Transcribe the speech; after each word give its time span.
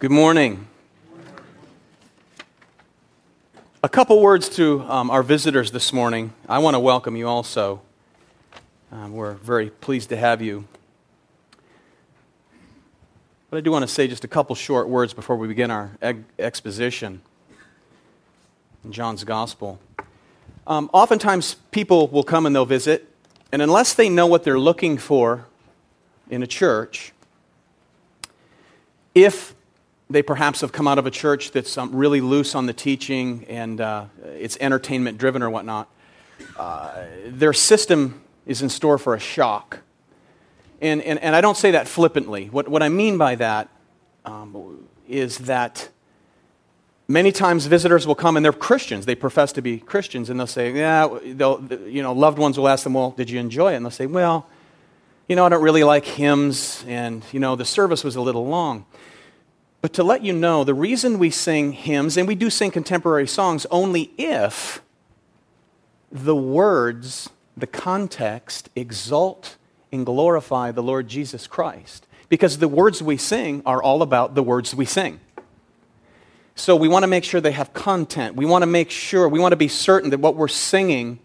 Good 0.00 0.10
morning. 0.10 0.66
A 3.82 3.88
couple 3.90 4.22
words 4.22 4.48
to 4.56 4.80
um, 4.88 5.10
our 5.10 5.22
visitors 5.22 5.72
this 5.72 5.92
morning. 5.92 6.32
I 6.48 6.58
want 6.60 6.74
to 6.74 6.80
welcome 6.80 7.16
you 7.16 7.28
also. 7.28 7.82
Um, 8.90 9.12
we're 9.12 9.34
very 9.34 9.68
pleased 9.68 10.08
to 10.08 10.16
have 10.16 10.40
you. 10.40 10.64
But 13.50 13.58
I 13.58 13.60
do 13.60 13.70
want 13.70 13.82
to 13.82 13.86
say 13.86 14.08
just 14.08 14.24
a 14.24 14.28
couple 14.28 14.56
short 14.56 14.88
words 14.88 15.12
before 15.12 15.36
we 15.36 15.46
begin 15.46 15.70
our 15.70 15.90
eg- 16.00 16.24
exposition 16.38 17.20
in 18.82 18.92
John's 18.92 19.24
Gospel. 19.24 19.78
Um, 20.66 20.88
oftentimes, 20.94 21.56
people 21.72 22.08
will 22.08 22.24
come 22.24 22.46
and 22.46 22.56
they'll 22.56 22.64
visit, 22.64 23.06
and 23.52 23.60
unless 23.60 23.92
they 23.92 24.08
know 24.08 24.26
what 24.26 24.44
they're 24.44 24.58
looking 24.58 24.96
for 24.96 25.44
in 26.30 26.42
a 26.42 26.46
church, 26.46 27.12
if 29.14 29.54
they 30.10 30.22
perhaps 30.22 30.60
have 30.60 30.72
come 30.72 30.88
out 30.88 30.98
of 30.98 31.06
a 31.06 31.10
church 31.10 31.52
that's 31.52 31.78
um, 31.78 31.94
really 31.94 32.20
loose 32.20 32.56
on 32.56 32.66
the 32.66 32.72
teaching 32.72 33.46
and 33.48 33.80
uh, 33.80 34.06
it's 34.24 34.58
entertainment 34.60 35.16
driven 35.16 35.42
or 35.42 35.48
whatnot, 35.48 35.88
uh, 36.58 37.04
their 37.26 37.52
system 37.52 38.20
is 38.44 38.60
in 38.60 38.68
store 38.68 38.98
for 38.98 39.14
a 39.14 39.20
shock. 39.20 39.78
And, 40.80 41.00
and, 41.02 41.18
and 41.20 41.36
I 41.36 41.40
don't 41.40 41.56
say 41.56 41.70
that 41.72 41.86
flippantly. 41.86 42.46
What, 42.46 42.68
what 42.68 42.82
I 42.82 42.88
mean 42.88 43.18
by 43.18 43.36
that 43.36 43.68
um, 44.24 44.88
is 45.08 45.38
that 45.38 45.88
many 47.06 47.30
times 47.30 47.66
visitors 47.66 48.06
will 48.06 48.14
come 48.14 48.36
and 48.36 48.44
they're 48.44 48.52
Christians. 48.52 49.06
They 49.06 49.14
profess 49.14 49.52
to 49.52 49.62
be 49.62 49.78
Christians, 49.78 50.30
and 50.30 50.40
they'll 50.40 50.46
say, 50.46 50.72
Yeah, 50.72 51.08
they'll, 51.24 51.62
you 51.86 52.02
know, 52.02 52.12
loved 52.12 52.38
ones 52.38 52.58
will 52.58 52.68
ask 52.68 52.84
them, 52.84 52.94
Well, 52.94 53.10
did 53.10 53.30
you 53.30 53.38
enjoy 53.38 53.74
it? 53.74 53.76
And 53.76 53.84
they'll 53.84 53.90
say, 53.90 54.06
Well, 54.06 54.46
you 55.28 55.36
know, 55.36 55.44
I 55.44 55.48
don't 55.50 55.62
really 55.62 55.84
like 55.84 56.06
hymns, 56.06 56.84
and, 56.88 57.22
you 57.30 57.38
know, 57.38 57.54
the 57.54 57.64
service 57.64 58.02
was 58.02 58.16
a 58.16 58.20
little 58.20 58.46
long. 58.46 58.86
But 59.80 59.94
to 59.94 60.04
let 60.04 60.22
you 60.22 60.32
know, 60.32 60.62
the 60.62 60.74
reason 60.74 61.18
we 61.18 61.30
sing 61.30 61.72
hymns, 61.72 62.16
and 62.16 62.28
we 62.28 62.34
do 62.34 62.50
sing 62.50 62.70
contemporary 62.70 63.26
songs, 63.26 63.66
only 63.70 64.12
if 64.18 64.82
the 66.12 66.36
words, 66.36 67.30
the 67.56 67.66
context, 67.66 68.68
exalt 68.76 69.56
and 69.90 70.04
glorify 70.04 70.70
the 70.70 70.82
Lord 70.82 71.08
Jesus 71.08 71.46
Christ. 71.46 72.06
Because 72.28 72.58
the 72.58 72.68
words 72.68 73.02
we 73.02 73.16
sing 73.16 73.62
are 73.64 73.82
all 73.82 74.02
about 74.02 74.34
the 74.34 74.42
words 74.42 74.74
we 74.74 74.84
sing. 74.84 75.18
So 76.54 76.76
we 76.76 76.88
want 76.88 77.04
to 77.04 77.08
make 77.08 77.24
sure 77.24 77.40
they 77.40 77.52
have 77.52 77.72
content. 77.72 78.36
We 78.36 78.44
want 78.44 78.62
to 78.62 78.66
make 78.66 78.90
sure, 78.90 79.28
we 79.28 79.40
want 79.40 79.52
to 79.52 79.56
be 79.56 79.68
certain 79.68 80.10
that 80.10 80.20
what 80.20 80.36
we're 80.36 80.48
singing 80.48 81.20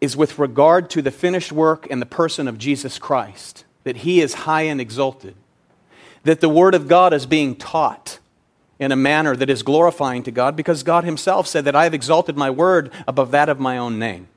is 0.00 0.16
with 0.16 0.38
regard 0.38 0.90
to 0.90 1.02
the 1.02 1.10
finished 1.10 1.52
work 1.52 1.86
and 1.90 2.02
the 2.02 2.06
person 2.06 2.46
of 2.46 2.58
Jesus 2.58 2.98
Christ, 2.98 3.64
that 3.84 3.98
he 3.98 4.20
is 4.20 4.34
high 4.34 4.62
and 4.62 4.80
exalted, 4.80 5.34
that 6.24 6.40
the 6.40 6.48
Word 6.48 6.74
of 6.74 6.88
God 6.88 7.12
is 7.12 7.26
being 7.26 7.54
taught 7.56 8.18
in 8.78 8.92
a 8.92 8.96
manner 8.96 9.36
that 9.36 9.50
is 9.50 9.62
glorifying 9.62 10.22
to 10.22 10.30
God, 10.30 10.56
because 10.56 10.82
God 10.82 11.04
himself 11.04 11.46
said 11.46 11.64
that 11.66 11.76
I 11.76 11.84
have 11.84 11.94
exalted 11.94 12.36
my 12.36 12.50
Word 12.50 12.90
above 13.06 13.30
that 13.32 13.48
of 13.48 13.60
my 13.60 13.76
own 13.76 13.98
name. 13.98 14.28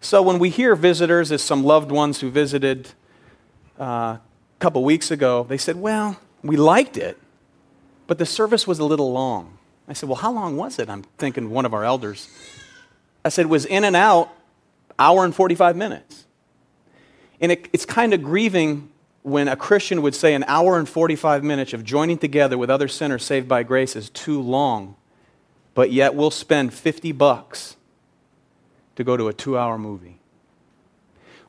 So 0.00 0.22
when 0.22 0.38
we 0.38 0.50
hear 0.50 0.76
visitors, 0.76 1.32
as 1.32 1.42
some 1.42 1.64
loved 1.64 1.90
ones 1.90 2.20
who 2.20 2.30
visited 2.30 2.90
uh, 3.80 3.84
a 3.84 4.20
couple 4.58 4.84
weeks 4.84 5.10
ago, 5.10 5.46
they 5.48 5.58
said, 5.58 5.76
Well, 5.76 6.20
we 6.42 6.56
liked 6.56 6.96
it, 6.96 7.18
but 8.06 8.18
the 8.18 8.26
service 8.26 8.66
was 8.66 8.78
a 8.78 8.84
little 8.84 9.12
long. 9.12 9.56
I 9.88 9.94
said, 9.94 10.08
Well, 10.08 10.16
how 10.16 10.32
long 10.32 10.56
was 10.56 10.78
it? 10.78 10.90
I'm 10.90 11.02
thinking 11.18 11.50
one 11.50 11.64
of 11.64 11.72
our 11.72 11.84
elders. 11.84 12.28
I 13.26 13.28
said, 13.28 13.46
was 13.46 13.66
in 13.66 13.82
and 13.82 13.96
out 13.96 14.30
hour 15.00 15.24
and 15.24 15.34
45 15.34 15.76
minutes. 15.76 16.26
And 17.40 17.50
it, 17.50 17.68
it's 17.72 17.84
kind 17.84 18.14
of 18.14 18.22
grieving 18.22 18.88
when 19.26 19.48
a 19.48 19.56
Christian 19.56 20.02
would 20.02 20.14
say 20.14 20.34
an 20.34 20.44
hour 20.46 20.78
and 20.78 20.88
45 20.88 21.42
minutes 21.42 21.72
of 21.72 21.82
joining 21.82 22.16
together 22.16 22.56
with 22.56 22.70
other 22.70 22.86
sinners 22.86 23.24
saved 23.24 23.48
by 23.48 23.64
grace 23.64 23.96
is 23.96 24.08
too 24.08 24.40
long, 24.40 24.94
but 25.74 25.90
yet 25.90 26.14
we'll 26.14 26.30
spend 26.30 26.72
50 26.72 27.10
bucks 27.10 27.76
to 28.94 29.02
go 29.02 29.16
to 29.16 29.26
a 29.26 29.32
two 29.32 29.58
hour 29.58 29.78
movie. 29.78 30.20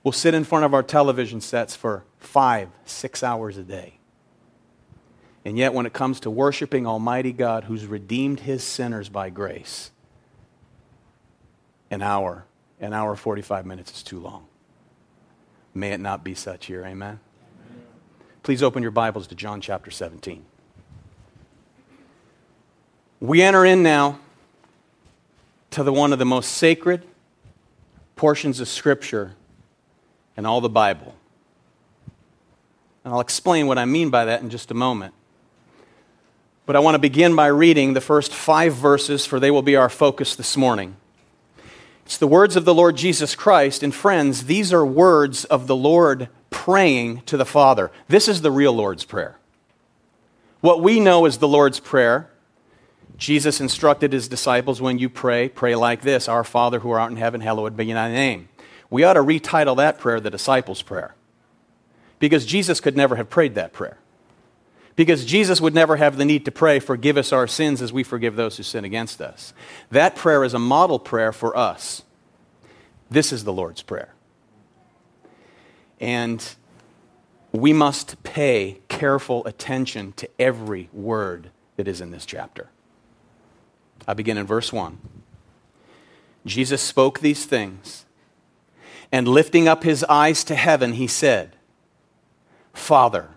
We'll 0.03 0.11
sit 0.11 0.33
in 0.33 0.43
front 0.43 0.65
of 0.65 0.73
our 0.73 0.81
television 0.81 1.39
sets 1.39 1.75
for 1.75 2.03
five, 2.17 2.69
six 2.83 3.21
hours 3.21 3.57
a 3.57 3.63
day. 3.63 3.99
And 5.45 5.55
yet, 5.55 5.71
when 5.71 5.85
it 5.85 5.94
comes 5.94 6.19
to 6.21 6.31
worshiping 6.31 6.88
Almighty 6.88 7.31
God 7.31 7.65
who's 7.65 7.85
redeemed 7.85 8.39
his 8.39 8.63
sinners 8.63 9.07
by 9.07 9.29
grace, 9.29 9.91
an 11.91 12.01
hour 12.01 12.45
an 12.79 12.94
hour 12.94 13.15
45 13.15 13.67
minutes 13.67 13.91
is 13.97 14.01
too 14.01 14.19
long. 14.19 14.47
May 15.75 15.91
it 15.91 15.99
not 15.99 16.23
be 16.23 16.33
such 16.33 16.65
here. 16.65 16.81
Amen. 16.81 16.91
Amen. 16.91 17.19
Please 18.47 18.63
open 18.63 18.81
your 18.81 18.93
Bibles 18.93 19.27
to 19.27 19.35
John 19.35 19.59
chapter 19.59 19.91
17. 19.91 20.45
We 23.19 23.41
enter 23.41 23.65
in 23.65 23.83
now 23.83 24.19
to 25.71 25.83
the 25.83 25.91
one 25.91 26.13
of 26.13 26.19
the 26.19 26.23
most 26.23 26.53
sacred 26.53 27.03
portions 28.15 28.61
of 28.61 28.69
Scripture 28.69 29.33
in 30.37 30.45
all 30.45 30.61
the 30.61 30.69
Bible. 30.69 31.13
And 33.03 33.13
I'll 33.13 33.19
explain 33.19 33.67
what 33.67 33.77
I 33.77 33.83
mean 33.83 34.11
by 34.11 34.23
that 34.23 34.41
in 34.41 34.49
just 34.49 34.71
a 34.71 34.73
moment. 34.73 35.13
But 36.65 36.77
I 36.77 36.79
want 36.79 36.95
to 36.95 36.99
begin 36.99 37.35
by 37.35 37.47
reading 37.47 37.95
the 37.95 37.99
first 37.99 38.33
five 38.33 38.73
verses, 38.73 39.25
for 39.25 39.41
they 39.41 39.51
will 39.51 39.61
be 39.61 39.75
our 39.75 39.89
focus 39.89 40.37
this 40.37 40.55
morning. 40.55 40.95
It's 42.07 42.18
the 42.18 42.25
words 42.25 42.56
of 42.56 42.63
the 42.63 42.73
Lord 42.73 42.95
Jesus 42.95 43.35
Christ. 43.35 43.84
And 43.84 43.94
friends, 43.94 44.45
these 44.45 44.72
are 44.72 44.85
words 44.85 45.44
of 45.44 45.68
the 45.68 45.75
Lord 45.75 46.29
praying 46.50 47.23
to 47.25 47.35
the 47.35 47.45
Father. 47.45 47.91
This 48.07 48.29
is 48.29 48.41
the 48.41 48.50
real 48.50 48.72
Lord's 48.72 49.03
Prayer. 49.03 49.38
What 50.62 50.81
we 50.81 51.01
know 51.01 51.25
is 51.25 51.40
the 51.40 51.50
Lord's 51.50 51.81
Prayer. 51.81 52.29
Jesus 53.18 53.59
instructed 53.59 54.13
his 54.13 54.29
disciples 54.29 54.81
when 54.81 55.00
you 55.00 55.09
pray, 55.09 55.50
pray 55.50 55.75
like 55.75 56.01
this 56.01 56.29
Our 56.29 56.45
Father 56.45 56.79
who 56.79 56.91
art 56.91 57.12
in 57.12 57.18
heaven, 57.18 57.41
hallowed 57.41 57.75
be 57.75 57.91
thy 57.91 58.09
name. 58.09 58.47
We 58.89 59.03
ought 59.03 59.16
to 59.16 59.22
retitle 59.22 59.75
that 59.75 60.00
prayer 60.00 60.22
the 60.22 60.29
disciples' 60.29 60.81
prayer 60.81 61.13
because 62.19 62.45
Jesus 62.45 62.79
could 62.79 62.95
never 62.95 63.18
have 63.18 63.29
prayed 63.29 63.56
that 63.56 63.74
prayer. 63.74 63.97
Because 64.97 65.25
Jesus 65.25 65.61
would 65.61 65.75
never 65.75 65.95
have 65.95 66.17
the 66.17 66.25
need 66.25 66.43
to 66.45 66.51
pray, 66.51 66.79
Forgive 66.79 67.17
us 67.17 67.31
our 67.31 67.47
sins 67.47 67.81
as 67.81 67.93
we 67.93 68.03
forgive 68.03 68.35
those 68.35 68.57
who 68.57 68.63
sin 68.63 68.83
against 68.83 69.21
us. 69.21 69.53
That 69.91 70.15
prayer 70.15 70.43
is 70.43 70.55
a 70.55 70.59
model 70.59 70.99
prayer 70.99 71.31
for 71.31 71.55
us. 71.55 72.01
This 73.09 73.31
is 73.31 73.45
the 73.45 73.53
Lord's 73.53 73.83
Prayer. 73.83 74.13
And 75.99 76.43
we 77.51 77.73
must 77.73 78.21
pay 78.23 78.79
careful 78.89 79.45
attention 79.45 80.13
to 80.13 80.27
every 80.39 80.89
word 80.91 81.51
that 81.75 81.87
is 81.87 82.01
in 82.01 82.09
this 82.09 82.25
chapter. 82.25 82.69
I 84.07 84.15
begin 84.15 84.37
in 84.37 84.47
verse 84.47 84.73
1. 84.73 84.97
Jesus 86.45 86.81
spoke 86.81 87.19
these 87.19 87.45
things, 87.45 88.05
and 89.11 89.27
lifting 89.27 89.67
up 89.67 89.83
his 89.83 90.03
eyes 90.05 90.43
to 90.45 90.55
heaven, 90.55 90.93
he 90.93 91.07
said, 91.07 91.55
Father, 92.73 93.36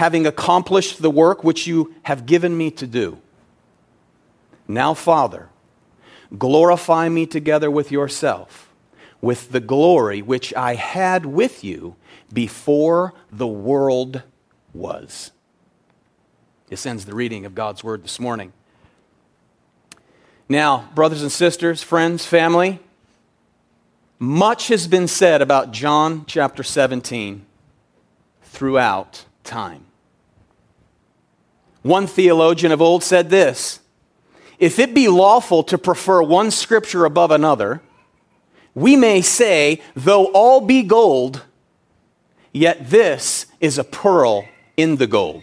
having 0.00 0.26
accomplished 0.26 1.02
the 1.02 1.10
work 1.10 1.44
which 1.44 1.66
you 1.66 1.94
have 2.04 2.24
given 2.24 2.56
me 2.56 2.70
to 2.70 2.86
do. 2.86 3.18
Now, 4.66 4.94
Father, 4.94 5.50
glorify 6.38 7.10
me 7.10 7.26
together 7.26 7.70
with 7.70 7.92
yourself, 7.92 8.72
with 9.20 9.52
the 9.52 9.60
glory 9.60 10.22
which 10.22 10.54
I 10.54 10.74
had 10.74 11.26
with 11.26 11.62
you 11.62 11.96
before 12.32 13.12
the 13.30 13.46
world 13.46 14.22
was. 14.72 15.32
This 16.70 16.86
ends 16.86 17.04
the 17.04 17.14
reading 17.14 17.44
of 17.44 17.54
God's 17.54 17.84
word 17.84 18.02
this 18.02 18.18
morning. 18.18 18.54
Now, 20.48 20.88
brothers 20.94 21.20
and 21.20 21.30
sisters, 21.30 21.82
friends, 21.82 22.24
family, 22.24 22.80
much 24.18 24.68
has 24.68 24.88
been 24.88 25.08
said 25.08 25.42
about 25.42 25.72
John 25.72 26.24
chapter 26.26 26.62
17 26.62 27.44
throughout 28.40 29.26
time. 29.44 29.84
One 31.82 32.06
theologian 32.06 32.72
of 32.72 32.82
old 32.82 33.02
said 33.02 33.30
this 33.30 33.80
If 34.58 34.78
it 34.78 34.94
be 34.94 35.08
lawful 35.08 35.62
to 35.64 35.78
prefer 35.78 36.22
one 36.22 36.50
scripture 36.50 37.04
above 37.04 37.30
another, 37.30 37.82
we 38.74 38.96
may 38.96 39.20
say, 39.20 39.80
though 39.96 40.26
all 40.26 40.60
be 40.60 40.82
gold, 40.82 41.44
yet 42.52 42.90
this 42.90 43.46
is 43.60 43.78
a 43.78 43.84
pearl 43.84 44.44
in 44.76 44.96
the 44.96 45.06
gold. 45.06 45.42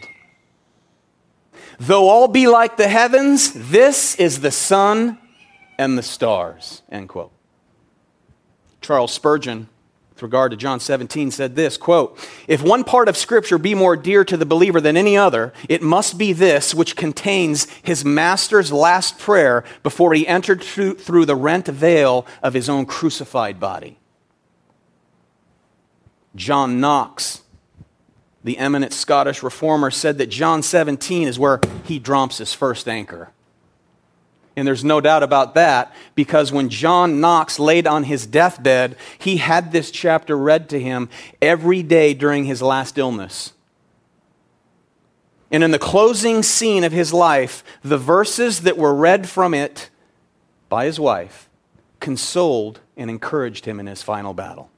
Though 1.80 2.10
all 2.10 2.28
be 2.28 2.48
like 2.48 2.78
the 2.78 2.88
heavens, 2.88 3.52
this 3.54 4.16
is 4.16 4.42
the 4.42 4.52
sun 4.52 5.20
and 5.78 5.98
the 5.98 6.04
stars. 6.04 6.82
End 6.90 7.10
quote. 7.10 7.32
Charles 8.82 9.12
Spurgeon, 9.12 9.70
with 10.18 10.24
regard 10.24 10.50
to 10.50 10.58
John 10.58 10.80
17, 10.80 11.30
said 11.30 11.56
this 11.56 11.78
quote, 11.78 12.18
If 12.48 12.64
one 12.64 12.84
part 12.84 13.08
of 13.08 13.16
Scripture 13.16 13.60
be 13.60 13.76
more 13.76 13.96
dear 13.96 14.26
to 14.26 14.36
the 14.36 14.48
believer 14.48 14.82
than 14.82 14.98
any 14.98 15.16
other, 15.16 15.54
it 15.70 15.84
must 15.84 16.18
be 16.18 16.34
this 16.34 16.74
which 16.74 16.96
contains 16.96 17.68
his 17.84 18.04
master's 18.04 18.72
last 18.72 19.20
prayer 19.20 19.64
before 19.84 20.16
he 20.16 20.28
entered 20.28 20.64
through, 20.64 20.96
through 20.96 21.28
the 21.28 21.36
rent 21.36 21.68
veil 21.68 22.26
of 22.42 22.56
his 22.56 22.68
own 22.68 22.88
crucified 22.88 23.60
body. 23.60 24.00
John 26.36 26.80
Knox, 26.80 27.44
the 28.44 28.58
eminent 28.58 28.94
Scottish 28.94 29.44
reformer, 29.44 29.92
said 29.92 30.18
that 30.18 30.32
John 30.32 30.64
17 30.64 31.28
is 31.28 31.38
where 31.38 31.62
he 31.84 32.00
drops 32.00 32.40
his 32.40 32.56
first 32.56 32.88
anchor. 32.88 33.30
And 34.58 34.68
there's 34.68 34.84
no 34.84 35.00
doubt 35.00 35.22
about 35.22 35.54
that 35.54 35.94
because 36.16 36.52
when 36.52 36.70
John 36.70 37.22
Knox 37.22 37.60
laid 37.60 37.86
on 37.86 38.04
his 38.04 38.26
deathbed, 38.26 38.96
he 39.20 39.38
had 39.38 39.72
this 39.72 39.92
chapter 39.92 40.36
read 40.36 40.68
to 40.70 40.80
him 40.80 41.10
every 41.40 41.84
day 41.84 42.16
during 42.16 42.46
his 42.46 42.60
last 42.60 42.98
illness. 42.98 43.54
And 45.52 45.64
in 45.64 45.70
the 45.70 45.80
closing 45.80 46.42
scene 46.42 46.84
of 46.84 46.92
his 46.92 47.14
life, 47.14 47.64
the 47.84 48.00
verses 48.00 48.62
that 48.62 48.80
were 48.80 48.96
read 48.96 49.30
from 49.30 49.54
it 49.54 49.92
by 50.70 50.86
his 50.86 51.00
wife 51.00 51.48
consoled 52.00 52.80
and 52.98 53.12
encouraged 53.12 53.66
him 53.66 53.80
in 53.80 53.86
his 53.86 54.02
final 54.02 54.34
battle. 54.34 54.72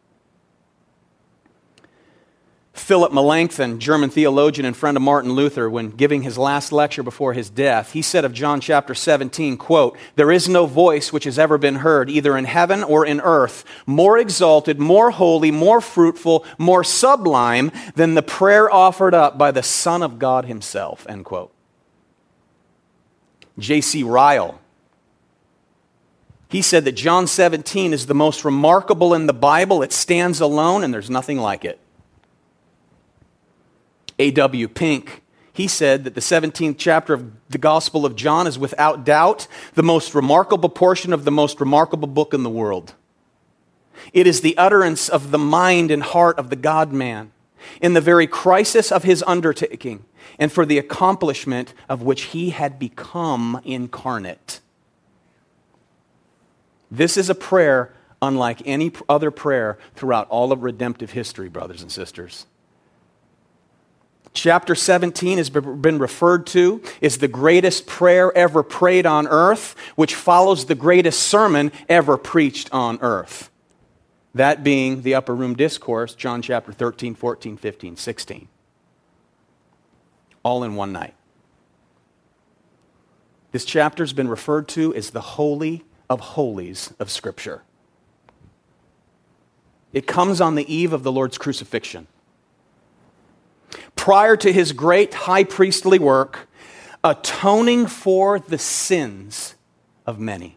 Philip 2.79 3.13
Melanchthon, 3.13 3.79
German 3.79 4.09
theologian 4.09 4.65
and 4.65 4.75
friend 4.75 4.97
of 4.97 5.03
Martin 5.03 5.33
Luther, 5.33 5.69
when 5.69 5.91
giving 5.91 6.23
his 6.23 6.37
last 6.37 6.71
lecture 6.71 7.03
before 7.03 7.33
his 7.33 7.49
death, 7.49 7.93
he 7.93 8.01
said 8.01 8.25
of 8.25 8.33
John 8.33 8.61
chapter 8.61 8.95
17, 8.95 9.57
quote, 9.57 9.97
There 10.15 10.31
is 10.31 10.49
no 10.49 10.65
voice 10.65 11.13
which 11.13 11.25
has 11.25 11.37
ever 11.37 11.57
been 11.57 11.75
heard, 11.75 12.09
either 12.09 12.37
in 12.37 12.45
heaven 12.45 12.83
or 12.83 13.05
in 13.05 13.21
earth, 13.21 13.63
more 13.85 14.17
exalted, 14.17 14.79
more 14.79 15.11
holy, 15.11 15.51
more 15.51 15.81
fruitful, 15.81 16.45
more 16.57 16.83
sublime 16.83 17.71
than 17.95 18.15
the 18.15 18.23
prayer 18.23 18.73
offered 18.73 19.13
up 19.13 19.37
by 19.37 19.51
the 19.51 19.63
Son 19.63 20.01
of 20.01 20.17
God 20.17 20.45
himself, 20.45 21.05
end 21.07 21.25
quote. 21.25 21.53
J.C. 23.59 24.03
Ryle, 24.03 24.59
he 26.49 26.61
said 26.63 26.85
that 26.85 26.93
John 26.93 27.27
17 27.27 27.93
is 27.93 28.07
the 28.07 28.15
most 28.15 28.43
remarkable 28.43 29.13
in 29.13 29.27
the 29.27 29.33
Bible. 29.33 29.83
It 29.83 29.93
stands 29.93 30.41
alone, 30.41 30.83
and 30.83 30.93
there's 30.93 31.09
nothing 31.09 31.37
like 31.37 31.63
it. 31.63 31.79
A.W. 34.19 34.68
Pink, 34.68 35.24
he 35.51 35.68
said 35.68 36.04
that 36.04 36.16
the 36.16 36.21
17th 36.21 36.75
chapter 36.77 37.13
of 37.13 37.31
the 37.50 37.57
Gospel 37.57 38.06
of 38.06 38.16
John 38.16 38.48
is 38.48 38.60
without 38.60 39.04
doubt 39.04 39.48
the 39.74 39.83
most 39.83 40.13
remarkable 40.13 40.69
portion 40.69 41.12
of 41.12 41.25
the 41.25 41.31
most 41.31 41.60
remarkable 41.60 42.07
book 42.07 42.33
in 42.33 42.44
the 42.44 42.50
world. 42.50 42.94
It 44.13 44.27
is 44.27 44.42
the 44.42 44.57
utterance 44.57 45.10
of 45.10 45.31
the 45.31 45.38
mind 45.38 45.92
and 45.92 46.04
heart 46.04 46.38
of 46.38 46.50
the 46.50 46.56
God 46.56 46.94
man 46.94 47.31
in 47.81 47.94
the 47.94 48.01
very 48.01 48.27
crisis 48.27 48.92
of 48.92 49.04
his 49.04 49.24
undertaking 49.27 50.06
and 50.38 50.51
for 50.51 50.66
the 50.66 50.77
accomplishment 50.77 51.74
of 51.88 52.01
which 52.01 52.24
he 52.24 52.51
had 52.51 52.80
become 52.80 53.60
incarnate. 53.63 54.62
This 56.89 57.18
is 57.18 57.30
a 57.30 57.36
prayer 57.36 57.94
unlike 58.21 58.62
any 58.66 58.92
other 59.07 59.31
prayer 59.31 59.77
throughout 59.95 60.27
all 60.30 60.51
of 60.51 60.63
redemptive 60.63 61.12
history, 61.12 61.50
brothers 61.50 61.81
and 61.81 61.92
sisters. 61.92 62.45
Chapter 64.33 64.75
17 64.75 65.37
has 65.37 65.49
been 65.49 65.99
referred 65.99 66.45
to 66.47 66.81
as 67.01 67.17
the 67.17 67.27
greatest 67.27 67.87
prayer 67.87 68.35
ever 68.37 68.63
prayed 68.63 69.05
on 69.05 69.27
earth, 69.27 69.75
which 69.95 70.15
follows 70.15 70.65
the 70.65 70.75
greatest 70.75 71.21
sermon 71.21 71.71
ever 71.87 72.17
preached 72.17 72.69
on 72.71 72.99
earth. 73.01 73.49
That 74.35 74.63
being 74.63 75.01
the 75.01 75.15
upper 75.15 75.35
room 75.35 75.55
discourse, 75.55 76.13
John 76.13 76.41
chapter 76.41 76.71
13, 76.71 77.15
14, 77.15 77.57
15, 77.57 77.97
16. 77.97 78.47
All 80.43 80.63
in 80.63 80.75
one 80.75 80.93
night. 80.93 81.15
This 83.51 83.65
chapter 83.65 84.03
has 84.03 84.13
been 84.13 84.27
referred 84.27 84.67
to 84.69 84.93
as 84.93 85.09
the 85.09 85.21
Holy 85.21 85.83
of 86.07 86.19
Holies 86.19 86.93
of 86.99 87.09
Scripture. 87.09 87.63
It 89.91 90.05
comes 90.05 90.39
on 90.39 90.53
the 90.53 90.71
eve 90.71 90.93
of 90.93 91.01
the 91.01 91.11
Lord's 91.11 91.39
crucifixion 91.39 92.05
prior 93.95 94.36
to 94.38 94.51
his 94.51 94.71
great 94.71 95.13
high 95.13 95.44
priestly 95.44 96.00
work, 96.00 96.50
atoning 97.04 97.88
for 97.88 98.39
the 98.39 98.57
sins 98.57 99.56
of 100.06 100.19
many. 100.19 100.56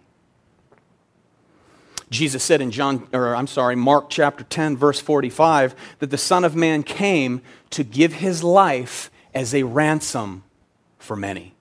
Jesus 2.10 2.42
said 2.42 2.60
in 2.60 2.70
John 2.70 3.08
or 3.12 3.34
I'm 3.34 3.46
sorry, 3.46 3.74
Mark 3.74 4.10
chapter 4.10 4.44
10 4.44 4.76
verse 4.76 5.00
45 5.00 5.74
that 5.98 6.10
the 6.10 6.18
son 6.18 6.44
of 6.44 6.54
man 6.54 6.82
came 6.82 7.40
to 7.70 7.82
give 7.82 8.14
his 8.14 8.44
life 8.44 9.10
as 9.34 9.54
a 9.54 9.62
ransom 9.62 10.44
for 10.98 11.16
many. 11.16 11.54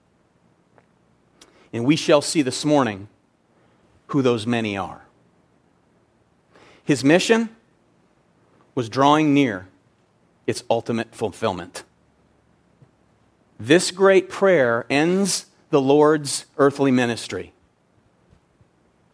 And 1.71 1.86
we 1.86 1.95
shall 1.95 2.21
see 2.21 2.42
this 2.42 2.65
morning 2.65 3.07
who 4.07 4.21
those 4.21 4.45
many 4.45 4.77
are. 4.77 5.06
His 6.83 7.03
mission 7.03 7.50
was 8.75 8.89
drawing 8.89 9.33
near 9.33 9.68
its 10.51 10.63
ultimate 10.69 11.15
fulfillment. 11.15 11.83
This 13.57 13.89
great 13.89 14.30
prayer 14.30 14.86
ends 14.89 15.48
the 15.69 15.81
Lord's 15.81 16.45
earthly 16.57 16.92
ministry, 16.92 17.53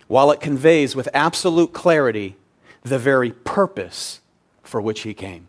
while 0.07 0.31
it 0.31 0.41
conveys 0.41 0.95
with 0.95 1.07
absolute 1.13 1.71
clarity 1.71 2.35
the 2.81 2.97
very 2.97 3.31
purpose 3.31 4.19
for 4.63 4.81
which 4.81 5.01
he 5.01 5.13
came. 5.13 5.47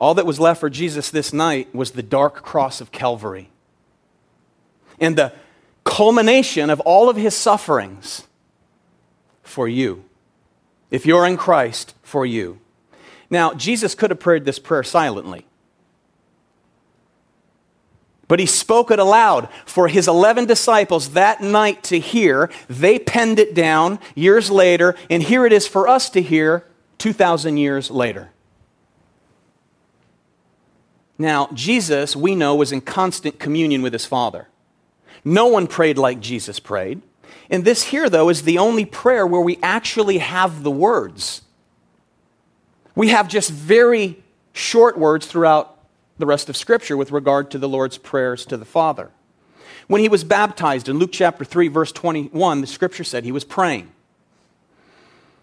All 0.00 0.14
that 0.14 0.26
was 0.26 0.40
left 0.40 0.60
for 0.60 0.70
Jesus 0.70 1.10
this 1.10 1.32
night 1.32 1.72
was 1.74 1.92
the 1.92 2.02
dark 2.02 2.42
cross 2.42 2.80
of 2.80 2.90
Calvary. 2.90 3.50
And 4.98 5.16
the 5.16 5.32
culmination 5.84 6.70
of 6.70 6.80
all 6.80 7.08
of 7.10 7.16
his 7.16 7.36
sufferings 7.36 8.26
for 9.42 9.68
you. 9.68 10.04
If 10.90 11.04
you're 11.04 11.26
in 11.26 11.36
Christ, 11.36 11.94
for 12.02 12.24
you. 12.24 12.60
Now, 13.30 13.54
Jesus 13.54 13.94
could 13.94 14.10
have 14.10 14.20
prayed 14.20 14.44
this 14.44 14.58
prayer 14.58 14.82
silently. 14.82 15.46
But 18.26 18.40
he 18.40 18.46
spoke 18.46 18.90
it 18.90 18.98
aloud 18.98 19.48
for 19.66 19.88
his 19.88 20.08
11 20.08 20.46
disciples 20.46 21.10
that 21.10 21.42
night 21.42 21.82
to 21.84 21.98
hear. 21.98 22.50
They 22.68 22.98
penned 22.98 23.38
it 23.38 23.54
down 23.54 23.98
years 24.14 24.50
later, 24.50 24.96
and 25.10 25.22
here 25.22 25.44
it 25.44 25.52
is 25.52 25.66
for 25.66 25.88
us 25.88 26.08
to 26.10 26.22
hear 26.22 26.66
2,000 26.98 27.58
years 27.58 27.90
later. 27.90 28.30
Now, 31.18 31.48
Jesus, 31.52 32.16
we 32.16 32.34
know, 32.34 32.56
was 32.56 32.72
in 32.72 32.80
constant 32.80 33.38
communion 33.38 33.82
with 33.82 33.92
his 33.92 34.06
Father. 34.06 34.48
No 35.24 35.46
one 35.46 35.66
prayed 35.66 35.98
like 35.98 36.20
Jesus 36.20 36.58
prayed. 36.58 37.02
And 37.50 37.64
this 37.64 37.84
here, 37.84 38.08
though, 38.08 38.30
is 38.30 38.42
the 38.42 38.58
only 38.58 38.84
prayer 38.84 39.26
where 39.26 39.40
we 39.40 39.58
actually 39.62 40.18
have 40.18 40.62
the 40.62 40.70
words. 40.70 41.42
We 42.94 43.08
have 43.08 43.28
just 43.28 43.50
very 43.50 44.22
short 44.52 44.96
words 44.98 45.26
throughout 45.26 45.76
the 46.18 46.26
rest 46.26 46.48
of 46.48 46.56
Scripture 46.56 46.96
with 46.96 47.10
regard 47.10 47.50
to 47.50 47.58
the 47.58 47.68
Lord's 47.68 47.98
prayers 47.98 48.46
to 48.46 48.56
the 48.56 48.64
Father. 48.64 49.10
When 49.88 50.00
he 50.00 50.08
was 50.08 50.24
baptized 50.24 50.88
in 50.88 50.98
Luke 50.98 51.12
chapter 51.12 51.44
3, 51.44 51.68
verse 51.68 51.92
21, 51.92 52.60
the 52.60 52.66
Scripture 52.66 53.04
said 53.04 53.24
he 53.24 53.32
was 53.32 53.44
praying. 53.44 53.90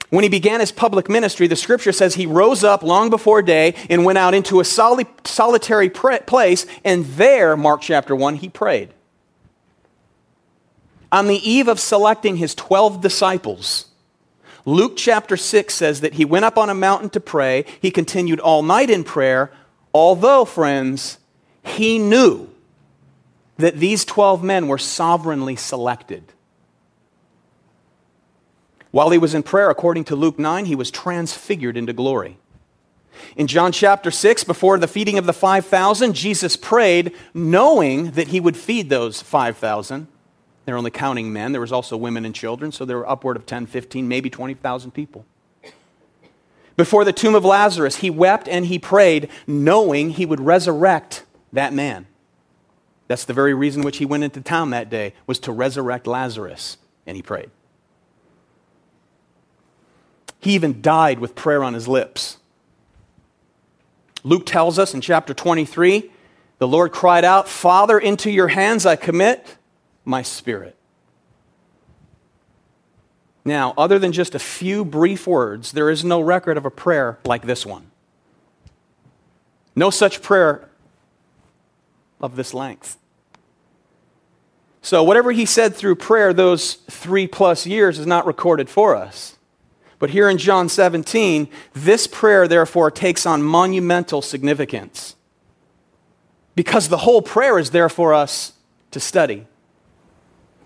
When 0.09 0.23
he 0.23 0.29
began 0.29 0.59
his 0.59 0.71
public 0.71 1.09
ministry, 1.09 1.47
the 1.47 1.55
Scripture 1.55 1.91
says 1.91 2.15
he 2.15 2.25
rose 2.25 2.63
up 2.63 2.83
long 2.83 3.09
before 3.09 3.41
day 3.41 3.75
and 3.89 4.03
went 4.03 4.17
out 4.17 4.33
into 4.33 4.59
a 4.59 4.65
soli- 4.65 5.05
solitary 5.23 5.89
place, 5.89 6.65
and 6.83 7.05
there, 7.05 7.55
Mark 7.55 7.81
chapter 7.81 8.15
1, 8.15 8.35
he 8.35 8.49
prayed. 8.49 8.93
On 11.11 11.27
the 11.27 11.49
eve 11.49 11.67
of 11.67 11.79
selecting 11.79 12.37
his 12.37 12.55
12 12.55 13.01
disciples, 13.01 13.90
Luke 14.65 14.95
chapter 14.95 15.37
6 15.37 15.73
says 15.73 16.01
that 16.01 16.13
he 16.13 16.25
went 16.25 16.45
up 16.45 16.57
on 16.57 16.69
a 16.69 16.75
mountain 16.75 17.09
to 17.11 17.19
pray. 17.19 17.65
He 17.81 17.91
continued 17.91 18.39
all 18.39 18.61
night 18.61 18.89
in 18.89 19.03
prayer, 19.03 19.51
although, 19.93 20.45
friends, 20.45 21.17
he 21.63 21.97
knew 21.97 22.49
that 23.57 23.79
these 23.79 24.05
12 24.05 24.43
men 24.43 24.67
were 24.67 24.77
sovereignly 24.77 25.55
selected. 25.55 26.33
While 28.91 29.09
he 29.11 29.17
was 29.17 29.33
in 29.33 29.43
prayer, 29.43 29.69
according 29.69 30.03
to 30.05 30.15
Luke 30.15 30.37
9, 30.37 30.65
he 30.65 30.75
was 30.75 30.91
transfigured 30.91 31.77
into 31.77 31.93
glory. 31.93 32.37
In 33.35 33.47
John 33.47 33.71
chapter 33.71 34.11
6, 34.11 34.43
before 34.43 34.77
the 34.77 34.87
feeding 34.87 35.17
of 35.17 35.25
the 35.25 35.33
5,000, 35.33 36.13
Jesus 36.13 36.57
prayed 36.57 37.13
knowing 37.33 38.11
that 38.11 38.29
he 38.29 38.39
would 38.39 38.57
feed 38.57 38.89
those 38.89 39.21
5,000. 39.21 40.07
They're 40.71 40.77
only 40.77 40.89
counting 40.89 41.33
men. 41.33 41.51
There 41.51 41.59
was 41.59 41.73
also 41.73 41.97
women 41.97 42.23
and 42.23 42.33
children, 42.33 42.71
so 42.71 42.85
there 42.85 42.95
were 42.95 43.09
upward 43.09 43.35
of 43.35 43.45
10, 43.45 43.65
15, 43.65 44.07
maybe 44.07 44.29
20,000 44.29 44.91
people. 44.91 45.25
Before 46.77 47.03
the 47.03 47.11
tomb 47.11 47.35
of 47.35 47.43
Lazarus, 47.43 47.97
he 47.97 48.09
wept 48.09 48.47
and 48.47 48.67
he 48.67 48.79
prayed, 48.79 49.27
knowing 49.45 50.11
he 50.11 50.25
would 50.25 50.39
resurrect 50.39 51.25
that 51.51 51.73
man. 51.73 52.07
That's 53.09 53.25
the 53.25 53.33
very 53.33 53.53
reason 53.53 53.81
which 53.81 53.97
he 53.97 54.05
went 54.05 54.23
into 54.23 54.39
town 54.39 54.69
that 54.69 54.89
day, 54.89 55.13
was 55.27 55.39
to 55.39 55.51
resurrect 55.51 56.07
Lazarus, 56.07 56.77
and 57.05 57.17
he 57.17 57.21
prayed. 57.21 57.51
He 60.39 60.53
even 60.53 60.81
died 60.81 61.19
with 61.19 61.35
prayer 61.35 61.65
on 61.65 61.73
his 61.73 61.89
lips. 61.89 62.37
Luke 64.23 64.45
tells 64.45 64.79
us 64.79 64.93
in 64.93 65.01
chapter 65.01 65.33
23 65.33 66.09
the 66.59 66.67
Lord 66.69 66.93
cried 66.93 67.25
out, 67.25 67.49
Father, 67.49 67.99
into 67.99 68.31
your 68.31 68.47
hands 68.47 68.85
I 68.85 68.95
commit 68.95 69.57
my 70.05 70.21
spirit. 70.21 70.75
Now, 73.43 73.73
other 73.77 73.97
than 73.97 74.11
just 74.11 74.35
a 74.35 74.39
few 74.39 74.85
brief 74.85 75.25
words, 75.25 75.71
there 75.71 75.89
is 75.89 76.03
no 76.03 76.21
record 76.21 76.57
of 76.57 76.65
a 76.65 76.71
prayer 76.71 77.17
like 77.25 77.43
this 77.43 77.65
one. 77.65 77.89
No 79.75 79.89
such 79.89 80.21
prayer 80.21 80.69
of 82.19 82.35
this 82.35 82.53
length. 82.53 82.97
So, 84.83 85.03
whatever 85.03 85.31
he 85.31 85.45
said 85.45 85.75
through 85.75 85.95
prayer 85.95 86.33
those 86.33 86.73
three 86.89 87.27
plus 87.27 87.65
years 87.65 87.99
is 87.99 88.07
not 88.07 88.25
recorded 88.25 88.69
for 88.69 88.95
us. 88.95 89.37
But 89.99 90.09
here 90.09 90.27
in 90.27 90.39
John 90.39 90.67
17, 90.67 91.47
this 91.73 92.07
prayer, 92.07 92.47
therefore, 92.47 92.89
takes 92.89 93.27
on 93.27 93.43
monumental 93.43 94.23
significance. 94.23 95.15
Because 96.55 96.89
the 96.89 96.97
whole 96.97 97.21
prayer 97.21 97.59
is 97.59 97.69
there 97.69 97.89
for 97.89 98.11
us 98.13 98.53
to 98.89 98.99
study, 98.99 99.45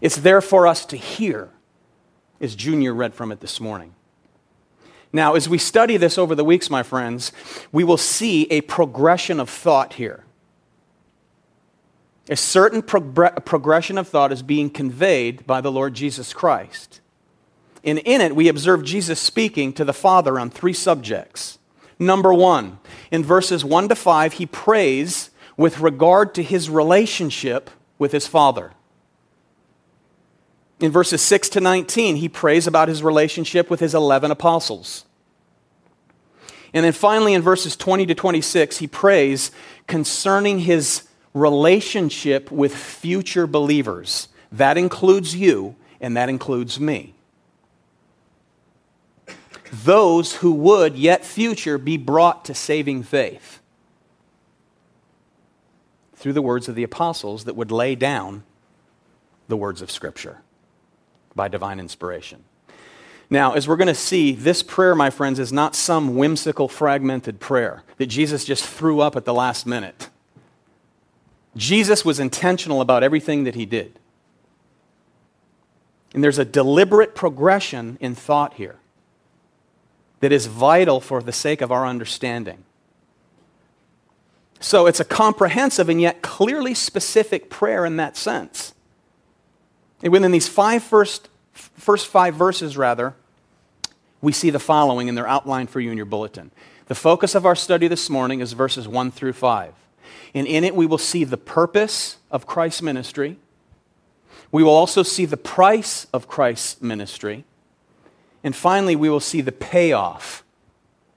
it's 0.06 0.18
there 0.18 0.40
for 0.40 0.68
us 0.68 0.86
to 0.86 0.96
hear, 0.96 1.50
as 2.40 2.54
Junior 2.54 2.94
read 2.94 3.16
from 3.16 3.32
it 3.32 3.40
this 3.40 3.60
morning. 3.60 3.96
Now, 5.12 5.34
as 5.34 5.50
we 5.50 5.58
study 5.58 5.98
this 5.98 6.20
over 6.20 6.36
the 6.36 6.44
weeks, 6.44 6.70
my 6.70 6.84
friends, 6.84 7.32
we 7.72 7.84
will 7.84 7.98
see 7.98 8.44
a 8.52 8.62
progression 8.62 9.40
of 9.40 9.50
thought 9.50 9.94
here. 9.94 10.24
A 12.30 12.36
certain 12.36 12.84
progression 12.84 13.98
of 13.98 14.08
thought 14.08 14.32
is 14.32 14.44
being 14.44 14.70
conveyed 14.70 15.48
by 15.48 15.60
the 15.60 15.72
Lord 15.72 15.96
Jesus 15.96 16.34
Christ. 16.34 17.02
And 17.84 17.98
in 17.98 18.22
it, 18.22 18.36
we 18.36 18.48
observe 18.48 18.84
Jesus 18.84 19.20
speaking 19.20 19.74
to 19.74 19.84
the 19.84 19.92
Father 19.92 20.40
on 20.40 20.52
three 20.52 20.74
subjects. 20.74 21.58
Number 21.98 22.32
one, 22.32 22.78
in 23.10 23.24
verses 23.24 23.66
1 23.66 23.90
to 23.90 23.96
5, 23.96 24.34
he 24.34 24.46
prays 24.46 25.32
with 25.58 25.80
regard 25.80 26.36
to 26.36 26.44
his 26.44 26.70
relationship 26.70 27.72
with 27.98 28.12
his 28.12 28.28
Father. 28.28 28.74
In 30.80 30.92
verses 30.92 31.22
6 31.22 31.50
to 31.50 31.62
19, 31.62 32.18
he 32.18 32.28
prays 32.28 32.68
about 32.68 32.90
his 32.90 33.02
relationship 33.02 33.70
with 33.70 33.80
his 33.80 33.96
11 33.96 34.32
apostles. 34.32 35.06
And 36.74 36.84
then 36.84 36.92
finally, 36.92 37.34
in 37.34 37.42
verses 37.42 37.78
20 37.78 38.06
to 38.08 38.16
26, 38.16 38.80
he 38.80 38.88
prays 38.88 39.52
concerning 39.88 40.60
his 40.60 41.08
relationship 41.34 42.52
with 42.52 42.76
future 42.76 43.48
believers. 43.48 44.28
That 44.52 44.78
includes 44.78 45.36
you, 45.36 45.76
and 46.02 46.18
that 46.18 46.28
includes 46.28 46.78
me. 46.78 47.16
Those 49.72 50.36
who 50.36 50.52
would, 50.52 50.98
yet 50.98 51.24
future, 51.24 51.78
be 51.78 51.96
brought 51.96 52.44
to 52.46 52.54
saving 52.54 53.04
faith 53.04 53.62
through 56.16 56.34
the 56.34 56.42
words 56.42 56.68
of 56.68 56.76
the 56.76 56.84
apostles 56.84 57.46
that 57.46 57.56
would 57.56 57.72
lay 57.72 57.96
down 57.96 58.44
the 59.48 59.58
words 59.58 59.82
of 59.82 59.90
Scripture 59.90 60.42
by 61.36 61.48
divine 61.48 61.80
inspiration. 61.80 62.44
Now, 63.30 63.54
as 63.54 63.68
we're 63.68 63.76
going 63.76 63.88
to 63.88 63.96
see, 63.96 64.34
this 64.34 64.62
prayer, 64.62 64.96
my 64.96 65.10
friends, 65.10 65.40
is 65.40 65.52
not 65.52 65.76
some 65.76 66.16
whimsical, 66.16 66.68
fragmented 66.68 67.40
prayer 67.40 67.84
that 67.98 68.06
Jesus 68.06 68.46
just 68.46 68.66
threw 68.66 69.02
up 69.02 69.16
at 69.16 69.26
the 69.26 69.34
last 69.34 69.66
minute. 69.66 70.10
Jesus 71.58 72.06
was 72.06 72.20
intentional 72.20 72.82
about 72.82 73.04
everything 73.04 73.46
that 73.46 73.56
he 73.56 73.66
did. 73.66 74.00
And 76.14 76.24
there's 76.24 76.38
a 76.38 76.46
deliberate 76.46 77.16
progression 77.16 77.98
in 78.00 78.14
thought 78.16 78.54
here 78.54 78.78
that 80.20 80.32
is 80.32 80.46
vital 80.46 81.02
for 81.02 81.22
the 81.22 81.32
sake 81.32 81.62
of 81.62 81.72
our 81.72 81.86
understanding. 81.86 82.64
So 84.60 84.86
it's 84.88 85.00
a 85.00 85.06
comprehensive 85.06 85.90
and 85.90 86.00
yet 86.00 86.22
clearly 86.22 86.74
specific 86.74 87.50
prayer 87.50 87.86
in 87.86 87.98
that 87.98 88.16
sense. 88.16 88.74
And 90.04 90.12
within 90.12 90.32
these 90.32 90.48
five 90.48 90.84
first, 90.84 91.30
first 91.54 92.08
five 92.08 92.36
verses, 92.36 92.78
rather, 92.78 93.14
we 94.22 94.32
see 94.32 94.50
the 94.50 94.60
following, 94.60 95.08
and 95.10 95.18
they're 95.18 95.28
outlined 95.28 95.70
for 95.70 95.80
you 95.80 95.92
in 95.92 95.98
your 95.98 96.06
bulletin. 96.06 96.52
The 96.88 96.96
focus 96.96 97.36
of 97.36 97.46
our 97.46 97.56
study 97.56 97.88
this 97.88 98.10
morning 98.10 98.42
is 98.42 98.54
verses 98.54 98.88
1 98.88 99.12
through 99.12 99.34
5. 99.34 99.74
And 100.34 100.48
in 100.48 100.64
it, 100.64 100.76
we 100.76 100.86
will 100.86 100.98
see 100.98 101.24
the 101.24 101.38
purpose 101.38 102.18
of 102.30 102.46
Christ's 102.46 102.82
ministry. 102.82 103.38
We 104.52 104.64
will 104.64 104.74
also 104.74 105.04
see 105.04 105.26
the 105.26 105.38
price 105.38 106.08
of 106.14 106.28
Christ's 106.28 106.82
ministry. 106.82 107.46
And 108.44 108.56
finally, 108.56 108.96
we 108.96 109.10
will 109.10 109.20
see 109.20 109.42
the 109.42 109.52
payoff 109.52 110.44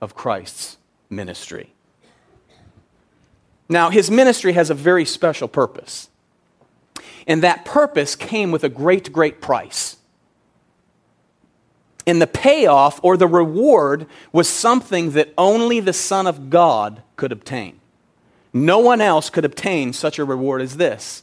of 0.01 0.15
Christ's 0.15 0.79
ministry. 1.11 1.73
Now, 3.69 3.91
his 3.91 4.11
ministry 4.11 4.53
has 4.53 4.71
a 4.71 4.75
very 4.75 5.05
special 5.05 5.49
purpose. 5.49 6.09
And 7.29 7.43
that 7.43 7.67
purpose 7.67 8.17
came 8.17 8.51
with 8.51 8.65
a 8.65 8.71
great, 8.71 9.13
great 9.13 9.43
price. 9.43 9.99
And 12.07 12.23
the 12.23 12.27
payoff 12.27 12.99
or 13.03 13.19
the 13.19 13.27
reward 13.27 14.07
was 14.33 14.49
something 14.49 15.11
that 15.11 15.35
only 15.37 15.79
the 15.79 15.93
Son 15.93 16.27
of 16.27 16.49
God 16.49 17.03
could 17.17 17.31
obtain. 17.31 17.81
No 18.55 18.79
one 18.79 19.03
else 19.03 19.29
could 19.29 19.45
obtain 19.45 19.93
such 19.93 20.19
a 20.19 20.25
reward 20.25 20.63
as 20.63 20.79
this, 20.79 21.23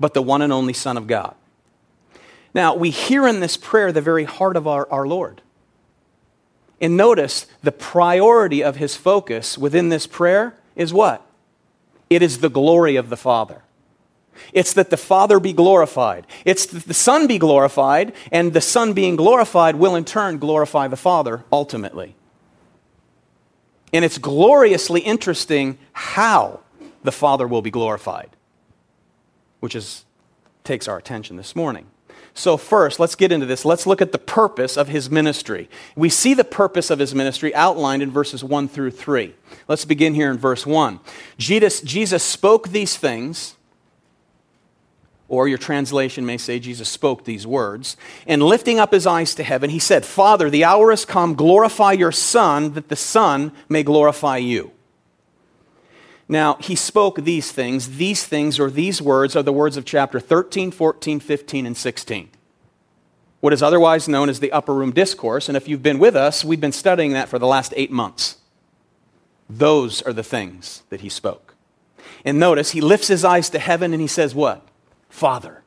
but 0.00 0.14
the 0.14 0.22
one 0.22 0.40
and 0.40 0.50
only 0.50 0.72
Son 0.72 0.96
of 0.96 1.06
God. 1.06 1.34
Now, 2.54 2.74
we 2.74 2.88
hear 2.88 3.28
in 3.28 3.40
this 3.40 3.58
prayer 3.58 3.92
the 3.92 4.00
very 4.00 4.24
heart 4.24 4.56
of 4.56 4.66
our, 4.66 4.90
our 4.90 5.06
Lord. 5.06 5.42
And 6.80 6.96
notice 6.96 7.46
the 7.62 7.72
priority 7.72 8.64
of 8.64 8.76
his 8.76 8.96
focus 8.96 9.58
within 9.58 9.90
this 9.90 10.06
prayer 10.06 10.54
is 10.74 10.94
what? 10.94 11.26
It 12.08 12.22
is 12.22 12.38
the 12.38 12.48
glory 12.48 12.96
of 12.96 13.10
the 13.10 13.16
Father. 13.18 13.63
It's 14.52 14.72
that 14.74 14.90
the 14.90 14.96
Father 14.96 15.40
be 15.40 15.52
glorified. 15.52 16.26
It's 16.44 16.66
that 16.66 16.84
the 16.84 16.94
Son 16.94 17.26
be 17.26 17.38
glorified, 17.38 18.12
and 18.32 18.52
the 18.52 18.60
Son 18.60 18.92
being 18.92 19.16
glorified 19.16 19.76
will 19.76 19.94
in 19.94 20.04
turn 20.04 20.38
glorify 20.38 20.88
the 20.88 20.96
Father 20.96 21.44
ultimately. 21.52 22.14
And 23.92 24.04
it's 24.04 24.18
gloriously 24.18 25.00
interesting 25.00 25.78
how 25.92 26.60
the 27.04 27.12
Father 27.12 27.46
will 27.46 27.62
be 27.62 27.70
glorified, 27.70 28.30
which 29.60 29.76
is, 29.76 30.04
takes 30.64 30.88
our 30.88 30.98
attention 30.98 31.36
this 31.36 31.54
morning. 31.54 31.86
So, 32.36 32.56
first, 32.56 32.98
let's 32.98 33.14
get 33.14 33.30
into 33.30 33.46
this. 33.46 33.64
Let's 33.64 33.86
look 33.86 34.02
at 34.02 34.10
the 34.10 34.18
purpose 34.18 34.76
of 34.76 34.88
his 34.88 35.08
ministry. 35.08 35.70
We 35.94 36.08
see 36.08 36.34
the 36.34 36.42
purpose 36.42 36.90
of 36.90 36.98
his 36.98 37.14
ministry 37.14 37.54
outlined 37.54 38.02
in 38.02 38.10
verses 38.10 38.42
1 38.42 38.66
through 38.66 38.90
3. 38.90 39.34
Let's 39.68 39.84
begin 39.84 40.14
here 40.14 40.32
in 40.32 40.38
verse 40.38 40.66
1. 40.66 40.98
Jesus, 41.38 41.80
Jesus 41.80 42.24
spoke 42.24 42.70
these 42.70 42.96
things 42.96 43.54
or 45.28 45.48
your 45.48 45.58
translation 45.58 46.26
may 46.26 46.36
say, 46.36 46.58
Jesus 46.58 46.88
spoke 46.88 47.24
these 47.24 47.46
words. 47.46 47.96
And 48.26 48.42
lifting 48.42 48.78
up 48.78 48.92
his 48.92 49.06
eyes 49.06 49.34
to 49.36 49.42
heaven, 49.42 49.70
he 49.70 49.78
said, 49.78 50.04
Father, 50.04 50.50
the 50.50 50.64
hour 50.64 50.90
has 50.90 51.04
come, 51.04 51.34
glorify 51.34 51.92
your 51.92 52.12
Son, 52.12 52.74
that 52.74 52.88
the 52.88 52.96
Son 52.96 53.52
may 53.68 53.82
glorify 53.82 54.36
you. 54.36 54.72
Now, 56.28 56.54
he 56.60 56.74
spoke 56.74 57.22
these 57.22 57.52
things. 57.52 57.96
These 57.96 58.26
things, 58.26 58.58
or 58.58 58.70
these 58.70 59.00
words, 59.02 59.36
are 59.36 59.42
the 59.42 59.52
words 59.52 59.76
of 59.76 59.84
chapter 59.84 60.20
13, 60.20 60.70
14, 60.70 61.20
15, 61.20 61.66
and 61.66 61.76
16. 61.76 62.28
What 63.40 63.52
is 63.52 63.62
otherwise 63.62 64.08
known 64.08 64.30
as 64.30 64.40
the 64.40 64.52
Upper 64.52 64.72
Room 64.72 64.92
Discourse. 64.92 65.48
And 65.48 65.56
if 65.56 65.68
you've 65.68 65.82
been 65.82 65.98
with 65.98 66.16
us, 66.16 66.44
we've 66.44 66.60
been 66.60 66.72
studying 66.72 67.12
that 67.12 67.28
for 67.28 67.38
the 67.38 67.46
last 67.46 67.74
eight 67.76 67.90
months. 67.90 68.38
Those 69.50 70.00
are 70.02 70.14
the 70.14 70.22
things 70.22 70.82
that 70.88 71.02
he 71.02 71.10
spoke. 71.10 71.54
And 72.24 72.38
notice, 72.38 72.70
he 72.70 72.80
lifts 72.80 73.08
his 73.08 73.24
eyes 73.24 73.50
to 73.50 73.58
heaven 73.58 73.92
and 73.92 74.00
he 74.00 74.06
says, 74.06 74.34
What? 74.34 74.66
Father. 75.14 75.62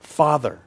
Father. 0.00 0.58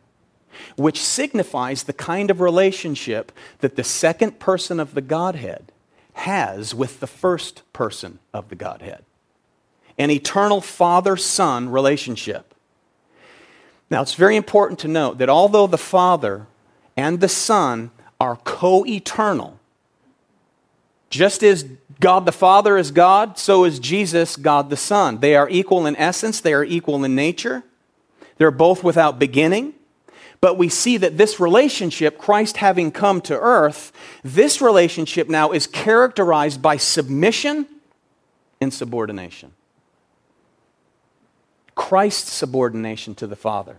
Which 0.78 1.04
signifies 1.04 1.84
the 1.84 1.94
kind 1.94 2.32
of 2.32 2.40
relationship 2.40 3.34
that 3.60 3.76
the 3.76 3.84
second 3.84 4.40
person 4.40 4.80
of 4.80 4.94
the 4.94 5.02
Godhead 5.02 5.74
has 6.14 6.74
with 6.74 7.02
the 7.02 7.08
first 7.08 7.64
person 7.74 8.20
of 8.34 8.48
the 8.48 8.56
Godhead 8.56 9.04
an 9.98 10.10
eternal 10.10 10.62
father 10.62 11.18
son 11.18 11.68
relationship. 11.68 12.56
Now, 13.90 14.02
it's 14.02 14.14
very 14.14 14.38
important 14.38 14.80
to 14.80 14.88
note 14.88 15.18
that 15.18 15.28
although 15.28 15.68
the 15.68 15.78
Father 15.78 16.48
and 16.96 17.20
the 17.20 17.28
Son 17.28 17.92
are 18.22 18.38
co 18.38 18.86
eternal, 18.86 19.60
just 21.10 21.44
as 21.44 21.66
God 22.00 22.26
the 22.26 22.32
Father 22.32 22.78
is 22.78 22.92
God, 22.92 23.38
so 23.38 23.66
is 23.66 23.80
Jesus 23.80 24.36
God 24.36 24.70
the 24.70 24.78
Son. 24.78 25.20
They 25.20 25.36
are 25.36 25.50
equal 25.50 25.86
in 25.86 25.96
essence, 25.98 26.40
they 26.40 26.54
are 26.54 26.64
equal 26.64 27.04
in 27.04 27.16
nature. 27.16 27.64
They're 28.38 28.52
both 28.52 28.84
without 28.84 29.20
beginning. 29.20 29.74
But 30.42 30.58
we 30.58 30.70
see 30.70 30.96
that 30.98 31.18
this 31.18 31.40
relationship, 31.40 32.18
Christ 32.18 32.58
having 32.58 32.92
come 32.92 33.20
to 33.22 33.38
earth, 33.38 33.92
this 34.24 34.62
relationship 34.62 35.28
now 35.28 35.52
is 35.52 35.68
characterized 35.68 36.62
by 36.62 36.78
submission 36.78 37.68
and 38.62 38.74
subordination. 38.74 39.52
Christ's 41.76 42.32
subordination 42.32 43.16
to 43.16 43.28
the 43.28 43.36
Father. 43.36 43.78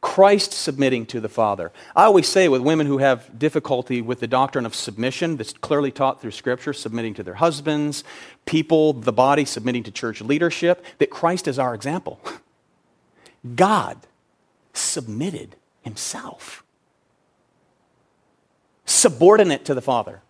Christ 0.00 0.52
submitting 0.52 1.06
to 1.06 1.20
the 1.20 1.28
Father. 1.28 1.72
I 1.96 2.04
always 2.04 2.28
say 2.28 2.48
with 2.48 2.62
women 2.62 2.86
who 2.86 2.98
have 2.98 3.36
difficulty 3.38 4.00
with 4.00 4.20
the 4.20 4.28
doctrine 4.28 4.64
of 4.64 4.74
submission 4.74 5.36
that's 5.36 5.52
clearly 5.52 5.90
taught 5.90 6.20
through 6.20 6.30
Scripture, 6.30 6.72
submitting 6.72 7.14
to 7.14 7.24
their 7.24 7.34
husbands, 7.34 8.04
people, 8.46 8.92
the 8.92 9.12
body, 9.12 9.44
submitting 9.44 9.82
to 9.84 9.90
church 9.90 10.20
leadership, 10.20 10.84
that 10.98 11.10
Christ 11.10 11.48
is 11.48 11.58
our 11.58 11.74
example. 11.74 12.20
God 13.56 13.98
submitted 14.72 15.56
himself, 15.82 16.62
subordinate 18.84 19.64
to 19.64 19.74
the 19.74 19.82
Father. 19.82 20.22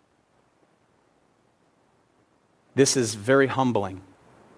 This 2.75 2.97
is 2.97 3.17
very 3.17 3.49
humbling 3.49 4.03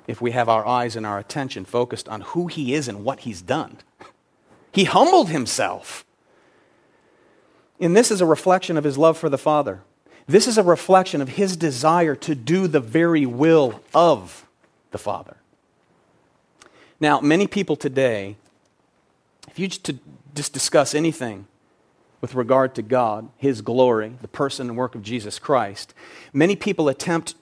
if 0.07 0.21
we 0.21 0.33
have 0.33 0.49
our 0.49 0.67
eyes 0.67 0.95
and 0.95 1.07
our 1.07 1.19
attention 1.19 1.65
focused 1.65 2.09
on 2.09 2.21
who 2.21 2.47
he 2.47 2.75
is 2.75 2.87
and 2.87 3.05
what 3.05 3.21
he's 3.21 3.43
done. 3.43 3.79
He 4.73 4.85
humbled 4.85 5.29
himself. 5.29 6.05
And 7.81 7.97
this 7.97 8.11
is 8.11 8.21
a 8.21 8.27
reflection 8.27 8.77
of 8.77 8.85
his 8.85 8.99
love 8.99 9.17
for 9.17 9.29
the 9.29 9.39
Father. 9.39 9.81
This 10.27 10.47
is 10.47 10.59
a 10.59 10.63
reflection 10.63 11.21
of 11.21 11.31
his 11.31 11.57
desire 11.57 12.15
to 12.17 12.35
do 12.35 12.69
the 12.69 12.81
very 12.81 13.27
will 13.27 13.83
of 13.95 14.47
the 14.91 14.99
Father. 14.99 15.37
Now, 17.01 17.21
many 17.21 17.47
people 17.47 17.75
today, 17.75 18.37
if 19.49 19.59
you 19.59 19.67
just, 19.67 19.85
to 19.85 19.99
just 20.35 20.53
discuss 20.53 20.95
anything 20.95 21.47
with 22.21 22.35
regard 22.35 22.75
to 22.75 22.83
God, 22.83 23.31
his 23.39 23.63
glory, 23.63 24.13
the 24.21 24.29
person 24.29 24.69
and 24.69 24.77
work 24.77 24.95
of 24.95 25.03
Jesus 25.03 25.39
Christ, 25.39 25.95
many 26.33 26.55
people 26.55 26.89
attempt 26.89 27.35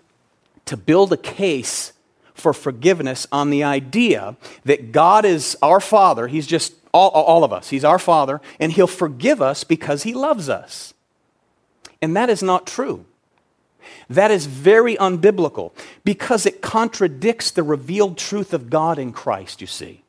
to 0.66 0.76
build 0.76 1.12
a 1.12 1.16
case 1.16 1.92
for 2.32 2.52
forgiveness 2.52 3.26
on 3.32 3.50
the 3.50 3.64
idea 3.64 4.36
that 4.64 4.92
God 4.92 5.24
is 5.24 5.56
our 5.60 5.80
Father. 5.80 6.28
He's 6.28 6.46
just 6.46 6.77
all, 6.92 7.10
all 7.10 7.44
of 7.44 7.52
us. 7.52 7.70
He's 7.70 7.84
our 7.84 7.98
Father, 7.98 8.40
and 8.58 8.72
He'll 8.72 8.86
forgive 8.86 9.42
us 9.42 9.64
because 9.64 10.02
He 10.02 10.14
loves 10.14 10.48
us. 10.48 10.94
And 12.00 12.16
that 12.16 12.30
is 12.30 12.42
not 12.42 12.66
true. 12.66 13.04
That 14.10 14.30
is 14.30 14.46
very 14.46 14.96
unbiblical 14.96 15.72
because 16.04 16.46
it 16.46 16.62
contradicts 16.62 17.50
the 17.50 17.62
revealed 17.62 18.16
truth 18.16 18.52
of 18.52 18.70
God 18.70 18.98
in 18.98 19.12
Christ, 19.12 19.60
you 19.60 19.66
see. 19.66 20.02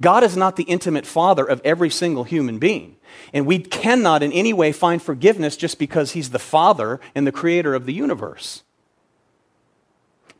God 0.00 0.24
is 0.24 0.36
not 0.36 0.56
the 0.56 0.64
intimate 0.64 1.06
father 1.06 1.44
of 1.44 1.60
every 1.64 1.90
single 1.90 2.24
human 2.24 2.58
being. 2.58 2.96
And 3.32 3.46
we 3.46 3.58
cannot 3.58 4.22
in 4.22 4.32
any 4.32 4.52
way 4.52 4.72
find 4.72 5.02
forgiveness 5.02 5.56
just 5.56 5.78
because 5.78 6.12
he's 6.12 6.30
the 6.30 6.38
father 6.38 7.00
and 7.14 7.26
the 7.26 7.32
creator 7.32 7.74
of 7.74 7.86
the 7.86 7.92
universe. 7.92 8.62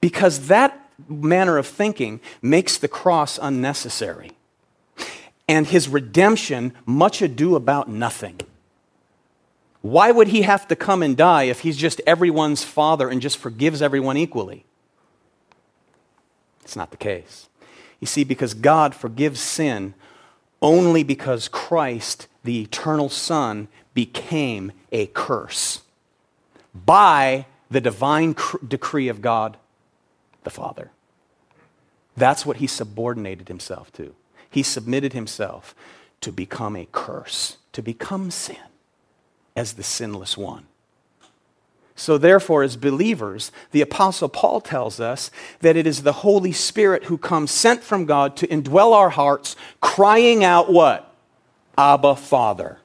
Because 0.00 0.46
that 0.46 0.88
manner 1.08 1.58
of 1.58 1.66
thinking 1.66 2.20
makes 2.40 2.78
the 2.78 2.88
cross 2.88 3.38
unnecessary 3.40 4.32
and 5.50 5.66
his 5.66 5.88
redemption 5.88 6.73
much 6.87 7.21
ado 7.21 7.57
about 7.57 7.88
nothing. 7.88 8.38
Why 9.83 10.12
would 10.12 10.28
he 10.28 10.42
have 10.42 10.69
to 10.69 10.76
come 10.76 11.02
and 11.02 11.16
die 11.16 11.45
if 11.45 11.61
he's 11.61 11.76
just 11.76 12.00
everyone's 12.07 12.62
father 12.62 13.09
and 13.09 13.21
just 13.21 13.37
forgives 13.37 13.83
everyone 13.83 14.16
equally? 14.16 14.64
It's 16.62 16.76
not 16.76 16.92
the 16.92 16.97
case. 16.97 17.49
You 17.99 18.07
see, 18.07 18.23
because 18.23 18.54
God 18.54 18.95
forgives 18.95 19.40
sin 19.40 19.95
only 20.62 21.02
because 21.02 21.49
Christ, 21.49 22.28
the 22.45 22.62
eternal 22.62 23.09
Son, 23.09 23.66
became 23.92 24.71
a 24.92 25.07
curse 25.07 25.83
by 26.73 27.47
the 27.69 27.80
divine 27.80 28.35
cr- 28.35 28.59
decree 28.64 29.09
of 29.09 29.21
God 29.21 29.57
the 30.45 30.50
Father. 30.50 30.92
That's 32.16 32.47
what 32.47 32.59
he 32.59 32.69
subordinated 32.69 33.49
himself 33.49 33.92
to 33.95 34.14
he 34.50 34.62
submitted 34.62 35.12
himself 35.12 35.75
to 36.21 36.33
become 36.33 36.76
a 36.76 36.87
curse, 36.90 37.57
to 37.72 37.83
become 37.83 38.31
sin 38.31 38.57
as 39.57 39.74
the 39.74 39.83
sinless 39.83 40.37
one. 40.37 40.66
So, 41.94 42.16
therefore, 42.16 42.62
as 42.62 42.77
believers, 42.77 43.53
the 43.72 43.83
Apostle 43.83 44.31
Paul 44.31 44.62
tells 44.62 45.01
us 45.01 45.31
that 45.61 45.77
it 45.77 45.87
is 45.87 46.03
the 46.03 46.12
Holy 46.12 46.53
Spirit 46.53 47.05
who 47.05 47.18
comes 47.18 47.51
sent 47.51 47.83
from 47.83 48.07
God 48.07 48.37
to 48.38 48.46
indwell 48.46 48.94
our 48.94 49.11
hearts, 49.11 49.55
crying 49.83 50.42
out 50.42 50.72
what? 50.72 51.14
Abba, 51.77 52.16
Father. 52.16 52.79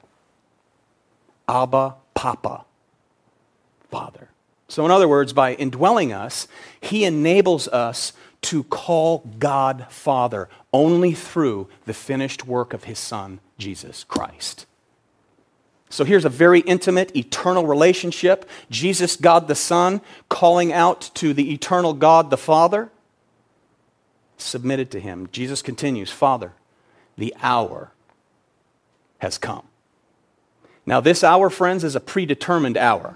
Abba, 1.48 1.96
Papa, 2.14 2.66
Father. 3.90 4.30
So, 4.68 4.84
in 4.84 4.92
other 4.92 5.08
words, 5.08 5.32
by 5.32 5.54
indwelling 5.54 6.12
us, 6.12 6.48
he 6.82 7.06
enables 7.06 7.68
us 7.70 8.12
to 8.46 8.64
call 8.64 9.20
God 9.40 9.88
Father 9.90 10.50
only 10.72 11.14
through 11.14 11.68
the 11.86 11.94
finished 11.94 12.46
work 12.46 12.74
of 12.74 12.86
his 12.86 13.00
Son, 13.00 13.40
Jesus 13.58 14.04
Christ. 14.04 14.66
So 15.90 16.04
here's 16.04 16.26
a 16.26 16.30
very 16.30 16.60
intimate, 16.62 17.16
eternal 17.16 17.66
relationship. 17.66 18.50
Jesus, 18.70 19.16
God 19.16 19.48
the 19.48 19.56
Son, 19.56 20.02
calling 20.30 20.74
out 20.74 21.10
to 21.16 21.34
the 21.34 21.54
eternal 21.54 21.94
God 21.94 22.30
the 22.30 22.38
Father, 22.38 22.90
submitted 24.38 24.92
to 24.92 25.00
him. 25.00 25.28
Jesus 25.32 25.62
continues 25.62 26.12
Father, 26.12 26.54
the 27.18 27.34
hour 27.42 27.92
has 29.20 29.38
come. 29.38 29.66
Now, 30.86 31.00
this 31.00 31.24
hour, 31.24 31.50
friends, 31.50 31.84
is 31.84 31.96
a 31.96 32.00
predetermined 32.00 32.78
hour. 32.78 33.16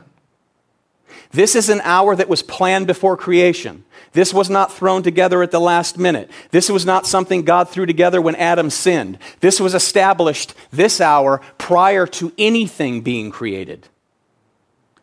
This 1.31 1.55
is 1.55 1.69
an 1.69 1.81
hour 1.83 2.15
that 2.15 2.29
was 2.29 2.41
planned 2.41 2.87
before 2.87 3.15
creation. 3.15 3.83
This 4.13 4.33
was 4.33 4.49
not 4.49 4.73
thrown 4.73 5.03
together 5.03 5.43
at 5.43 5.51
the 5.51 5.59
last 5.59 5.97
minute. 5.97 6.31
This 6.49 6.69
was 6.69 6.85
not 6.85 7.05
something 7.05 7.43
God 7.43 7.69
threw 7.69 7.85
together 7.85 8.19
when 8.21 8.35
Adam 8.35 8.71
sinned. 8.71 9.19
This 9.39 9.59
was 9.59 9.75
established 9.75 10.55
this 10.71 10.99
hour 10.99 11.41
prior 11.59 12.07
to 12.07 12.33
anything 12.37 13.01
being 13.01 13.29
created. 13.29 13.87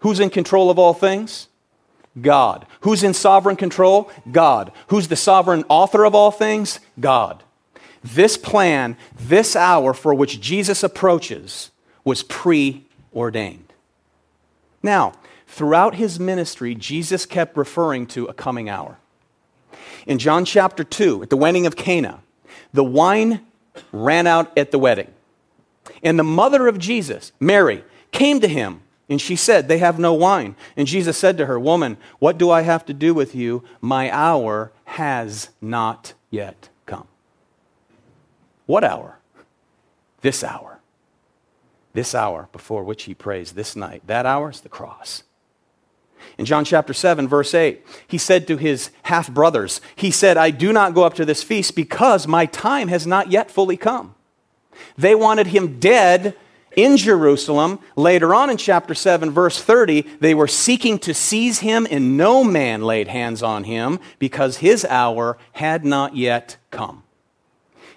Who's 0.01 0.19
in 0.19 0.31
control 0.31 0.71
of 0.71 0.79
all 0.79 0.95
things? 0.95 1.47
God. 2.21 2.67
Who's 2.81 3.05
in 3.05 3.15
sovereign 3.15 3.57
control? 3.57 4.11
God. 4.31 4.73
Who's 4.89 5.09
the 5.09 5.17
sovereign 5.17 5.65
author 5.69 6.05
of 6.05 6.15
all 6.15 6.33
things? 6.33 6.81
God. 6.99 7.45
This 8.03 8.37
plan, 8.37 8.97
this 9.19 9.55
hour 9.55 9.93
for 9.93 10.15
which 10.15 10.41
Jesus 10.41 10.83
approaches, 10.83 11.71
was 12.05 12.23
preordained. 12.23 13.73
Now, 14.83 15.12
Throughout 15.57 15.95
his 15.95 16.21
ministry, 16.21 16.75
Jesus 16.75 17.25
kept 17.25 17.57
referring 17.57 18.09
to 18.09 18.27
a 18.27 18.35
coming 18.35 18.69
hour. 18.69 18.99
In 20.07 20.19
John 20.19 20.45
chapter 20.45 20.85
2, 20.85 21.23
at 21.23 21.31
the 21.31 21.37
wedding 21.38 21.64
of 21.64 21.77
Cana, 21.77 22.21
the 22.75 22.85
wine 22.85 23.40
ran 23.90 24.27
out 24.27 24.53
at 24.59 24.71
the 24.71 24.79
wedding. 24.79 25.11
And 26.03 26.19
the 26.19 26.25
mother 26.25 26.69
of 26.69 26.79
Jesus, 26.79 27.33
Mary, 27.40 27.85
came 28.12 28.38
to 28.40 28.49
him 28.49 28.83
and 29.09 29.19
she 29.19 29.35
said, 29.35 29.66
They 29.66 29.79
have 29.79 29.99
no 29.99 30.12
wine. 30.12 30.57
And 30.77 30.87
Jesus 30.87 31.16
said 31.16 31.38
to 31.38 31.47
her, 31.47 31.59
Woman, 31.59 31.97
what 32.19 32.37
do 32.37 32.51
I 32.51 32.61
have 32.61 32.85
to 32.85 32.92
do 32.92 33.14
with 33.14 33.35
you? 33.35 33.64
My 33.81 34.11
hour 34.11 34.73
has 34.85 35.49
not 35.62 36.12
yet 36.29 36.69
come. 36.85 37.09
What 38.66 38.85
hour? 38.85 39.21
This 40.21 40.45
hour. 40.45 40.81
This 41.95 42.14
hour 42.14 42.51
before 42.53 42.85
which 42.85 43.05
he 43.05 43.14
prays 43.14 43.53
this 43.53 43.75
night. 43.75 44.03
That 44.07 44.27
hour 44.27 44.51
is 44.51 44.61
the 44.61 44.69
cross. 44.69 45.23
In 46.38 46.44
John 46.44 46.64
chapter 46.64 46.92
7, 46.92 47.27
verse 47.27 47.55
8, 47.55 47.85
he 48.07 48.18
said 48.18 48.46
to 48.49 48.57
his 48.59 48.90
half 49.05 49.33
brothers, 49.33 49.81
He 49.94 50.11
said, 50.11 50.37
I 50.37 50.51
do 50.51 50.72
not 50.72 50.94
go 50.94 51.05
up 51.05 51.14
to 51.14 51.25
this 51.25 51.42
feast 51.42 51.75
because 51.75 52.29
my 52.29 52.44
time 52.46 52.88
has 52.88 53.07
not 53.07 53.31
yet 53.31 53.51
fully 53.51 53.77
come. 53.77 54.14
They 54.99 55.14
wanted 55.14 55.49
him 55.49 55.81
dead 55.81 56.37
in 56.77 56.99
Jerusalem. 56.99 57.79
Later 57.96 58.35
on 58.35 58.51
in 58.51 58.59
chapter 58.59 58.94
7, 58.94 59.31
verse 59.31 59.61
30, 59.62 60.03
they 60.20 60.35
were 60.35 60.46
seeking 60.46 60.99
to 61.01 61.14
seize 61.14 61.61
him, 61.61 61.87
and 61.90 62.18
no 62.18 62.44
man 62.44 62.83
laid 62.83 63.09
hands 63.09 63.42
on 63.42 63.64
him 63.64 63.99
because 64.18 64.59
his 64.59 64.85
hour 64.85 65.38
had 65.53 65.87
not 65.87 66.16
yet 66.16 66.59
come. 66.70 67.03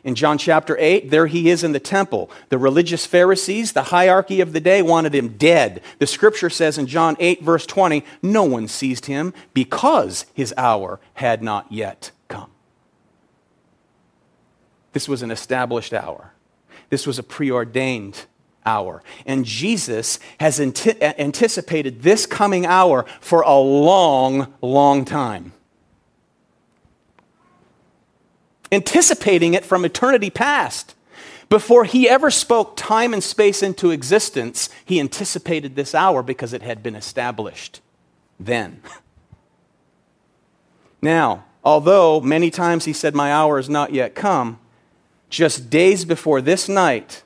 In 0.03 0.15
John 0.15 0.37
chapter 0.37 0.77
8, 0.79 1.09
there 1.09 1.27
he 1.27 1.49
is 1.49 1.63
in 1.63 1.73
the 1.73 1.79
temple. 1.79 2.31
The 2.49 2.57
religious 2.57 3.05
Pharisees, 3.05 3.73
the 3.73 3.83
hierarchy 3.83 4.39
of 4.41 4.53
the 4.53 4.61
day, 4.61 4.81
wanted 4.81 5.13
him 5.13 5.37
dead. 5.37 5.81
The 5.99 6.07
scripture 6.07 6.49
says 6.49 6.77
in 6.77 6.87
John 6.87 7.17
8, 7.19 7.43
verse 7.43 7.65
20, 7.65 8.05
no 8.21 8.43
one 8.43 8.67
seized 8.67 9.07
him 9.07 9.33
because 9.53 10.25
his 10.33 10.53
hour 10.57 10.99
had 11.15 11.43
not 11.43 11.71
yet 11.71 12.11
come. 12.27 12.49
This 14.93 15.07
was 15.07 15.21
an 15.21 15.31
established 15.31 15.93
hour, 15.93 16.33
this 16.89 17.05
was 17.05 17.19
a 17.19 17.23
preordained 17.23 18.25
hour. 18.65 19.03
And 19.25 19.45
Jesus 19.45 20.19
has 20.39 20.59
anticipated 20.59 22.01
this 22.03 22.25
coming 22.25 22.65
hour 22.65 23.05
for 23.19 23.41
a 23.41 23.57
long, 23.57 24.53
long 24.61 25.05
time. 25.05 25.53
Anticipating 28.71 29.53
it 29.53 29.65
from 29.65 29.85
eternity 29.85 30.29
past. 30.29 30.95
Before 31.49 31.83
he 31.83 32.07
ever 32.07 32.29
spoke 32.29 32.77
time 32.77 33.13
and 33.13 33.23
space 33.23 33.63
into 33.63 33.89
existence, 33.89 34.69
he 34.85 34.99
anticipated 34.99 35.75
this 35.75 35.95
hour 35.95 36.21
because 36.21 36.53
it 36.53 36.61
had 36.61 36.83
been 36.83 36.95
established 36.95 37.81
then. 38.39 38.81
Now, 41.01 41.45
although 41.63 42.19
many 42.19 42.49
times 42.49 42.85
he 42.85 42.93
said, 42.93 43.15
My 43.15 43.31
hour 43.31 43.57
is 43.57 43.69
not 43.69 43.93
yet 43.93 44.15
come, 44.15 44.59
just 45.29 45.69
days 45.69 46.05
before 46.05 46.41
this 46.41 46.67
night, 46.67 47.23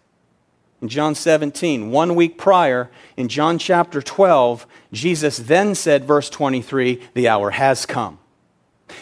in 0.82 0.90
John 0.90 1.16
17, 1.16 1.92
one 1.92 2.14
week 2.14 2.38
prior, 2.38 2.92
in 3.16 3.30
John 3.30 3.58
chapter 3.58 4.02
12, 4.02 4.68
Jesus 4.92 5.38
then 5.38 5.76
said, 5.76 6.04
verse 6.04 6.30
23, 6.30 7.02
The 7.14 7.30
hour 7.30 7.52
has 7.52 7.86
come. 7.86 8.20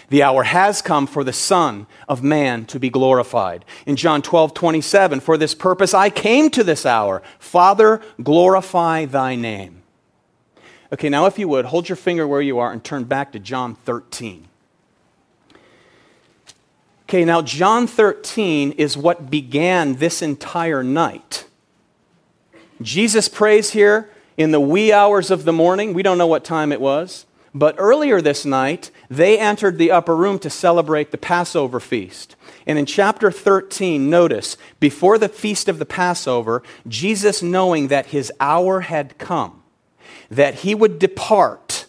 The 0.10 0.24
hour 0.24 0.44
has 0.44 0.82
come 0.82 1.08
for 1.08 1.24
the 1.24 1.34
Son 1.34 1.88
of 2.08 2.24
Man 2.24 2.66
to 2.66 2.80
be 2.80 2.90
glorified. 2.90 3.66
In 3.86 3.96
John 3.96 4.22
12, 4.22 4.54
27, 4.54 5.20
for 5.20 5.38
this 5.38 5.56
purpose 5.56 5.94
I 5.94 6.10
came 6.10 6.50
to 6.52 6.64
this 6.64 6.86
hour. 6.86 7.22
Father, 7.40 8.02
glorify 8.22 9.06
thy 9.06 9.36
name. 9.36 9.82
Okay, 10.94 11.10
now 11.10 11.26
if 11.26 11.40
you 11.40 11.48
would, 11.48 11.66
hold 11.66 11.88
your 11.88 11.96
finger 11.96 12.28
where 12.28 12.42
you 12.42 12.60
are 12.60 12.72
and 12.72 12.84
turn 12.84 13.06
back 13.06 13.32
to 13.32 13.40
John 13.40 13.76
13. 13.76 14.48
Okay, 17.12 17.26
now 17.26 17.42
John 17.42 17.88
13 17.88 18.72
is 18.74 18.98
what 18.98 19.30
began 19.30 19.96
this 19.96 20.22
entire 20.22 20.84
night. 20.84 21.46
Jesus 22.82 23.28
prays 23.28 23.72
here 23.72 24.10
in 24.38 24.52
the 24.52 24.60
wee 24.60 24.92
hours 24.92 25.30
of 25.30 25.44
the 25.44 25.54
morning. 25.54 25.94
We 25.94 26.04
don't 26.04 26.18
know 26.18 26.28
what 26.28 26.44
time 26.44 26.72
it 26.72 26.82
was. 26.82 27.26
But 27.54 27.76
earlier 27.78 28.22
this 28.22 28.46
night, 28.46 28.92
they 29.10 29.38
entered 29.38 29.78
the 29.78 29.92
upper 29.92 30.16
room 30.16 30.40
to 30.40 30.50
celebrate 30.50 31.12
the 31.12 31.18
Passover 31.18 31.80
feast. 31.80 32.36
And 32.66 32.80
in 32.80 32.86
chapter 32.86 33.32
13, 33.32 34.10
notice, 34.10 34.56
before 34.80 35.18
the 35.18 35.28
feast 35.28 35.68
of 35.68 35.78
the 35.78 35.86
Passover, 35.86 36.64
Jesus, 36.88 37.42
knowing 37.42 37.90
that 37.90 38.08
his 38.08 38.32
hour 38.40 38.82
had 38.82 39.18
come, 39.18 39.64
that 40.30 40.56
he 40.56 40.74
would 40.74 40.98
depart 40.98 41.88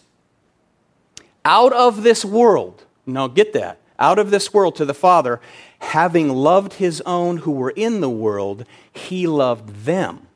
out 1.45 1.71
of 1.73 2.03
this 2.03 2.25
world, 2.25 2.83
now 3.05 3.27
get 3.27 3.53
that, 3.53 3.79
out 3.99 4.19
of 4.19 4.31
this 4.31 4.53
world 4.53 4.75
to 4.75 4.85
the 4.85 4.93
Father, 4.93 5.39
having 5.79 6.29
loved 6.29 6.73
his 6.73 7.01
own 7.05 7.37
who 7.37 7.51
were 7.51 7.71
in 7.71 8.01
the 8.01 8.09
world, 8.09 8.65
he 8.91 9.27
loved 9.27 9.85
them 9.85 10.27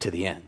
to 0.00 0.10
the 0.10 0.26
end. 0.26 0.45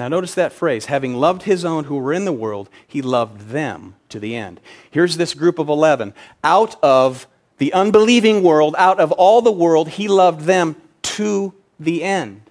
Now, 0.00 0.08
notice 0.08 0.32
that 0.32 0.54
phrase 0.54 0.86
having 0.86 1.16
loved 1.16 1.42
his 1.42 1.62
own 1.62 1.84
who 1.84 1.96
were 1.96 2.14
in 2.14 2.24
the 2.24 2.32
world, 2.32 2.70
he 2.86 3.02
loved 3.02 3.50
them 3.50 3.96
to 4.08 4.18
the 4.18 4.34
end. 4.34 4.58
Here's 4.90 5.18
this 5.18 5.34
group 5.34 5.58
of 5.58 5.68
11. 5.68 6.14
Out 6.42 6.82
of 6.82 7.26
the 7.58 7.70
unbelieving 7.74 8.42
world, 8.42 8.74
out 8.78 8.98
of 8.98 9.12
all 9.12 9.42
the 9.42 9.52
world, 9.52 9.90
he 9.90 10.08
loved 10.08 10.46
them 10.46 10.76
to 11.02 11.52
the 11.78 12.02
end. 12.02 12.50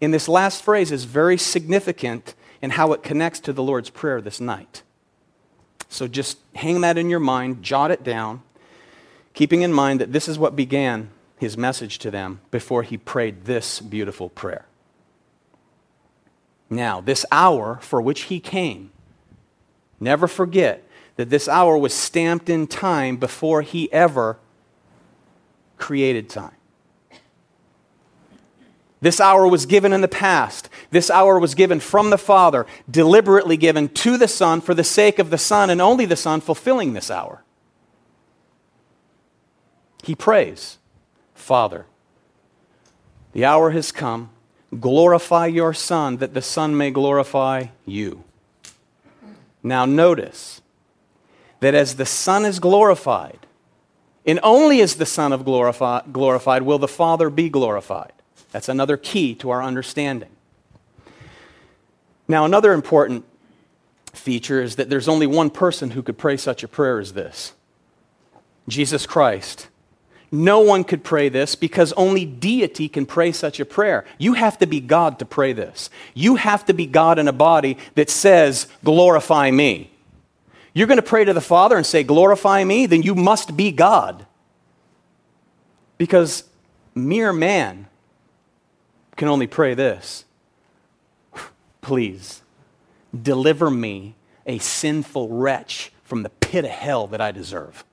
In 0.00 0.10
this 0.10 0.26
last 0.26 0.62
phrase 0.62 0.90
is 0.90 1.04
very 1.04 1.36
significant 1.36 2.34
in 2.62 2.70
how 2.70 2.94
it 2.94 3.02
connects 3.02 3.40
to 3.40 3.52
the 3.52 3.62
Lord's 3.62 3.90
Prayer 3.90 4.22
this 4.22 4.40
night. 4.40 4.82
So 5.90 6.08
just 6.08 6.38
hang 6.54 6.80
that 6.80 6.96
in 6.96 7.10
your 7.10 7.20
mind, 7.20 7.62
jot 7.62 7.90
it 7.90 8.04
down, 8.04 8.40
keeping 9.34 9.60
in 9.60 9.70
mind 9.70 10.00
that 10.00 10.14
this 10.14 10.28
is 10.28 10.38
what 10.38 10.56
began 10.56 11.10
his 11.36 11.58
message 11.58 11.98
to 11.98 12.10
them 12.10 12.40
before 12.50 12.82
he 12.82 12.96
prayed 12.96 13.44
this 13.44 13.80
beautiful 13.80 14.30
prayer. 14.30 14.64
Now, 16.68 17.00
this 17.00 17.24
hour 17.30 17.78
for 17.80 18.00
which 18.00 18.22
he 18.22 18.40
came, 18.40 18.90
never 20.00 20.26
forget 20.26 20.82
that 21.16 21.30
this 21.30 21.48
hour 21.48 21.78
was 21.78 21.94
stamped 21.94 22.48
in 22.48 22.66
time 22.66 23.16
before 23.16 23.62
he 23.62 23.90
ever 23.92 24.38
created 25.78 26.28
time. 26.28 26.52
This 29.00 29.20
hour 29.20 29.46
was 29.46 29.66
given 29.66 29.92
in 29.92 30.00
the 30.00 30.08
past. 30.08 30.68
This 30.90 31.10
hour 31.10 31.38
was 31.38 31.54
given 31.54 31.80
from 31.80 32.10
the 32.10 32.18
Father, 32.18 32.66
deliberately 32.90 33.56
given 33.56 33.88
to 33.90 34.16
the 34.16 34.28
Son 34.28 34.60
for 34.60 34.74
the 34.74 34.84
sake 34.84 35.18
of 35.18 35.30
the 35.30 35.38
Son 35.38 35.70
and 35.70 35.80
only 35.80 36.06
the 36.06 36.16
Son 36.16 36.40
fulfilling 36.40 36.92
this 36.92 37.10
hour. 37.10 37.42
He 40.02 40.14
prays, 40.14 40.78
Father, 41.34 41.86
the 43.32 43.44
hour 43.44 43.70
has 43.70 43.92
come 43.92 44.30
glorify 44.78 45.46
your 45.46 45.72
Son, 45.72 46.16
that 46.18 46.34
the 46.34 46.42
Son 46.42 46.76
may 46.76 46.90
glorify 46.90 47.66
you. 47.84 48.24
Now, 49.62 49.84
notice 49.84 50.60
that 51.60 51.74
as 51.74 51.96
the 51.96 52.06
Son 52.06 52.44
is 52.44 52.58
glorified, 52.58 53.46
and 54.24 54.40
only 54.42 54.80
as 54.80 54.96
the 54.96 55.06
Son 55.06 55.32
of 55.32 55.42
glorifi- 55.42 56.12
glorified 56.12 56.62
will 56.62 56.78
the 56.78 56.88
Father 56.88 57.30
be 57.30 57.48
glorified. 57.48 58.12
That's 58.52 58.68
another 58.68 58.96
key 58.96 59.34
to 59.36 59.50
our 59.50 59.62
understanding. 59.62 60.30
Now, 62.28 62.44
another 62.44 62.72
important 62.72 63.24
feature 64.12 64.62
is 64.62 64.76
that 64.76 64.90
there's 64.90 65.08
only 65.08 65.26
one 65.26 65.50
person 65.50 65.90
who 65.90 66.02
could 66.02 66.18
pray 66.18 66.36
such 66.36 66.62
a 66.62 66.68
prayer 66.68 66.98
as 66.98 67.12
this 67.12 67.52
Jesus 68.68 69.06
Christ. 69.06 69.68
No 70.32 70.60
one 70.60 70.84
could 70.84 71.04
pray 71.04 71.28
this 71.28 71.54
because 71.54 71.92
only 71.92 72.24
deity 72.24 72.88
can 72.88 73.06
pray 73.06 73.32
such 73.32 73.60
a 73.60 73.64
prayer. 73.64 74.04
You 74.18 74.34
have 74.34 74.58
to 74.58 74.66
be 74.66 74.80
God 74.80 75.18
to 75.20 75.24
pray 75.24 75.52
this. 75.52 75.88
You 76.14 76.36
have 76.36 76.64
to 76.66 76.74
be 76.74 76.86
God 76.86 77.18
in 77.18 77.28
a 77.28 77.32
body 77.32 77.78
that 77.94 78.10
says, 78.10 78.66
Glorify 78.84 79.50
me. 79.50 79.90
You're 80.74 80.88
going 80.88 80.98
to 80.98 81.02
pray 81.02 81.24
to 81.24 81.32
the 81.32 81.40
Father 81.40 81.76
and 81.76 81.86
say, 81.86 82.02
Glorify 82.02 82.64
me, 82.64 82.84
then 82.86 83.02
you 83.02 83.14
must 83.14 83.56
be 83.56 83.70
God. 83.70 84.26
Because 85.96 86.44
mere 86.94 87.32
man 87.32 87.86
can 89.16 89.28
only 89.28 89.46
pray 89.46 89.72
this 89.72 90.26
Please, 91.80 92.42
deliver 93.22 93.70
me, 93.70 94.16
a 94.44 94.58
sinful 94.58 95.30
wretch, 95.30 95.92
from 96.04 96.22
the 96.22 96.28
pit 96.28 96.66
of 96.66 96.70
hell 96.70 97.06
that 97.06 97.22
I 97.22 97.32
deserve. 97.32 97.85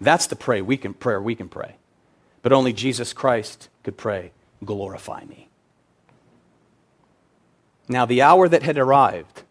That's 0.00 0.26
the 0.26 0.36
pray 0.36 0.60
we 0.60 0.76
can, 0.76 0.94
prayer 0.94 1.20
we 1.20 1.34
can 1.34 1.48
pray. 1.48 1.76
But 2.42 2.52
only 2.52 2.72
Jesus 2.72 3.12
Christ 3.12 3.68
could 3.82 3.96
pray, 3.96 4.32
glorify 4.64 5.24
me. 5.24 5.48
Now, 7.88 8.04
the 8.04 8.22
hour 8.22 8.48
that 8.48 8.62
had 8.62 8.78
arrived 8.78 9.42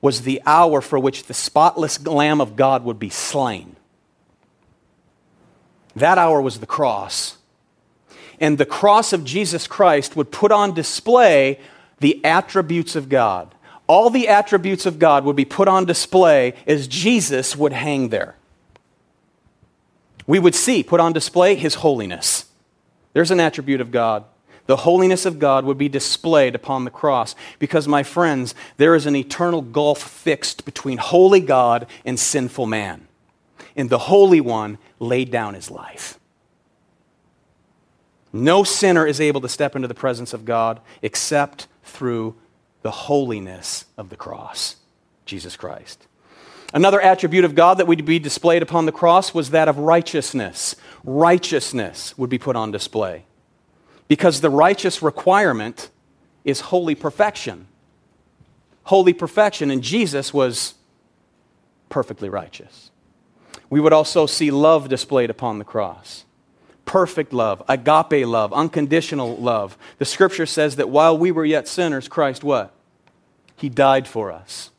was 0.00 0.22
the 0.22 0.40
hour 0.46 0.80
for 0.80 0.98
which 0.98 1.24
the 1.24 1.34
spotless 1.34 2.04
Lamb 2.06 2.40
of 2.40 2.56
God 2.56 2.84
would 2.84 2.98
be 2.98 3.10
slain. 3.10 3.76
That 5.96 6.18
hour 6.18 6.40
was 6.40 6.60
the 6.60 6.66
cross. 6.66 7.38
And 8.38 8.58
the 8.58 8.66
cross 8.66 9.12
of 9.12 9.24
Jesus 9.24 9.66
Christ 9.66 10.14
would 10.14 10.30
put 10.30 10.52
on 10.52 10.72
display 10.72 11.58
the 11.98 12.24
attributes 12.24 12.94
of 12.94 13.08
God. 13.08 13.52
All 13.88 14.08
the 14.10 14.28
attributes 14.28 14.86
of 14.86 15.00
God 15.00 15.24
would 15.24 15.34
be 15.34 15.44
put 15.44 15.66
on 15.66 15.86
display 15.86 16.54
as 16.66 16.86
Jesus 16.86 17.56
would 17.56 17.72
hang 17.72 18.10
there 18.10 18.37
we 20.28 20.38
would 20.38 20.54
see 20.54 20.84
put 20.84 21.00
on 21.00 21.12
display 21.12 21.56
his 21.56 21.76
holiness. 21.76 22.44
There's 23.14 23.32
an 23.32 23.40
attribute 23.40 23.80
of 23.80 23.90
God. 23.90 24.24
The 24.66 24.76
holiness 24.76 25.24
of 25.24 25.38
God 25.38 25.64
would 25.64 25.78
be 25.78 25.88
displayed 25.88 26.54
upon 26.54 26.84
the 26.84 26.90
cross 26.90 27.34
because, 27.58 27.88
my 27.88 28.02
friends, 28.02 28.54
there 28.76 28.94
is 28.94 29.06
an 29.06 29.16
eternal 29.16 29.62
gulf 29.62 30.02
fixed 30.02 30.66
between 30.66 30.98
holy 30.98 31.40
God 31.40 31.86
and 32.04 32.20
sinful 32.20 32.66
man. 32.66 33.08
And 33.74 33.88
the 33.88 33.98
Holy 33.98 34.42
One 34.42 34.76
laid 35.00 35.30
down 35.30 35.54
his 35.54 35.70
life. 35.70 36.20
No 38.30 38.62
sinner 38.62 39.06
is 39.06 39.22
able 39.22 39.40
to 39.40 39.48
step 39.48 39.74
into 39.74 39.88
the 39.88 39.94
presence 39.94 40.34
of 40.34 40.44
God 40.44 40.80
except 41.00 41.66
through 41.82 42.34
the 42.82 42.90
holiness 42.90 43.86
of 43.96 44.10
the 44.10 44.16
cross, 44.16 44.76
Jesus 45.24 45.56
Christ. 45.56 46.06
Another 46.74 47.00
attribute 47.00 47.44
of 47.44 47.54
God 47.54 47.78
that 47.78 47.86
would 47.86 48.04
be 48.04 48.18
displayed 48.18 48.62
upon 48.62 48.86
the 48.86 48.92
cross 48.92 49.32
was 49.32 49.50
that 49.50 49.68
of 49.68 49.78
righteousness. 49.78 50.76
Righteousness 51.02 52.16
would 52.18 52.28
be 52.28 52.38
put 52.38 52.56
on 52.56 52.70
display. 52.70 53.24
Because 54.06 54.40
the 54.40 54.50
righteous 54.50 55.02
requirement 55.02 55.90
is 56.44 56.60
holy 56.60 56.94
perfection. 56.94 57.66
Holy 58.84 59.12
perfection, 59.12 59.70
and 59.70 59.82
Jesus 59.82 60.32
was 60.32 60.74
perfectly 61.88 62.28
righteous. 62.28 62.90
We 63.70 63.80
would 63.80 63.92
also 63.92 64.26
see 64.26 64.50
love 64.50 64.88
displayed 64.88 65.30
upon 65.30 65.58
the 65.58 65.64
cross. 65.64 66.24
Perfect 66.84 67.34
love, 67.34 67.62
agape 67.68 68.26
love, 68.26 68.52
unconditional 68.52 69.36
love. 69.36 69.76
The 69.98 70.06
scripture 70.06 70.46
says 70.46 70.76
that 70.76 70.88
while 70.88 71.16
we 71.16 71.30
were 71.30 71.44
yet 71.44 71.68
sinners, 71.68 72.08
Christ 72.08 72.42
what? 72.42 72.72
He 73.56 73.68
died 73.68 74.08
for 74.08 74.32
us. 74.32 74.70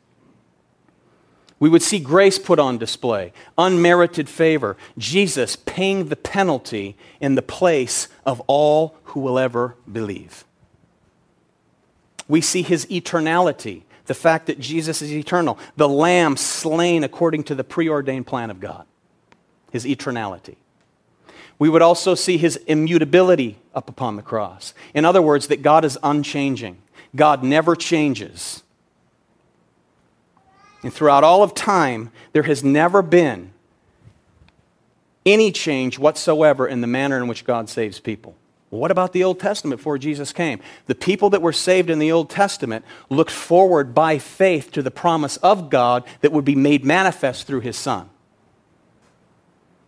We 1.60 1.70
would 1.70 1.82
see 1.82 2.00
grace 2.00 2.40
put 2.40 2.58
on 2.58 2.78
display, 2.78 3.34
unmerited 3.58 4.30
favor, 4.30 4.78
Jesus 4.98 5.56
paying 5.58 6.08
the 6.08 6.16
penalty 6.16 6.96
in 7.20 7.36
the 7.36 7.42
place 7.42 8.08
of 8.26 8.42
all 8.48 8.96
who 9.04 9.20
will 9.20 9.38
ever 9.38 9.76
believe. 9.92 10.46
We 12.30 12.42
see 12.42 12.62
his 12.62 12.86
eternality, 12.86 13.84
the 14.06 14.14
fact 14.14 14.46
that 14.48 14.60
Jesus 14.60 15.02
is 15.02 15.12
eternal, 15.12 15.60
the 15.76 15.90
lamb 15.90 16.38
slain 16.38 17.04
according 17.04 17.44
to 17.46 17.56
the 17.56 17.64
preordained 17.64 18.28
plan 18.28 18.50
of 18.50 18.60
God, 18.60 18.86
his 19.72 19.84
eternality. 19.84 20.56
We 21.58 21.68
would 21.70 21.82
also 21.82 22.16
see 22.16 22.38
his 22.38 22.56
immutability 22.68 23.58
up 23.76 23.90
upon 23.90 24.16
the 24.16 24.22
cross. 24.22 24.74
In 24.94 25.04
other 25.04 25.22
words, 25.22 25.48
that 25.48 25.62
God 25.62 25.84
is 25.84 25.98
unchanging. 26.02 26.78
God 27.16 27.44
never 27.44 27.76
changes. 27.76 28.64
And 30.84 30.94
throughout 30.94 31.24
all 31.24 31.44
of 31.44 31.54
time, 31.54 32.12
there 32.32 32.44
has 32.44 32.64
never 32.64 33.02
been 33.02 33.52
any 35.26 35.52
change 35.52 36.00
whatsoever 36.00 36.68
in 36.68 36.82
the 36.82 36.88
manner 36.88 37.18
in 37.18 37.28
which 37.28 37.46
God 37.46 37.70
saves 37.70 38.00
people. 38.00 38.36
What 38.70 38.92
about 38.92 39.14
the 39.14 39.24
Old 39.24 39.40
Testament 39.40 39.80
before 39.80 39.98
Jesus 39.98 40.32
came? 40.32 40.60
The 40.86 40.96
people 40.96 41.32
that 41.32 41.42
were 41.42 41.54
saved 41.54 41.90
in 41.90 41.98
the 42.00 42.12
Old 42.12 42.30
Testament 42.30 42.86
looked 43.10 43.32
forward 43.32 43.96
by 43.96 44.20
faith 44.20 44.72
to 44.74 44.84
the 44.84 44.92
promise 44.92 45.38
of 45.38 45.70
God 45.70 46.04
that 46.22 46.32
would 46.32 46.46
be 46.46 46.56
made 46.56 46.86
manifest 46.86 47.48
through 47.48 47.62
his 47.62 47.76
Son. 47.76 48.10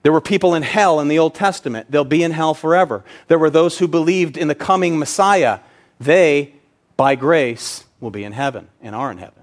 There 0.04 0.12
were 0.12 0.22
people 0.22 0.56
in 0.56 0.64
hell 0.64 1.00
in 1.00 1.10
the 1.10 1.20
Old 1.20 1.36
Testament. 1.36 1.92
They'll 1.92 2.04
be 2.04 2.24
in 2.24 2.32
hell 2.32 2.56
forever. 2.56 3.04
There 3.28 3.38
were 3.38 3.52
those 3.52 3.78
who 3.78 3.88
believed 3.88 4.36
in 4.36 4.48
the 4.48 4.56
coming 4.56 4.98
Messiah. 4.98 5.60
They, 6.00 6.56
by 6.98 7.14
grace, 7.14 7.86
will 8.00 8.10
be 8.10 8.24
in 8.24 8.32
heaven 8.32 8.68
and 8.82 8.96
are 8.96 9.12
in 9.12 9.20
heaven. 9.20 9.41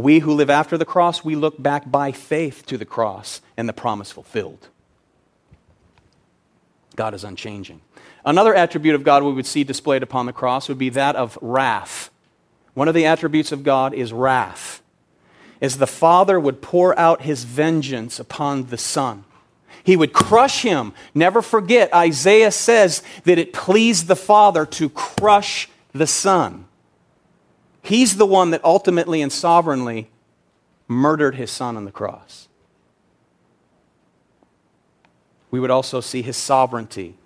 We 0.00 0.20
who 0.20 0.32
live 0.32 0.48
after 0.48 0.78
the 0.78 0.86
cross, 0.86 1.22
we 1.22 1.36
look 1.36 1.62
back 1.62 1.90
by 1.90 2.10
faith 2.10 2.64
to 2.66 2.78
the 2.78 2.86
cross 2.86 3.42
and 3.58 3.68
the 3.68 3.74
promise 3.74 4.10
fulfilled. 4.10 4.68
God 6.96 7.12
is 7.12 7.22
unchanging. 7.22 7.82
Another 8.24 8.54
attribute 8.54 8.94
of 8.94 9.04
God 9.04 9.22
we 9.22 9.32
would 9.34 9.44
see 9.44 9.62
displayed 9.62 10.02
upon 10.02 10.24
the 10.24 10.32
cross 10.32 10.70
would 10.70 10.78
be 10.78 10.88
that 10.88 11.16
of 11.16 11.36
wrath. 11.42 12.10
One 12.72 12.88
of 12.88 12.94
the 12.94 13.04
attributes 13.04 13.52
of 13.52 13.62
God 13.62 13.92
is 13.92 14.10
wrath. 14.10 14.82
As 15.60 15.76
the 15.76 15.86
Father 15.86 16.40
would 16.40 16.62
pour 16.62 16.98
out 16.98 17.20
his 17.20 17.44
vengeance 17.44 18.18
upon 18.18 18.66
the 18.66 18.78
Son, 18.78 19.24
he 19.84 19.98
would 19.98 20.14
crush 20.14 20.62
him. 20.62 20.94
Never 21.14 21.42
forget, 21.42 21.92
Isaiah 21.92 22.52
says 22.52 23.02
that 23.24 23.38
it 23.38 23.52
pleased 23.52 24.08
the 24.08 24.16
Father 24.16 24.64
to 24.64 24.88
crush 24.88 25.68
the 25.92 26.06
Son. 26.06 26.64
He's 27.82 28.16
the 28.16 28.26
one 28.26 28.50
that 28.50 28.64
ultimately 28.64 29.22
and 29.22 29.32
sovereignly 29.32 30.10
murdered 30.86 31.36
his 31.36 31.50
Son 31.50 31.76
on 31.76 31.84
the 31.84 31.92
cross. 31.92 32.48
We 35.50 35.60
would 35.60 35.70
also 35.70 36.00
see 36.00 36.22
his 36.22 36.36
sovereignty 36.36 37.16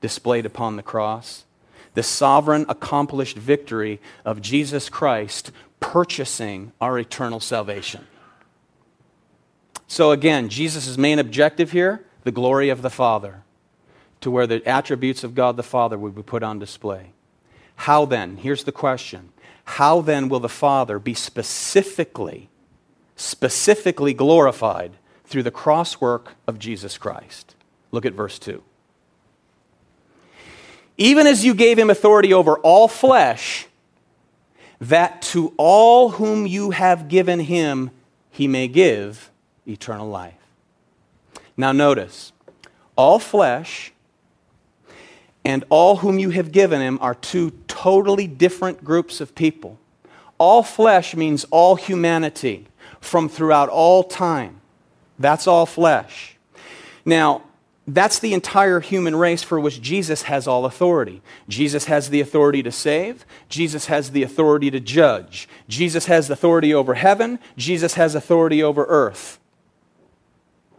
displayed 0.00 0.46
upon 0.46 0.76
the 0.76 0.82
cross. 0.82 1.44
The 1.94 2.02
sovereign 2.02 2.64
accomplished 2.68 3.36
victory 3.36 4.00
of 4.24 4.40
Jesus 4.40 4.88
Christ 4.88 5.52
purchasing 5.78 6.72
our 6.80 6.98
eternal 6.98 7.40
salvation. 7.40 8.06
So, 9.86 10.10
again, 10.10 10.48
Jesus' 10.48 10.96
main 10.96 11.18
objective 11.18 11.72
here 11.72 12.04
the 12.24 12.32
glory 12.32 12.68
of 12.68 12.82
the 12.82 12.90
Father, 12.90 13.42
to 14.20 14.30
where 14.30 14.46
the 14.46 14.66
attributes 14.66 15.24
of 15.24 15.34
God 15.34 15.56
the 15.56 15.62
Father 15.62 15.98
would 15.98 16.14
be 16.14 16.22
put 16.22 16.42
on 16.42 16.58
display. 16.58 17.12
How 17.76 18.04
then? 18.04 18.36
Here's 18.36 18.64
the 18.64 18.72
question 18.72 19.32
How 19.64 20.00
then 20.00 20.28
will 20.28 20.40
the 20.40 20.48
Father 20.48 20.98
be 20.98 21.14
specifically, 21.14 22.48
specifically 23.16 24.12
glorified 24.12 24.92
through 25.24 25.44
the 25.44 25.50
cross 25.50 26.00
work 26.00 26.34
of 26.46 26.58
Jesus 26.58 26.98
Christ? 26.98 27.54
Look 27.90 28.04
at 28.04 28.12
verse 28.12 28.38
2 28.38 28.62
even 30.96 31.26
as 31.26 31.44
you 31.44 31.54
gave 31.54 31.78
him 31.78 31.90
authority 31.90 32.32
over 32.32 32.58
all 32.58 32.88
flesh, 32.88 33.66
that 34.80 35.22
to 35.22 35.54
all 35.56 36.10
whom 36.10 36.46
you 36.46 36.70
have 36.70 37.08
given 37.08 37.40
him, 37.40 37.90
he 38.30 38.46
may 38.46 38.68
give 38.68 39.30
eternal 39.66 40.08
life. 40.08 40.34
Now, 41.56 41.72
notice, 41.72 42.32
all 42.96 43.18
flesh 43.18 43.91
and 45.44 45.64
all 45.70 45.96
whom 45.96 46.18
you 46.18 46.30
have 46.30 46.52
given 46.52 46.80
him 46.80 46.98
are 47.00 47.14
two 47.14 47.50
totally 47.66 48.26
different 48.26 48.84
groups 48.84 49.20
of 49.20 49.34
people. 49.34 49.78
All 50.38 50.62
flesh 50.62 51.14
means 51.14 51.44
all 51.50 51.76
humanity 51.76 52.66
from 53.00 53.28
throughout 53.28 53.68
all 53.68 54.04
time. 54.04 54.60
That's 55.18 55.46
all 55.46 55.66
flesh. 55.66 56.36
Now, 57.04 57.42
that's 57.86 58.20
the 58.20 58.32
entire 58.32 58.78
human 58.78 59.16
race 59.16 59.42
for 59.42 59.58
which 59.58 59.82
Jesus 59.82 60.22
has 60.22 60.46
all 60.46 60.64
authority. 60.64 61.20
Jesus 61.48 61.86
has 61.86 62.10
the 62.10 62.20
authority 62.20 62.62
to 62.62 62.70
save. 62.70 63.26
Jesus 63.48 63.86
has 63.86 64.12
the 64.12 64.22
authority 64.22 64.70
to 64.70 64.78
judge. 64.78 65.48
Jesus 65.68 66.06
has 66.06 66.30
authority 66.30 66.72
over 66.72 66.94
heaven. 66.94 67.40
Jesus 67.56 67.94
has 67.94 68.14
authority 68.14 68.62
over 68.62 68.84
earth. 68.84 69.40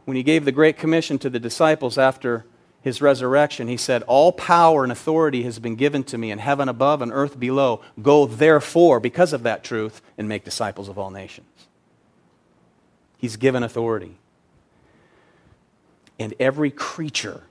When 0.05 0.15
he 0.15 0.23
gave 0.23 0.45
the 0.45 0.51
Great 0.53 0.77
Commission 0.77 1.17
to 1.19 1.29
the 1.29 1.39
disciples 1.39 1.97
after 1.97 2.45
his 2.83 3.01
resurrection, 3.01 3.69
he 3.69 3.77
said, 3.77 4.03
All 4.03 4.33
power 4.33 4.83
and 4.83 4.91
authority 4.91 5.43
has 5.43 5.57
been 5.57 5.75
given 5.75 6.03
to 6.05 6.17
me 6.17 6.31
in 6.31 6.39
heaven 6.39 6.67
above 6.67 7.01
and 7.01 7.11
earth 7.13 7.39
below. 7.39 7.81
Go 8.01 8.27
therefore, 8.27 8.99
because 8.99 9.31
of 9.31 9.43
that 9.43 9.63
truth, 9.63 10.01
and 10.17 10.27
make 10.27 10.43
disciples 10.43 10.89
of 10.89 10.99
all 10.99 11.09
nations. 11.09 11.47
He's 13.17 13.37
given 13.37 13.63
authority 13.63 14.17
and 16.19 16.33
every 16.39 16.71
creature 16.71 17.43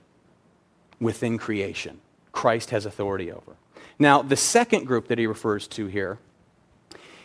within 0.99 1.37
creation. 1.37 1.99
Christ 2.31 2.69
has 2.69 2.85
authority 2.85 3.31
over. 3.31 3.55
Now, 3.97 4.21
the 4.21 4.35
second 4.35 4.85
group 4.85 5.07
that 5.07 5.17
he 5.17 5.27
refers 5.27 5.67
to 5.69 5.87
here 5.87 6.19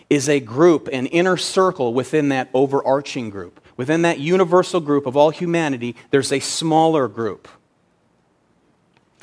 is 0.09 0.29
a 0.29 0.41
group, 0.41 0.89
an 0.93 1.07
inner 1.07 1.37
circle 1.37 1.93
within 1.93 2.31
that 2.31 2.49
overarching 2.55 3.29
group. 3.31 3.61
Within 3.77 4.03
that 4.03 4.19
universal 4.19 4.81
group 4.81 5.07
of 5.07 5.17
all 5.17 5.31
humanity, 5.31 5.95
there's 6.11 6.33
a 6.33 6.41
smaller 6.41 7.07
group. 7.07 7.49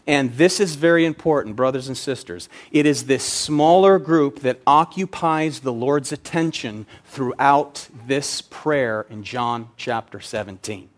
And 0.08 0.34
this 0.34 0.60
is 0.60 0.76
very 0.76 1.06
important, 1.06 1.56
brothers 1.56 1.88
and 1.88 1.98
sisters. 1.98 2.48
It 2.72 2.86
is 2.86 3.06
this 3.06 3.24
smaller 3.24 3.98
group 3.98 4.41
that 4.41 4.62
occupies 4.68 5.62
the 5.62 5.74
Lord's 5.74 6.12
attention 6.12 6.86
throughout 7.06 7.88
this 8.06 8.41
prayer 8.41 9.08
in 9.10 9.24
John 9.24 9.70
chapter 9.78 10.20
17 10.20 10.89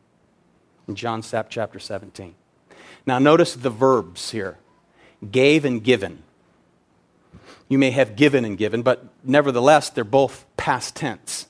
in 0.87 0.95
John 0.95 1.21
chapter 1.21 1.79
17. 1.79 2.35
Now, 3.05 3.19
notice 3.19 3.53
the 3.53 3.69
verbs 3.69 4.31
here 4.31 4.57
gave 5.31 5.65
and 5.65 5.83
given. 5.83 6.23
You 7.69 7.77
may 7.77 7.91
have 7.91 8.15
given 8.15 8.45
and 8.45 8.57
given, 8.57 8.81
but 8.81 9.05
nevertheless, 9.23 9.89
they're 9.89 10.03
both 10.03 10.45
past 10.55 10.95
tense. 10.95 11.47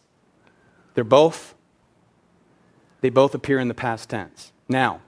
They're 0.96 1.04
both, 1.04 1.54
they 3.02 3.10
both 3.10 3.36
appear 3.36 3.60
in 3.60 3.68
the 3.68 3.74
past 3.74 4.10
tense. 4.10 4.52
Now, 4.68 5.02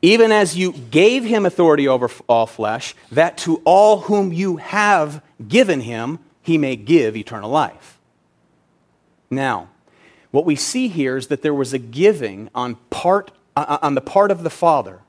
even 0.00 0.30
as 0.30 0.56
you 0.56 0.72
gave 0.72 1.24
him 1.24 1.44
authority 1.44 1.88
over 1.88 2.10
all 2.28 2.46
flesh, 2.46 2.94
that 3.10 3.36
to 3.38 3.60
all 3.64 4.00
whom 4.02 4.32
you 4.32 4.56
have 4.56 5.22
given 5.46 5.80
him, 5.80 6.18
he 6.42 6.56
may 6.56 6.76
give 6.76 7.16
eternal 7.16 7.50
life. 7.50 7.98
Now, 9.30 9.68
what 10.30 10.44
we 10.44 10.56
see 10.56 10.88
here 10.88 11.16
is 11.16 11.28
that 11.28 11.42
there 11.42 11.54
was 11.54 11.72
a 11.72 11.78
giving 11.78 12.48
on, 12.54 12.76
part, 12.90 13.32
uh, 13.56 13.64
uh, 13.68 13.78
on 13.82 13.94
the 13.94 14.00
part 14.00 14.30
of 14.30 14.42
the 14.42 14.50
Father 14.50 15.00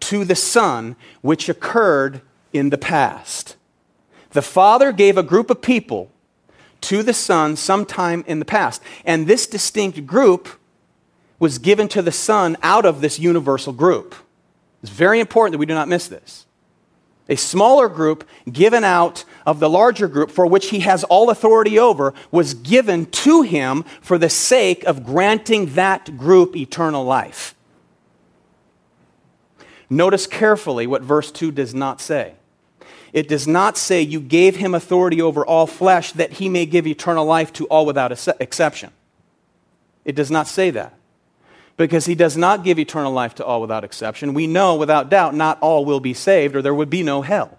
to 0.00 0.24
the 0.24 0.34
Son, 0.34 0.96
which 1.22 1.48
occurred 1.48 2.22
in 2.52 2.70
the 2.70 2.78
past. 2.78 3.56
The 4.30 4.42
Father 4.42 4.92
gave 4.92 5.16
a 5.16 5.22
group 5.22 5.50
of 5.50 5.62
people 5.62 6.10
to 6.82 7.02
the 7.02 7.14
Son 7.14 7.56
sometime 7.56 8.24
in 8.26 8.38
the 8.38 8.44
past. 8.44 8.82
And 9.04 9.26
this 9.26 9.46
distinct 9.46 10.06
group 10.06 10.48
was 11.38 11.58
given 11.58 11.88
to 11.88 12.02
the 12.02 12.12
Son 12.12 12.56
out 12.62 12.84
of 12.84 13.00
this 13.00 13.18
universal 13.18 13.72
group. 13.72 14.14
It's 14.82 14.92
very 14.92 15.20
important 15.20 15.52
that 15.52 15.58
we 15.58 15.66
do 15.66 15.74
not 15.74 15.88
miss 15.88 16.08
this 16.08 16.46
a 17.28 17.36
smaller 17.36 17.88
group 17.88 18.26
given 18.50 18.84
out 18.84 19.24
of 19.44 19.60
the 19.60 19.68
larger 19.68 20.08
group 20.08 20.30
for 20.30 20.46
which 20.46 20.70
he 20.70 20.80
has 20.80 21.04
all 21.04 21.30
authority 21.30 21.78
over 21.78 22.14
was 22.30 22.54
given 22.54 23.06
to 23.06 23.42
him 23.42 23.84
for 24.00 24.16
the 24.16 24.30
sake 24.30 24.82
of 24.84 25.04
granting 25.04 25.74
that 25.74 26.16
group 26.16 26.56
eternal 26.56 27.04
life. 27.04 27.54
Notice 29.90 30.26
carefully 30.26 30.86
what 30.86 31.02
verse 31.02 31.30
2 31.30 31.52
does 31.52 31.74
not 31.74 32.00
say. 32.00 32.34
It 33.12 33.28
does 33.28 33.46
not 33.46 33.78
say 33.78 34.02
you 34.02 34.20
gave 34.20 34.56
him 34.56 34.74
authority 34.74 35.20
over 35.20 35.44
all 35.44 35.66
flesh 35.66 36.12
that 36.12 36.32
he 36.32 36.48
may 36.48 36.66
give 36.66 36.86
eternal 36.86 37.24
life 37.24 37.52
to 37.54 37.66
all 37.66 37.86
without 37.86 38.12
exception. 38.40 38.90
It 40.04 40.14
does 40.14 40.30
not 40.30 40.46
say 40.46 40.70
that 40.70 40.97
because 41.78 42.06
he 42.06 42.16
does 42.16 42.36
not 42.36 42.64
give 42.64 42.78
eternal 42.78 43.12
life 43.12 43.36
to 43.36 43.44
all 43.44 43.60
without 43.62 43.84
exception. 43.84 44.34
We 44.34 44.46
know 44.46 44.74
without 44.74 45.08
doubt 45.08 45.34
not 45.34 45.58
all 45.60 45.84
will 45.84 46.00
be 46.00 46.12
saved 46.12 46.54
or 46.54 46.60
there 46.60 46.74
would 46.74 46.90
be 46.90 47.02
no 47.02 47.22
hell. 47.22 47.56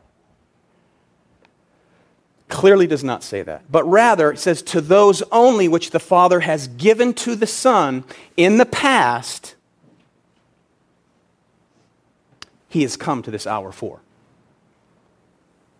Clearly 2.49 2.85
does 2.85 3.03
not 3.03 3.23
say 3.23 3.41
that. 3.43 3.71
But 3.71 3.85
rather, 3.85 4.31
it 4.31 4.39
says, 4.39 4.61
to 4.63 4.81
those 4.81 5.23
only 5.31 5.67
which 5.67 5.91
the 5.91 5.99
Father 5.99 6.41
has 6.41 6.67
given 6.67 7.13
to 7.15 7.35
the 7.35 7.47
Son 7.47 8.03
in 8.35 8.57
the 8.57 8.65
past, 8.65 9.55
he 12.67 12.81
has 12.81 12.97
come 12.97 13.23
to 13.23 13.31
this 13.31 13.47
hour 13.47 13.71
for. 13.71 14.01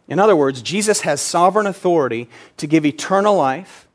In 0.08 0.18
other 0.18 0.36
words, 0.36 0.62
Jesus 0.62 1.02
has 1.02 1.20
sovereign 1.20 1.68
authority 1.68 2.30
to 2.58 2.68
give 2.68 2.86
eternal 2.86 3.36
life 3.36 3.88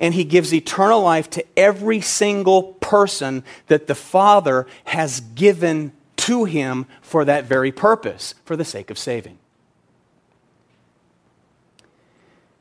and 0.00 0.14
he 0.14 0.24
gives 0.24 0.52
eternal 0.52 1.02
life 1.02 1.30
to 1.30 1.44
every 1.56 2.00
single 2.00 2.75
person 2.90 3.42
that 3.66 3.86
the 3.86 3.94
Father 3.94 4.66
has 4.84 5.20
given 5.34 5.92
to 6.16 6.44
him 6.44 6.86
for 7.02 7.24
that 7.24 7.44
very 7.44 7.72
purpose, 7.72 8.34
for 8.44 8.56
the 8.56 8.64
sake 8.64 8.90
of 8.90 8.98
saving. 8.98 9.38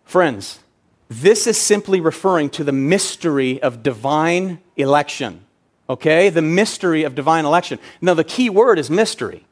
Friends, 0.03 0.59
This 1.07 1.45
is 1.45 1.57
simply 1.57 2.01
referring 2.01 2.49
to 2.51 2.63
the 2.63 2.71
mystery 2.71 3.61
of 3.61 3.83
divine 3.83 4.59
election. 4.75 5.41
Okay? 5.87 6.29
The 6.29 6.41
mystery 6.41 7.03
of 7.03 7.13
divine 7.13 7.45
election. 7.45 7.79
Now, 8.01 8.15
the 8.15 8.23
key 8.23 8.49
word 8.49 8.79
is 8.79 8.89
mystery. 8.89 9.45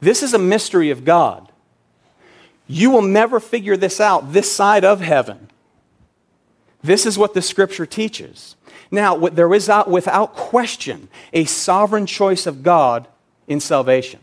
This 0.00 0.22
is 0.22 0.32
a 0.32 0.38
mystery 0.38 0.90
of 0.90 1.04
God. 1.04 1.50
You 2.68 2.90
will 2.90 3.02
never 3.02 3.40
figure 3.40 3.76
this 3.76 4.00
out 4.00 4.32
this 4.32 4.50
side 4.50 4.84
of 4.84 5.00
heaven. 5.00 5.48
This 6.82 7.04
is 7.04 7.18
what 7.18 7.34
the 7.34 7.42
scripture 7.42 7.86
teaches. 7.86 8.54
Now, 8.90 9.16
there 9.16 9.52
is 9.54 9.70
without 9.86 10.34
question 10.34 11.08
a 11.32 11.44
sovereign 11.44 12.06
choice 12.06 12.46
of 12.46 12.62
God 12.62 13.06
in 13.46 13.60
salvation. 13.60 14.20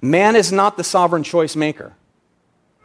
Man 0.00 0.36
is 0.36 0.52
not 0.52 0.76
the 0.76 0.84
sovereign 0.84 1.22
choice 1.22 1.56
maker. 1.56 1.94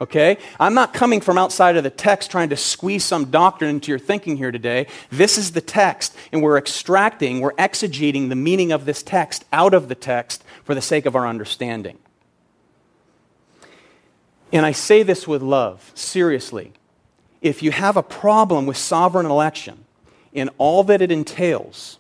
Okay? 0.02 0.38
I'm 0.60 0.74
not 0.74 0.94
coming 0.94 1.22
from 1.22 1.38
outside 1.38 1.78
of 1.78 1.84
the 1.84 1.90
text 1.90 2.30
trying 2.30 2.50
to 2.50 2.58
squeeze 2.58 3.06
some 3.06 3.26
doctrine 3.26 3.70
into 3.70 3.92
your 3.92 4.00
thinking 4.00 4.36
here 4.36 4.52
today. 4.52 4.88
This 5.10 5.38
is 5.38 5.52
the 5.52 5.62
text, 5.62 6.16
and 6.32 6.42
we're 6.42 6.58
extracting, 6.58 7.40
we're 7.40 7.54
exegeting 7.54 8.28
the 8.28 8.36
meaning 8.36 8.72
of 8.72 8.86
this 8.86 9.02
text 9.02 9.46
out 9.54 9.74
of 9.74 9.88
the 9.88 9.96
text 9.96 10.44
for 10.64 10.76
the 10.76 10.82
sake 10.82 11.06
of 11.06 11.16
our 11.16 11.26
understanding. 11.26 11.98
And 14.52 14.66
I 14.66 14.74
say 14.74 15.04
this 15.04 15.28
with 15.28 15.42
love, 15.42 15.92
seriously. 15.96 16.74
If 17.42 17.64
you 17.64 17.72
have 17.72 17.96
a 17.96 18.04
problem 18.04 18.66
with 18.66 18.78
sovereign 18.78 19.26
election 19.26 19.85
and 20.36 20.50
all 20.58 20.84
that 20.84 21.02
it 21.02 21.12
entails, 21.12 22.00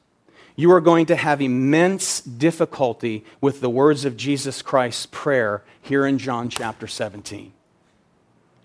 you 0.55 0.71
are 0.71 0.81
going 0.81 1.05
to 1.07 1.15
have 1.15 1.41
immense 1.41 2.21
difficulty 2.21 3.25
with 3.41 3.61
the 3.61 3.69
words 3.69 4.05
of 4.05 4.17
Jesus 4.17 4.61
Christ's 4.61 5.07
prayer 5.07 5.63
here 5.81 6.05
in 6.05 6.17
John 6.17 6.49
chapter 6.49 6.87
17 6.87 7.51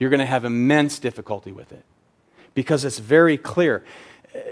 you're 0.01 0.11
going 0.11 0.19
to 0.19 0.27
have 0.27 0.45
immense 0.45 0.99
difficulty 0.99 1.53
with 1.53 1.71
it 1.71 1.85
because 2.55 2.85
it's 2.85 2.99
very 2.99 3.37
clear. 3.37 3.85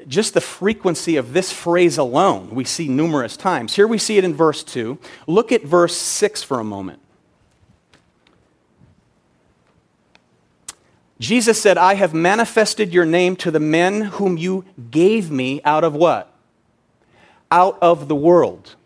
Just 0.07 0.35
the 0.35 0.41
frequency 0.41 1.17
of 1.17 1.33
this 1.33 1.51
phrase 1.51 1.99
alone, 1.99 2.51
we 2.51 2.65
see 2.65 2.87
numerous 2.87 3.37
times. 3.37 3.75
Here 3.75 3.89
we 3.89 3.99
see 3.99 4.19
it 4.19 4.25
in 4.25 4.35
verse 4.35 4.63
2. 4.63 4.99
Look 5.27 5.51
at 5.51 5.65
verse 5.65 5.97
6 5.97 6.43
for 6.43 6.61
a 6.61 6.65
moment. 6.65 7.01
Jesus 11.19 11.61
said, 11.61 11.77
I 11.77 11.95
have 11.95 12.15
manifested 12.15 12.93
your 12.93 13.05
name 13.05 13.37
to 13.37 13.51
the 13.51 13.61
men 13.61 14.03
whom 14.03 14.37
you 14.37 14.65
gave 14.91 15.31
me 15.31 15.61
out 15.65 15.85
of 15.85 15.95
what? 15.95 16.33
Out 17.51 17.79
of 17.83 18.09
the 18.09 18.15
world 18.15 18.77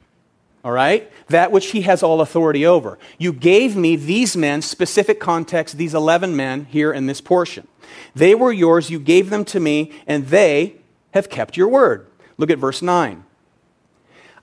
all 0.64 0.73
right? 0.73 1.11
That 1.29 1.51
which 1.51 1.73
he 1.73 1.83
has 1.83 2.03
all 2.03 2.21
authority 2.21 2.64
over. 2.64 2.99
You 3.18 3.33
gave 3.33 3.77
me 3.77 3.97
these 3.97 4.37
men, 4.37 4.62
specific 4.62 5.18
context, 5.18 5.77
these 5.77 5.95
11 5.95 6.37
men 6.37 6.66
here 6.66 6.92
in 6.92 7.07
this 7.07 7.21
portion. 7.21 7.66
They 8.14 8.35
were 8.35 8.53
yours, 8.53 8.90
you 8.90 9.01
gave 9.01 9.31
them 9.31 9.45
to 9.47 9.61
me, 9.61 9.92
and 10.07 10.27
they 10.27 10.77
have 11.12 11.29
kept 11.29 11.57
your 11.57 11.68
word. 11.68 12.07
Look 12.38 12.51
at 12.51 12.59
verse 12.59 12.81
9. 12.81 13.25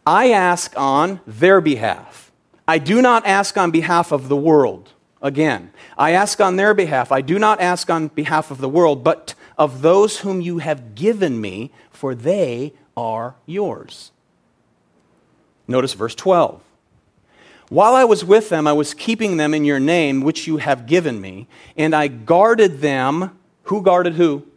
I 0.05 0.31
ask 0.31 0.73
on 0.77 1.21
their 1.25 1.61
behalf. 1.61 2.31
I 2.67 2.77
do 2.77 3.01
not 3.01 3.25
ask 3.25 3.57
on 3.57 3.71
behalf 3.71 4.11
of 4.11 4.27
the 4.27 4.35
world. 4.35 4.91
Again, 5.21 5.71
I 5.97 6.11
ask 6.11 6.39
on 6.39 6.55
their 6.55 6.73
behalf. 6.73 7.11
I 7.11 7.21
do 7.21 7.37
not 7.37 7.59
ask 7.59 7.89
on 7.89 8.07
behalf 8.07 8.51
of 8.51 8.59
the 8.59 8.69
world, 8.69 9.03
but 9.03 9.35
of 9.57 9.81
those 9.81 10.19
whom 10.19 10.39
you 10.39 10.59
have 10.59 10.95
given 10.95 11.41
me, 11.41 11.71
for 11.91 12.15
they 12.15 12.73
are 12.95 13.35
yours. 13.45 14.11
Notice 15.67 15.93
verse 15.93 16.15
12. 16.15 16.61
While 17.69 17.93
I 17.93 18.03
was 18.03 18.25
with 18.25 18.49
them, 18.49 18.65
I 18.65 18.73
was 18.73 18.93
keeping 18.93 19.37
them 19.37 19.53
in 19.53 19.63
your 19.65 19.79
name, 19.79 20.21
which 20.21 20.47
you 20.47 20.57
have 20.57 20.87
given 20.87 21.21
me, 21.21 21.47
and 21.77 21.93
I 21.93 22.07
guarded 22.07 22.79
them. 22.79 23.37
Who 23.63 23.83
guarded 23.83 24.13
who? 24.13 24.47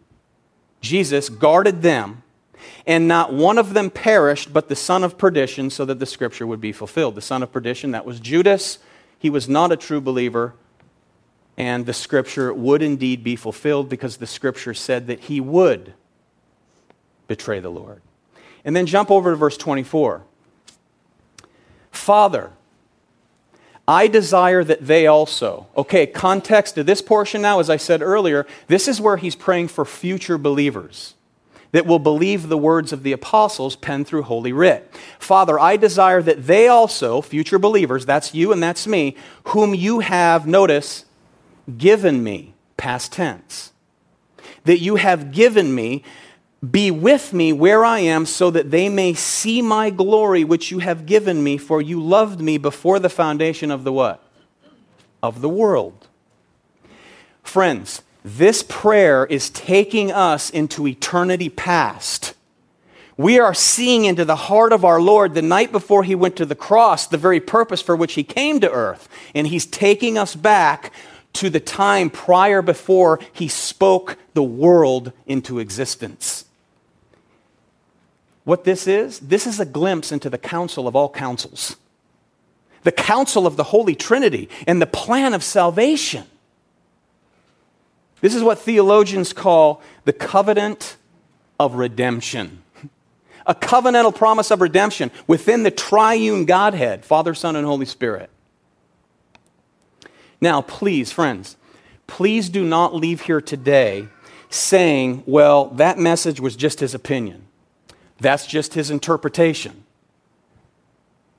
Jesus 0.80 1.28
guarded 1.28 1.82
them, 1.82 2.22
and 2.86 3.06
not 3.06 3.32
one 3.32 3.58
of 3.58 3.74
them 3.74 3.90
perished, 3.90 4.52
but 4.52 4.68
the 4.68 4.76
son 4.76 5.04
of 5.04 5.18
perdition, 5.18 5.68
so 5.68 5.84
that 5.84 5.98
the 5.98 6.06
scripture 6.06 6.46
would 6.46 6.60
be 6.60 6.72
fulfilled. 6.72 7.14
The 7.14 7.20
son 7.20 7.42
of 7.42 7.52
perdition, 7.52 7.90
that 7.90 8.06
was 8.06 8.18
Judas. 8.18 8.78
He 9.22 9.30
was 9.30 9.48
not 9.48 9.70
a 9.70 9.76
true 9.76 10.00
believer, 10.00 10.54
and 11.56 11.86
the 11.86 11.92
scripture 11.92 12.52
would 12.52 12.82
indeed 12.82 13.22
be 13.22 13.36
fulfilled 13.36 13.88
because 13.88 14.16
the 14.16 14.26
scripture 14.26 14.74
said 14.74 15.06
that 15.06 15.20
he 15.20 15.40
would 15.40 15.94
betray 17.28 17.60
the 17.60 17.70
Lord. 17.70 18.02
And 18.64 18.74
then 18.74 18.84
jump 18.84 19.12
over 19.12 19.30
to 19.30 19.36
verse 19.36 19.56
24. 19.56 20.24
Father, 21.92 22.50
I 23.86 24.08
desire 24.08 24.64
that 24.64 24.88
they 24.88 25.06
also. 25.06 25.68
Okay, 25.76 26.04
context 26.04 26.74
to 26.74 26.82
this 26.82 27.00
portion 27.00 27.42
now, 27.42 27.60
as 27.60 27.70
I 27.70 27.76
said 27.76 28.02
earlier, 28.02 28.44
this 28.66 28.88
is 28.88 29.00
where 29.00 29.18
he's 29.18 29.36
praying 29.36 29.68
for 29.68 29.84
future 29.84 30.36
believers 30.36 31.14
that 31.72 31.86
will 31.86 31.98
believe 31.98 32.48
the 32.48 32.58
words 32.58 32.92
of 32.92 33.02
the 33.02 33.12
apostles 33.12 33.76
penned 33.76 34.06
through 34.06 34.22
Holy 34.22 34.52
Writ. 34.52 34.94
Father, 35.18 35.58
I 35.58 35.76
desire 35.76 36.22
that 36.22 36.46
they 36.46 36.68
also, 36.68 37.20
future 37.22 37.58
believers, 37.58 38.06
that's 38.06 38.34
you 38.34 38.52
and 38.52 38.62
that's 38.62 38.86
me, 38.86 39.16
whom 39.48 39.74
you 39.74 40.00
have, 40.00 40.46
notice, 40.46 41.06
given 41.78 42.22
me, 42.22 42.54
past 42.76 43.12
tense, 43.12 43.72
that 44.64 44.80
you 44.80 44.96
have 44.96 45.32
given 45.32 45.74
me, 45.74 46.04
be 46.70 46.90
with 46.90 47.32
me 47.32 47.52
where 47.52 47.84
I 47.84 48.00
am, 48.00 48.26
so 48.26 48.50
that 48.50 48.70
they 48.70 48.88
may 48.88 49.14
see 49.14 49.62
my 49.62 49.90
glory 49.90 50.44
which 50.44 50.70
you 50.70 50.78
have 50.78 51.06
given 51.06 51.42
me, 51.42 51.56
for 51.56 51.80
you 51.80 52.00
loved 52.00 52.40
me 52.40 52.58
before 52.58 52.98
the 52.98 53.08
foundation 53.08 53.70
of 53.70 53.82
the 53.82 53.92
what? 53.92 54.22
Of 55.22 55.40
the 55.40 55.48
world. 55.48 56.06
Friends, 57.42 58.02
this 58.24 58.62
prayer 58.62 59.26
is 59.26 59.50
taking 59.50 60.12
us 60.12 60.50
into 60.50 60.86
eternity 60.86 61.48
past. 61.48 62.34
We 63.16 63.38
are 63.38 63.54
seeing 63.54 64.04
into 64.04 64.24
the 64.24 64.36
heart 64.36 64.72
of 64.72 64.84
our 64.84 65.00
Lord 65.00 65.34
the 65.34 65.42
night 65.42 65.70
before 65.72 66.04
he 66.04 66.14
went 66.14 66.36
to 66.36 66.46
the 66.46 66.54
cross, 66.54 67.06
the 67.06 67.18
very 67.18 67.40
purpose 67.40 67.82
for 67.82 67.94
which 67.94 68.14
he 68.14 68.24
came 68.24 68.60
to 68.60 68.70
earth. 68.70 69.08
And 69.34 69.46
he's 69.46 69.66
taking 69.66 70.16
us 70.16 70.34
back 70.34 70.92
to 71.34 71.50
the 71.50 71.60
time 71.60 72.10
prior 72.10 72.62
before 72.62 73.20
he 73.32 73.48
spoke 73.48 74.16
the 74.34 74.42
world 74.42 75.12
into 75.26 75.58
existence. 75.58 76.44
What 78.44 78.64
this 78.64 78.86
is, 78.86 79.20
this 79.20 79.46
is 79.46 79.60
a 79.60 79.64
glimpse 79.64 80.10
into 80.10 80.28
the 80.28 80.38
counsel 80.38 80.88
of 80.88 80.96
all 80.96 81.08
counsels, 81.08 81.76
the 82.82 82.92
counsel 82.92 83.46
of 83.46 83.56
the 83.56 83.64
Holy 83.64 83.94
Trinity, 83.94 84.48
and 84.66 84.82
the 84.82 84.86
plan 84.86 85.32
of 85.32 85.44
salvation. 85.44 86.24
This 88.22 88.34
is 88.34 88.42
what 88.42 88.58
theologians 88.58 89.32
call 89.34 89.82
the 90.04 90.12
covenant 90.14 90.96
of 91.60 91.74
redemption. 91.74 92.62
A 93.44 93.54
covenantal 93.54 94.14
promise 94.14 94.52
of 94.52 94.60
redemption 94.60 95.10
within 95.26 95.64
the 95.64 95.70
triune 95.72 96.44
Godhead, 96.44 97.04
Father, 97.04 97.34
Son, 97.34 97.56
and 97.56 97.66
Holy 97.66 97.84
Spirit. 97.84 98.30
Now, 100.40 100.62
please, 100.62 101.10
friends, 101.10 101.56
please 102.06 102.48
do 102.48 102.64
not 102.64 102.94
leave 102.94 103.22
here 103.22 103.40
today 103.40 104.06
saying, 104.48 105.24
well, 105.26 105.66
that 105.70 105.98
message 105.98 106.38
was 106.38 106.54
just 106.54 106.78
his 106.78 106.94
opinion. 106.94 107.46
That's 108.20 108.46
just 108.46 108.74
his 108.74 108.90
interpretation. 108.90 109.82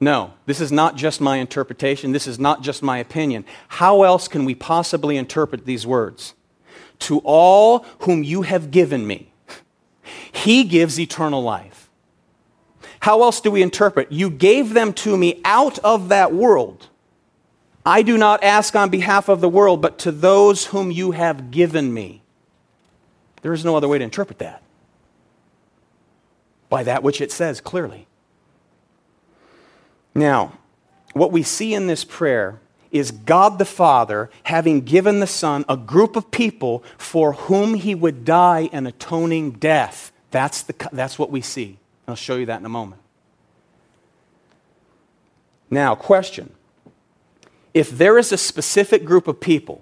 No, 0.01 0.33
this 0.45 0.59
is 0.59 0.71
not 0.71 0.97
just 0.97 1.21
my 1.21 1.37
interpretation. 1.37 2.11
This 2.11 2.27
is 2.27 2.37
not 2.37 2.61
just 2.61 2.83
my 2.83 2.97
opinion. 2.97 3.45
How 3.69 4.03
else 4.03 4.27
can 4.27 4.43
we 4.43 4.53
possibly 4.55 5.15
interpret 5.15 5.65
these 5.65 5.87
words? 5.87 6.33
To 6.99 7.19
all 7.23 7.85
whom 7.99 8.23
you 8.23 8.43
have 8.43 8.71
given 8.71 9.05
me, 9.05 9.33
he 10.31 10.63
gives 10.63 10.99
eternal 10.99 11.43
life. 11.43 11.89
How 13.01 13.23
else 13.23 13.41
do 13.41 13.51
we 13.51 13.61
interpret? 13.61 14.11
You 14.11 14.29
gave 14.29 14.73
them 14.73 14.93
to 14.93 15.17
me 15.17 15.41
out 15.43 15.79
of 15.79 16.09
that 16.09 16.33
world. 16.33 16.87
I 17.85 18.01
do 18.01 18.17
not 18.17 18.43
ask 18.43 18.75
on 18.75 18.89
behalf 18.89 19.27
of 19.27 19.41
the 19.41 19.49
world, 19.49 19.81
but 19.81 19.97
to 19.99 20.11
those 20.11 20.67
whom 20.67 20.89
you 20.89 21.11
have 21.11 21.51
given 21.51 21.93
me. 21.93 22.21
There 23.41 23.51
is 23.51 23.65
no 23.65 23.75
other 23.75 23.89
way 23.89 23.97
to 23.97 24.03
interpret 24.03 24.39
that 24.39 24.63
by 26.69 26.81
that 26.83 27.03
which 27.03 27.21
it 27.21 27.31
says 27.31 27.61
clearly. 27.61 28.07
Now, 30.15 30.57
what 31.13 31.31
we 31.31 31.43
see 31.43 31.75
in 31.75 31.85
this 31.85 32.03
prayer 32.03 32.59
is 32.93 33.11
God 33.11 33.59
the 33.59 33.65
Father 33.65 34.29
having 34.43 34.81
given 34.81 35.19
the 35.19 35.27
Son 35.27 35.65
a 35.67 35.75
group 35.75 36.15
of 36.15 36.31
people 36.31 36.83
for 36.97 37.33
whom 37.33 37.73
he 37.73 37.93
would 37.93 38.23
die 38.23 38.69
an 38.71 38.87
atoning 38.87 39.51
death. 39.51 40.13
That's, 40.31 40.61
the, 40.61 40.75
that's 40.93 41.19
what 41.19 41.31
we 41.31 41.41
see. 41.41 41.79
I'll 42.07 42.15
show 42.15 42.37
you 42.37 42.45
that 42.45 42.59
in 42.59 42.65
a 42.65 42.69
moment. 42.69 43.01
Now, 45.69 45.95
question. 45.95 46.53
If 47.73 47.89
there 47.89 48.17
is 48.17 48.31
a 48.31 48.37
specific 48.37 49.03
group 49.03 49.27
of 49.27 49.39
people 49.39 49.81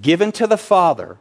given 0.00 0.32
to 0.32 0.46
the 0.46 0.56
Father 0.56 1.18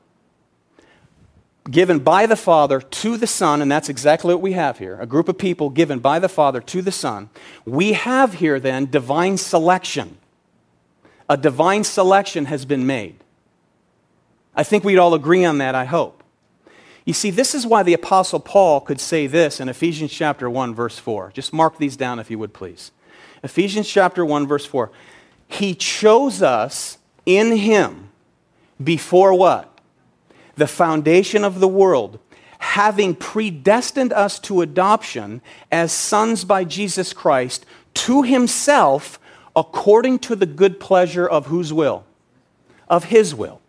given 1.69 1.99
by 1.99 2.25
the 2.25 2.35
Father 2.35 2.79
to 2.79 3.17
the 3.17 3.27
Son, 3.27 3.61
and 3.61 3.71
that's 3.71 3.89
exactly 3.89 4.33
what 4.33 4.41
we 4.41 4.53
have 4.53 4.77
here 4.77 4.99
a 5.01 5.05
group 5.05 5.27
of 5.27 5.37
people 5.37 5.69
given 5.69 5.99
by 5.99 6.19
the 6.19 6.29
Father 6.29 6.61
to 6.61 6.81
the 6.81 6.91
Son. 6.91 7.29
We 7.65 7.93
have 7.93 8.35
here 8.35 8.59
then 8.59 8.89
divine 8.89 9.37
selection. 9.37 10.17
A 11.29 11.37
divine 11.37 11.83
selection 11.83 12.45
has 12.45 12.65
been 12.65 12.85
made. 12.85 13.15
I 14.55 14.63
think 14.63 14.83
we'd 14.83 14.97
all 14.97 15.13
agree 15.13 15.43
on 15.43 15.57
that, 15.57 15.75
I 15.75 15.85
hope. 15.85 16.23
You 17.05 17.13
see, 17.13 17.29
this 17.29 17.53
is 17.53 17.67
why 17.67 17.83
the 17.83 17.93
Apostle 17.93 18.39
Paul 18.39 18.81
could 18.81 18.99
say 18.99 19.27
this 19.27 19.59
in 19.59 19.69
Ephesians 19.69 20.11
chapter 20.11 20.49
1, 20.49 20.73
verse 20.73 20.97
4. 20.97 21.31
Just 21.33 21.53
mark 21.53 21.77
these 21.77 21.95
down 21.95 22.19
if 22.19 22.31
you 22.31 22.39
would, 22.39 22.53
please. 22.53 22.91
Ephesians 23.43 23.87
chapter 23.87 24.25
1, 24.25 24.47
verse 24.47 24.65
4. 24.65 24.91
He 25.47 25.75
chose 25.75 26.41
us 26.41 26.97
in 27.25 27.57
Him 27.57 28.09
before 28.83 29.33
what? 29.33 29.79
The 30.55 30.67
foundation 30.67 31.43
of 31.43 31.59
the 31.59 31.67
world, 31.67 32.19
having 32.57 33.13
predestined 33.13 34.13
us 34.13 34.39
to 34.39 34.61
adoption 34.61 35.41
as 35.71 35.91
sons 35.91 36.43
by 36.43 36.63
Jesus 36.63 37.13
Christ 37.13 37.65
to 37.93 38.23
Himself 38.23 39.19
according 39.55 40.19
to 40.19 40.35
the 40.35 40.45
good 40.45 40.79
pleasure 40.79 41.27
of 41.27 41.47
whose 41.47 41.71
will? 41.71 42.05
Of 42.87 43.05
His 43.05 43.33
will 43.33 43.61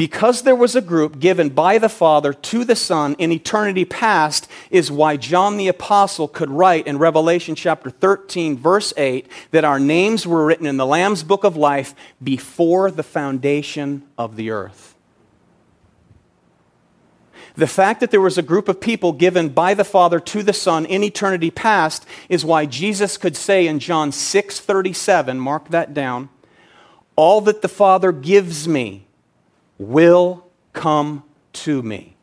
because 0.00 0.44
there 0.44 0.56
was 0.56 0.74
a 0.74 0.80
group 0.80 1.20
given 1.20 1.50
by 1.50 1.76
the 1.76 1.86
Father 1.86 2.32
to 2.32 2.64
the 2.64 2.74
Son 2.74 3.14
in 3.18 3.30
eternity 3.30 3.84
past, 3.84 4.48
is 4.70 4.90
why 4.90 5.18
John 5.18 5.58
the 5.58 5.68
Apostle 5.68 6.26
could 6.26 6.48
write 6.48 6.86
in 6.86 6.96
Revelation 6.96 7.54
chapter 7.54 7.90
13, 7.90 8.56
verse 8.56 8.94
8, 8.96 9.30
that 9.50 9.62
our 9.62 9.78
names 9.78 10.26
were 10.26 10.46
written 10.46 10.64
in 10.64 10.78
the 10.78 10.86
Lamb's 10.86 11.22
book 11.22 11.44
of 11.44 11.54
life 11.54 11.94
before 12.24 12.90
the 12.90 13.02
foundation 13.02 14.02
of 14.16 14.36
the 14.36 14.48
earth. 14.48 14.94
The 17.56 17.66
fact 17.66 18.00
that 18.00 18.10
there 18.10 18.20
was 18.20 18.38
a 18.38 18.42
group 18.42 18.68
of 18.68 18.80
people 18.80 19.12
given 19.12 19.48
by 19.48 19.74
the 19.74 19.84
Father 19.84 20.20
to 20.20 20.42
the 20.42 20.52
Son 20.52 20.86
in 20.86 21.02
eternity 21.02 21.50
past 21.50 22.06
is 22.28 22.44
why 22.44 22.66
Jesus 22.66 23.16
could 23.16 23.36
say 23.36 23.66
in 23.66 23.78
John 23.78 24.12
6:37, 24.12 25.38
mark 25.38 25.68
that 25.68 25.92
down, 25.92 26.28
all 27.16 27.40
that 27.42 27.62
the 27.62 27.68
Father 27.68 28.12
gives 28.12 28.68
me 28.68 29.06
will 29.78 30.46
come 30.72 31.24
to 31.52 31.82
me. 31.82 32.16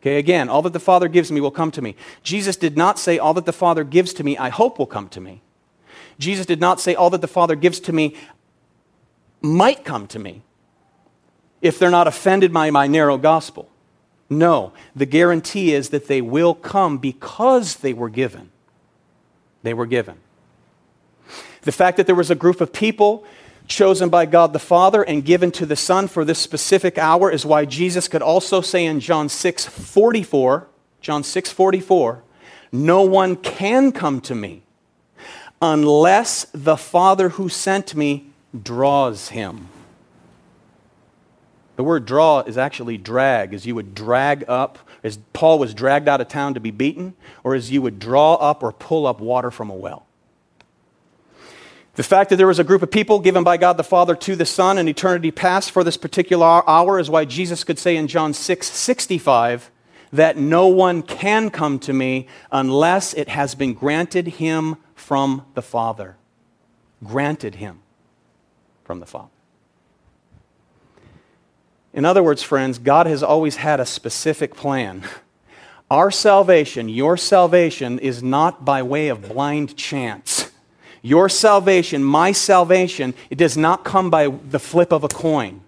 Okay, 0.00 0.18
again, 0.18 0.48
all 0.48 0.62
that 0.62 0.72
the 0.72 0.80
Father 0.80 1.08
gives 1.08 1.32
me 1.32 1.40
will 1.40 1.50
come 1.50 1.70
to 1.72 1.82
me. 1.82 1.96
Jesus 2.22 2.56
did 2.56 2.76
not 2.76 2.98
say, 2.98 3.18
All 3.18 3.34
that 3.34 3.46
the 3.46 3.52
Father 3.52 3.82
gives 3.84 4.12
to 4.14 4.24
me, 4.24 4.38
I 4.38 4.48
hope 4.48 4.78
will 4.78 4.86
come 4.86 5.08
to 5.10 5.20
me. 5.20 5.42
Jesus 6.18 6.46
did 6.46 6.60
not 6.60 6.80
say, 6.80 6.94
All 6.94 7.10
that 7.10 7.20
the 7.20 7.26
Father 7.26 7.56
gives 7.56 7.80
to 7.80 7.92
me 7.92 8.14
might 9.40 9.84
come 9.84 10.06
to 10.08 10.18
me 10.18 10.42
if 11.60 11.78
they're 11.78 11.90
not 11.90 12.06
offended 12.06 12.52
by 12.52 12.70
my 12.70 12.86
narrow 12.86 13.18
gospel. 13.18 13.68
No, 14.30 14.72
the 14.94 15.06
guarantee 15.06 15.72
is 15.72 15.88
that 15.90 16.06
they 16.06 16.20
will 16.20 16.54
come 16.54 16.98
because 16.98 17.76
they 17.76 17.92
were 17.92 18.10
given. 18.10 18.50
They 19.62 19.74
were 19.74 19.86
given. 19.86 20.18
The 21.62 21.72
fact 21.72 21.96
that 21.96 22.06
there 22.06 22.14
was 22.14 22.30
a 22.30 22.34
group 22.34 22.60
of 22.60 22.72
people 22.72 23.24
chosen 23.66 24.08
by 24.08 24.26
God 24.26 24.52
the 24.52 24.58
Father 24.58 25.02
and 25.02 25.24
given 25.24 25.50
to 25.52 25.66
the 25.66 25.76
Son 25.76 26.08
for 26.08 26.24
this 26.24 26.38
specific 26.38 26.98
hour 26.98 27.30
is 27.30 27.44
why 27.44 27.64
Jesus 27.64 28.08
could 28.08 28.22
also 28.22 28.60
say 28.60 28.84
in 28.84 29.00
John 29.00 29.28
6 29.28 29.66
44, 29.66 30.68
John 31.00 31.22
6 31.22 31.50
44, 31.50 32.22
no 32.72 33.02
one 33.02 33.36
can 33.36 33.92
come 33.92 34.20
to 34.22 34.34
me 34.34 34.62
unless 35.60 36.46
the 36.52 36.76
Father 36.76 37.30
who 37.30 37.48
sent 37.48 37.94
me 37.94 38.30
draws 38.62 39.30
him. 39.30 39.68
The 41.78 41.84
word 41.84 42.06
draw 42.06 42.40
is 42.40 42.58
actually 42.58 42.98
drag, 42.98 43.54
as 43.54 43.64
you 43.64 43.76
would 43.76 43.94
drag 43.94 44.44
up, 44.48 44.80
as 45.04 45.16
Paul 45.32 45.60
was 45.60 45.74
dragged 45.74 46.08
out 46.08 46.20
of 46.20 46.26
town 46.26 46.54
to 46.54 46.60
be 46.60 46.72
beaten, 46.72 47.14
or 47.44 47.54
as 47.54 47.70
you 47.70 47.80
would 47.82 48.00
draw 48.00 48.34
up 48.34 48.64
or 48.64 48.72
pull 48.72 49.06
up 49.06 49.20
water 49.20 49.52
from 49.52 49.70
a 49.70 49.74
well. 49.76 50.04
The 51.94 52.02
fact 52.02 52.30
that 52.30 52.36
there 52.36 52.48
was 52.48 52.58
a 52.58 52.64
group 52.64 52.82
of 52.82 52.90
people 52.90 53.20
given 53.20 53.44
by 53.44 53.58
God 53.58 53.76
the 53.76 53.84
Father 53.84 54.16
to 54.16 54.34
the 54.34 54.44
Son 54.44 54.76
in 54.76 54.88
eternity 54.88 55.30
past 55.30 55.70
for 55.70 55.84
this 55.84 55.96
particular 55.96 56.68
hour 56.68 56.98
is 56.98 57.08
why 57.08 57.24
Jesus 57.24 57.62
could 57.62 57.78
say 57.78 57.94
in 57.94 58.08
John 58.08 58.34
6 58.34 58.66
65 58.66 59.70
that 60.12 60.36
no 60.36 60.66
one 60.66 61.00
can 61.00 61.48
come 61.48 61.78
to 61.78 61.92
me 61.92 62.26
unless 62.50 63.14
it 63.14 63.28
has 63.28 63.54
been 63.54 63.72
granted 63.72 64.26
him 64.26 64.78
from 64.96 65.46
the 65.54 65.62
Father. 65.62 66.16
Granted 67.04 67.54
him 67.54 67.82
from 68.82 68.98
the 68.98 69.06
Father. 69.06 69.37
In 71.92 72.04
other 72.04 72.22
words, 72.22 72.42
friends, 72.42 72.78
God 72.78 73.06
has 73.06 73.22
always 73.22 73.56
had 73.56 73.80
a 73.80 73.86
specific 73.86 74.54
plan. 74.54 75.04
Our 75.90 76.10
salvation, 76.10 76.88
your 76.88 77.16
salvation, 77.16 77.98
is 77.98 78.22
not 78.22 78.64
by 78.64 78.82
way 78.82 79.08
of 79.08 79.28
blind 79.28 79.76
chance. 79.76 80.50
Your 81.00 81.28
salvation, 81.28 82.04
my 82.04 82.32
salvation, 82.32 83.14
it 83.30 83.38
does 83.38 83.56
not 83.56 83.84
come 83.84 84.10
by 84.10 84.28
the 84.28 84.58
flip 84.58 84.92
of 84.92 85.04
a 85.04 85.08
coin. 85.08 85.62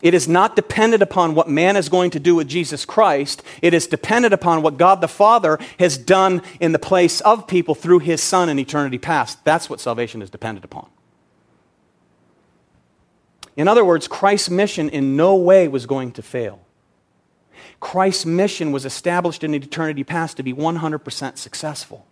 It 0.00 0.14
is 0.14 0.28
not 0.28 0.54
dependent 0.54 1.02
upon 1.02 1.34
what 1.34 1.48
man 1.48 1.76
is 1.76 1.88
going 1.88 2.10
to 2.12 2.20
do 2.20 2.36
with 2.36 2.48
Jesus 2.48 2.84
Christ. 2.84 3.42
It 3.62 3.74
is 3.74 3.86
dependent 3.86 4.32
upon 4.32 4.62
what 4.62 4.76
God 4.76 5.00
the 5.00 5.08
Father 5.08 5.58
has 5.78 5.98
done 5.98 6.42
in 6.60 6.72
the 6.72 6.78
place 6.78 7.20
of 7.22 7.48
people 7.48 7.74
through 7.74 7.98
his 8.00 8.22
Son 8.22 8.48
in 8.48 8.58
eternity 8.58 8.98
past. 8.98 9.44
That's 9.44 9.68
what 9.68 9.80
salvation 9.80 10.22
is 10.22 10.30
dependent 10.30 10.64
upon. 10.64 10.88
In 13.58 13.66
other 13.66 13.84
words, 13.84 14.06
Christ's 14.06 14.50
mission 14.50 14.88
in 14.88 15.16
no 15.16 15.34
way 15.34 15.66
was 15.66 15.84
going 15.84 16.12
to 16.12 16.22
fail. 16.22 16.60
Christ's 17.80 18.24
mission 18.24 18.70
was 18.70 18.86
established 18.86 19.42
in 19.42 19.52
eternity 19.52 20.04
past 20.04 20.36
to 20.36 20.44
be 20.44 20.54
100% 20.54 21.36
successful. 21.36 22.06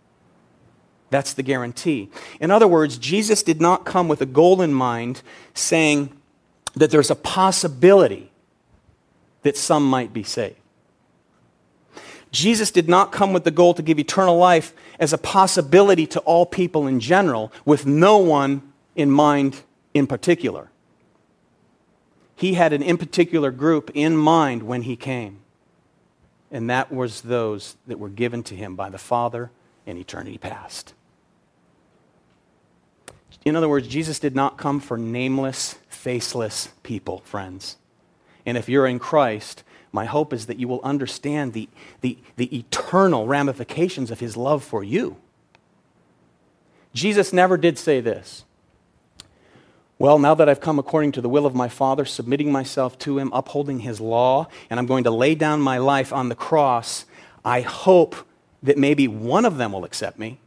That's 1.09 1.33
the 1.33 1.43
guarantee. 1.43 2.09
In 2.41 2.51
other 2.51 2.67
words, 2.67 2.97
Jesus 2.97 3.43
did 3.43 3.61
not 3.61 3.85
come 3.85 4.09
with 4.09 4.21
a 4.21 4.25
goal 4.25 4.61
in 4.61 4.73
mind 4.73 5.21
saying 5.53 6.11
that 6.75 6.91
there's 6.91 7.09
a 7.09 7.15
possibility 7.15 8.29
that 9.43 9.55
some 9.55 9.89
might 9.89 10.11
be 10.11 10.23
saved. 10.23 10.57
Jesus 12.29 12.71
did 12.71 12.89
not 12.89 13.13
come 13.13 13.31
with 13.31 13.45
the 13.45 13.51
goal 13.51 13.73
to 13.73 13.81
give 13.81 13.99
eternal 13.99 14.37
life 14.37 14.73
as 14.99 15.13
a 15.13 15.17
possibility 15.17 16.05
to 16.07 16.19
all 16.19 16.45
people 16.45 16.87
in 16.87 16.99
general, 16.99 17.53
with 17.63 17.85
no 17.85 18.17
one 18.17 18.73
in 18.97 19.09
mind 19.09 19.63
in 19.93 20.07
particular. 20.07 20.69
He 22.37 22.53
had 22.53 22.71
an 22.71 22.81
in 22.81 22.97
particular 22.97 23.51
group 23.51 23.91
in 23.93 24.15
mind 24.15 24.63
when 24.63 24.83
he 24.83 24.95
came 24.95 25.41
and 26.51 26.69
that 26.69 26.91
was 26.91 27.21
those 27.21 27.75
that 27.87 27.99
were 27.99 28.09
given 28.09 28.43
to 28.43 28.55
him 28.55 28.75
by 28.75 28.89
the 28.89 28.97
Father 28.97 29.51
in 29.85 29.97
eternity 29.97 30.37
past. 30.37 30.93
In 33.43 33.55
other 33.55 33.69
words, 33.69 33.87
Jesus 33.87 34.19
did 34.19 34.35
not 34.35 34.57
come 34.57 34.79
for 34.79 34.97
nameless, 34.97 35.75
faceless 35.89 36.69
people, 36.83 37.19
friends. 37.19 37.77
And 38.45 38.57
if 38.57 38.69
you're 38.69 38.87
in 38.87 38.99
Christ, 38.99 39.63
my 39.91 40.05
hope 40.05 40.33
is 40.33 40.47
that 40.47 40.59
you 40.59 40.67
will 40.67 40.81
understand 40.83 41.53
the, 41.53 41.69
the, 42.01 42.17
the 42.35 42.57
eternal 42.57 43.27
ramifications 43.27 44.11
of 44.11 44.19
his 44.19 44.35
love 44.35 44.63
for 44.63 44.83
you. 44.83 45.17
Jesus 46.93 47.31
never 47.31 47.57
did 47.57 47.77
say 47.77 47.99
this 48.01 48.45
well, 49.99 50.19
now 50.19 50.35
that 50.35 50.47
I've 50.47 50.59
come 50.59 50.77
according 50.77 51.13
to 51.13 51.21
the 51.21 51.29
will 51.29 51.45
of 51.45 51.55
my 51.55 51.69
Father, 51.69 52.05
submitting 52.05 52.51
myself 52.51 52.99
to 52.99 53.17
Him, 53.17 53.31
upholding 53.33 53.79
His 53.79 53.99
law, 53.99 54.47
and 54.69 54.79
I'm 54.79 54.85
going 54.85 55.05
to 55.05 55.11
lay 55.11 55.33
down 55.33 55.61
my 55.61 55.79
life 55.79 56.13
on 56.13 56.29
the 56.29 56.35
cross, 56.35 57.05
I 57.43 57.61
hope 57.61 58.15
that 58.61 58.77
maybe 58.77 59.07
one 59.07 59.45
of 59.45 59.57
them 59.57 59.71
will 59.71 59.85
accept 59.85 60.19
me. 60.19 60.39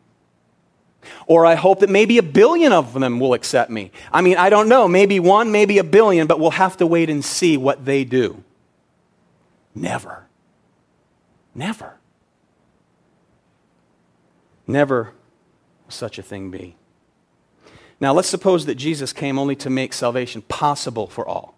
Or 1.26 1.46
I 1.46 1.54
hope 1.54 1.80
that 1.80 1.90
maybe 1.90 2.18
a 2.18 2.22
billion 2.22 2.72
of 2.72 2.92
them 2.92 3.18
will 3.18 3.34
accept 3.34 3.70
me. 3.70 3.90
I 4.12 4.20
mean, 4.20 4.36
I 4.36 4.50
don't 4.50 4.68
know. 4.68 4.86
Maybe 4.86 5.18
one, 5.18 5.50
maybe 5.50 5.78
a 5.78 5.84
billion, 5.84 6.26
but 6.26 6.38
we'll 6.38 6.50
have 6.50 6.76
to 6.76 6.86
wait 6.86 7.08
and 7.10 7.24
see 7.24 7.56
what 7.56 7.84
they 7.84 8.04
do. 8.04 8.44
Never. 9.74 10.26
Never. 11.54 11.96
Never 14.66 15.14
such 15.88 16.18
a 16.18 16.22
thing 16.22 16.50
be. 16.50 16.76
Now, 18.00 18.14
let's 18.14 18.28
suppose 18.28 18.64
that 18.66 18.76
Jesus 18.76 19.12
came 19.12 19.38
only 19.38 19.54
to 19.56 19.68
make 19.68 19.92
salvation 19.92 20.42
possible 20.42 21.06
for 21.06 21.28
all. 21.28 21.54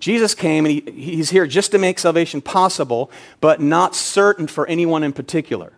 Jesus 0.00 0.34
came 0.34 0.66
and 0.66 0.74
he, 0.74 0.90
he's 0.90 1.30
here 1.30 1.46
just 1.46 1.70
to 1.70 1.78
make 1.78 2.00
salvation 2.00 2.40
possible, 2.40 3.10
but 3.40 3.60
not 3.60 3.94
certain 3.94 4.48
for 4.48 4.66
anyone 4.66 5.04
in 5.04 5.12
particular. 5.12 5.72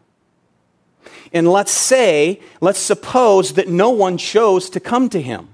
And 1.35 1.47
let's 1.47 1.72
say, 1.72 2.41
let's 2.62 2.78
suppose 2.78 3.55
that 3.55 3.68
no 3.68 3.91
one 3.91 4.16
chose 4.16 4.70
to 4.70 4.80
come 4.80 5.11
to 5.11 5.20
him. 5.20 5.49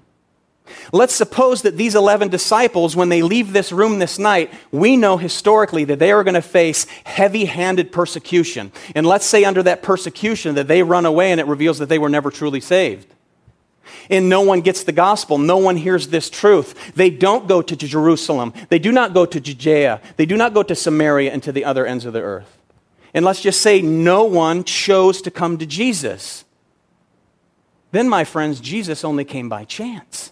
Let's 0.92 1.14
suppose 1.14 1.62
that 1.62 1.76
these 1.76 1.96
11 1.96 2.28
disciples, 2.28 2.94
when 2.94 3.08
they 3.08 3.22
leave 3.22 3.52
this 3.52 3.72
room 3.72 3.98
this 3.98 4.20
night, 4.20 4.52
we 4.70 4.96
know 4.96 5.16
historically 5.16 5.82
that 5.86 5.98
they 5.98 6.12
are 6.12 6.22
going 6.22 6.34
to 6.34 6.42
face 6.42 6.86
heavy 7.02 7.46
handed 7.46 7.90
persecution. 7.90 8.70
And 8.94 9.04
let's 9.04 9.26
say 9.26 9.42
under 9.42 9.64
that 9.64 9.82
persecution 9.82 10.54
that 10.54 10.68
they 10.68 10.84
run 10.84 11.06
away 11.06 11.32
and 11.32 11.40
it 11.40 11.48
reveals 11.48 11.80
that 11.80 11.88
they 11.88 11.98
were 11.98 12.08
never 12.08 12.30
truly 12.30 12.60
saved 12.60 13.12
and 14.08 14.28
no 14.28 14.40
one 14.40 14.60
gets 14.60 14.84
the 14.84 14.92
gospel. 14.92 15.38
No 15.38 15.58
one 15.58 15.76
hears 15.76 16.08
this 16.08 16.30
truth. 16.30 16.94
They 16.94 17.10
don't 17.10 17.48
go 17.48 17.62
to 17.62 17.76
Jerusalem. 17.76 18.52
They 18.68 18.78
do 18.78 18.92
not 18.92 19.14
go 19.14 19.26
to 19.26 19.40
Judea. 19.40 20.00
They 20.16 20.26
do 20.26 20.36
not 20.36 20.54
go 20.54 20.62
to 20.62 20.74
Samaria 20.74 21.32
and 21.32 21.42
to 21.42 21.52
the 21.52 21.64
other 21.64 21.86
ends 21.86 22.04
of 22.04 22.12
the 22.12 22.22
earth. 22.22 22.58
And 23.12 23.24
let's 23.24 23.40
just 23.40 23.60
say 23.60 23.82
no 23.82 24.24
one 24.24 24.64
chose 24.64 25.20
to 25.22 25.30
come 25.30 25.58
to 25.58 25.66
Jesus. 25.66 26.44
then, 27.92 28.08
my 28.08 28.24
friends, 28.24 28.60
Jesus 28.60 29.04
only 29.04 29.24
came 29.24 29.48
by 29.48 29.64
chance. 29.64 30.30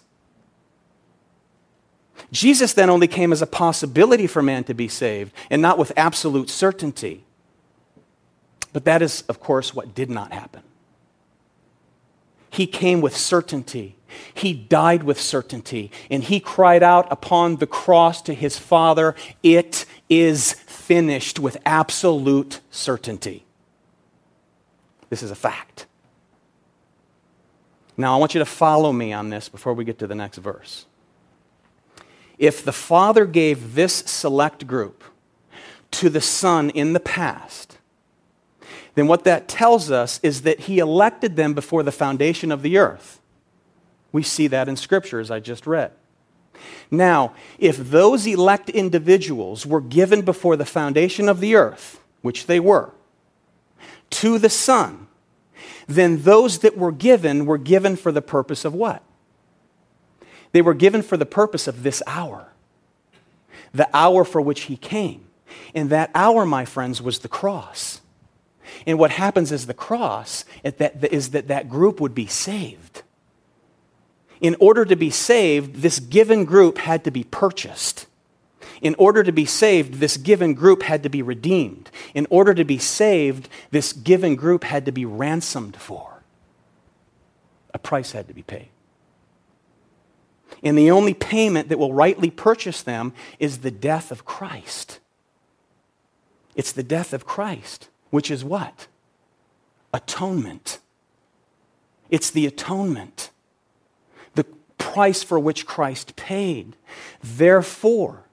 Jesus 2.30 2.72
then 2.74 2.90
only 2.90 3.08
came 3.08 3.32
as 3.32 3.42
a 3.42 3.46
possibility 3.46 4.26
for 4.26 4.42
man 4.42 4.64
to 4.64 4.74
be 4.74 4.88
saved 4.88 5.32
and 5.50 5.62
not 5.62 5.78
with 5.78 5.92
absolute 5.96 6.50
certainty. 6.50 7.24
But 8.72 8.84
that 8.84 9.02
is, 9.02 9.22
of 9.28 9.40
course, 9.40 9.74
what 9.74 9.94
did 9.94 10.10
not 10.10 10.32
happen. 10.32 10.62
He 12.58 12.66
came 12.66 13.00
with 13.00 13.16
certainty. 13.16 13.94
He 14.34 14.52
died 14.52 15.04
with 15.04 15.20
certainty. 15.20 15.92
And 16.10 16.24
he 16.24 16.40
cried 16.40 16.82
out 16.82 17.06
upon 17.08 17.58
the 17.58 17.68
cross 17.68 18.20
to 18.22 18.34
his 18.34 18.58
Father, 18.58 19.14
It 19.44 19.86
is 20.08 20.54
finished, 20.54 21.38
with 21.38 21.56
absolute 21.64 22.58
certainty. 22.68 23.44
This 25.08 25.22
is 25.22 25.30
a 25.30 25.36
fact. 25.36 25.86
Now, 27.96 28.16
I 28.16 28.18
want 28.18 28.34
you 28.34 28.40
to 28.40 28.44
follow 28.44 28.92
me 28.92 29.12
on 29.12 29.30
this 29.30 29.48
before 29.48 29.72
we 29.72 29.84
get 29.84 30.00
to 30.00 30.08
the 30.08 30.16
next 30.16 30.38
verse. 30.38 30.86
If 32.38 32.64
the 32.64 32.72
Father 32.72 33.24
gave 33.24 33.76
this 33.76 33.94
select 33.94 34.66
group 34.66 35.04
to 35.92 36.10
the 36.10 36.20
Son 36.20 36.70
in 36.70 36.92
the 36.92 36.98
past, 36.98 37.77
then 38.98 39.06
what 39.06 39.24
that 39.24 39.46
tells 39.46 39.90
us 39.90 40.18
is 40.22 40.42
that 40.42 40.60
he 40.60 40.78
elected 40.78 41.36
them 41.36 41.54
before 41.54 41.82
the 41.82 41.92
foundation 41.92 42.50
of 42.50 42.62
the 42.62 42.78
earth. 42.78 43.20
We 44.10 44.22
see 44.22 44.48
that 44.48 44.68
in 44.68 44.76
Scripture, 44.76 45.20
as 45.20 45.30
I 45.30 45.40
just 45.40 45.66
read. 45.66 45.92
Now, 46.90 47.34
if 47.58 47.76
those 47.76 48.26
elect 48.26 48.68
individuals 48.70 49.64
were 49.64 49.80
given 49.80 50.22
before 50.22 50.56
the 50.56 50.64
foundation 50.64 51.28
of 51.28 51.38
the 51.38 51.54
earth, 51.54 52.00
which 52.22 52.46
they 52.46 52.58
were, 52.58 52.92
to 54.10 54.38
the 54.38 54.50
Son, 54.50 55.06
then 55.86 56.22
those 56.22 56.58
that 56.60 56.76
were 56.76 56.90
given 56.90 57.46
were 57.46 57.58
given 57.58 57.94
for 57.94 58.10
the 58.10 58.22
purpose 58.22 58.64
of 58.64 58.74
what? 58.74 59.02
They 60.52 60.62
were 60.62 60.74
given 60.74 61.02
for 61.02 61.16
the 61.16 61.26
purpose 61.26 61.68
of 61.68 61.82
this 61.82 62.02
hour, 62.06 62.52
the 63.72 63.88
hour 63.94 64.24
for 64.24 64.40
which 64.40 64.62
He 64.62 64.76
came. 64.76 65.26
And 65.74 65.90
that 65.90 66.10
hour, 66.14 66.44
my 66.44 66.64
friends, 66.64 67.00
was 67.00 67.20
the 67.20 67.28
cross. 67.28 68.00
And 68.86 68.98
what 68.98 69.10
happens 69.10 69.52
is 69.52 69.66
the 69.66 69.74
cross 69.74 70.44
is 70.62 71.30
that 71.30 71.48
that 71.48 71.68
group 71.68 72.00
would 72.00 72.14
be 72.14 72.26
saved. 72.26 73.02
In 74.40 74.56
order 74.60 74.84
to 74.84 74.96
be 74.96 75.10
saved, 75.10 75.76
this 75.76 75.98
given 75.98 76.44
group 76.44 76.78
had 76.78 77.04
to 77.04 77.10
be 77.10 77.24
purchased. 77.24 78.06
In 78.80 78.94
order 78.96 79.24
to 79.24 79.32
be 79.32 79.44
saved, 79.44 79.94
this 79.94 80.16
given 80.16 80.54
group 80.54 80.84
had 80.84 81.02
to 81.02 81.08
be 81.08 81.22
redeemed. 81.22 81.90
In 82.14 82.26
order 82.30 82.54
to 82.54 82.64
be 82.64 82.78
saved, 82.78 83.48
this 83.70 83.92
given 83.92 84.36
group 84.36 84.62
had 84.62 84.84
to 84.86 84.92
be 84.92 85.04
ransomed 85.04 85.76
for. 85.76 86.22
A 87.74 87.78
price 87.78 88.12
had 88.12 88.28
to 88.28 88.34
be 88.34 88.42
paid. 88.42 88.68
And 90.62 90.78
the 90.78 90.90
only 90.90 91.14
payment 91.14 91.68
that 91.68 91.78
will 91.78 91.92
rightly 91.92 92.30
purchase 92.30 92.82
them 92.82 93.12
is 93.38 93.58
the 93.58 93.70
death 93.70 94.10
of 94.12 94.24
Christ. 94.24 95.00
It's 96.54 96.72
the 96.72 96.82
death 96.82 97.12
of 97.12 97.24
Christ 97.26 97.88
which 98.10 98.30
is 98.30 98.44
what? 98.44 98.86
Atonement. 99.92 100.78
It's 102.10 102.30
the 102.30 102.46
atonement, 102.46 103.30
the 104.34 104.44
price 104.78 105.22
for 105.22 105.38
which 105.38 105.66
Christ 105.66 106.16
paid. 106.16 106.74
Therefore, 107.22 108.24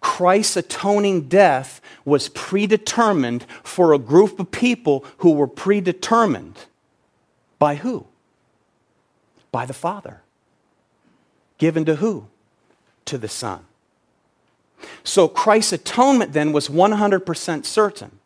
Christ's 0.00 0.56
atoning 0.56 1.28
death 1.28 1.80
was 2.04 2.28
predetermined 2.28 3.44
for 3.62 3.92
a 3.92 3.98
group 3.98 4.38
of 4.40 4.50
people 4.50 5.04
who 5.18 5.32
were 5.32 5.48
predetermined. 5.48 6.58
By 7.58 7.76
who? 7.76 8.06
By 9.50 9.66
the 9.66 9.74
Father. 9.74 10.22
Given 11.58 11.84
to 11.86 11.96
who? 11.96 12.26
To 13.06 13.18
the 13.18 13.28
Son. 13.28 13.64
So 15.02 15.26
Christ's 15.26 15.72
atonement 15.72 16.32
then 16.32 16.52
was 16.52 16.68
100% 16.68 17.64
certain. 17.64 18.17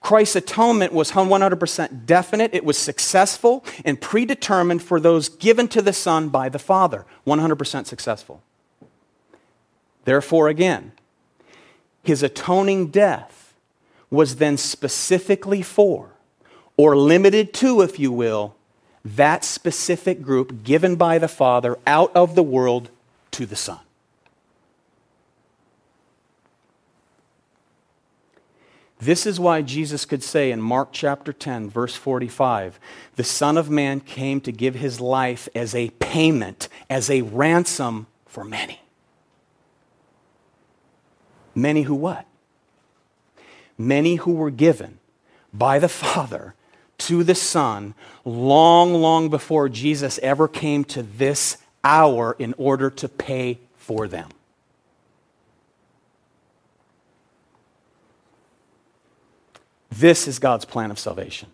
Christ's 0.00 0.36
atonement 0.36 0.92
was 0.92 1.12
100% 1.12 2.06
definite, 2.06 2.54
it 2.54 2.64
was 2.64 2.78
successful 2.78 3.64
and 3.84 4.00
predetermined 4.00 4.82
for 4.82 5.00
those 5.00 5.28
given 5.28 5.68
to 5.68 5.82
the 5.82 5.92
Son 5.92 6.28
by 6.28 6.48
the 6.48 6.58
Father. 6.58 7.04
100% 7.26 7.86
successful. 7.86 8.42
Therefore, 10.04 10.48
again, 10.48 10.92
his 12.04 12.22
atoning 12.22 12.88
death 12.88 13.54
was 14.10 14.36
then 14.36 14.56
specifically 14.56 15.62
for, 15.62 16.10
or 16.76 16.96
limited 16.96 17.52
to, 17.54 17.80
if 17.80 17.98
you 17.98 18.12
will, 18.12 18.54
that 19.04 19.44
specific 19.44 20.22
group 20.22 20.62
given 20.62 20.96
by 20.96 21.18
the 21.18 21.28
Father 21.28 21.76
out 21.86 22.14
of 22.14 22.34
the 22.36 22.42
world 22.42 22.90
to 23.32 23.46
the 23.46 23.56
Son. 23.56 23.80
This 28.98 29.26
is 29.26 29.38
why 29.38 29.60
Jesus 29.60 30.06
could 30.06 30.22
say 30.22 30.50
in 30.50 30.60
Mark 30.60 30.88
chapter 30.90 31.32
10, 31.32 31.68
verse 31.68 31.94
45, 31.94 32.80
the 33.16 33.24
Son 33.24 33.58
of 33.58 33.68
Man 33.68 34.00
came 34.00 34.40
to 34.40 34.52
give 34.52 34.74
his 34.74 35.00
life 35.00 35.48
as 35.54 35.74
a 35.74 35.90
payment, 35.90 36.68
as 36.88 37.10
a 37.10 37.22
ransom 37.22 38.06
for 38.24 38.42
many. 38.42 38.80
Many 41.54 41.82
who 41.82 41.94
what? 41.94 42.26
Many 43.76 44.16
who 44.16 44.32
were 44.32 44.50
given 44.50 44.98
by 45.52 45.78
the 45.78 45.88
Father 45.88 46.54
to 46.98 47.22
the 47.22 47.34
Son 47.34 47.94
long, 48.24 48.94
long 48.94 49.28
before 49.28 49.68
Jesus 49.68 50.18
ever 50.22 50.48
came 50.48 50.84
to 50.84 51.02
this 51.02 51.58
hour 51.84 52.34
in 52.38 52.54
order 52.56 52.90
to 52.90 53.08
pay 53.08 53.58
for 53.76 54.08
them. 54.08 54.30
This 59.98 60.28
is 60.28 60.38
God's 60.38 60.64
plan 60.64 60.90
of 60.90 60.98
salvation. 60.98 61.48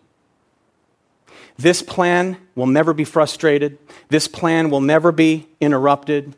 This 1.57 1.81
plan 1.81 2.37
will 2.55 2.67
never 2.67 2.93
be 2.93 3.03
frustrated. 3.03 3.77
This 4.09 4.27
plan 4.27 4.69
will 4.69 4.81
never 4.81 5.11
be 5.11 5.47
interrupted. 5.61 6.35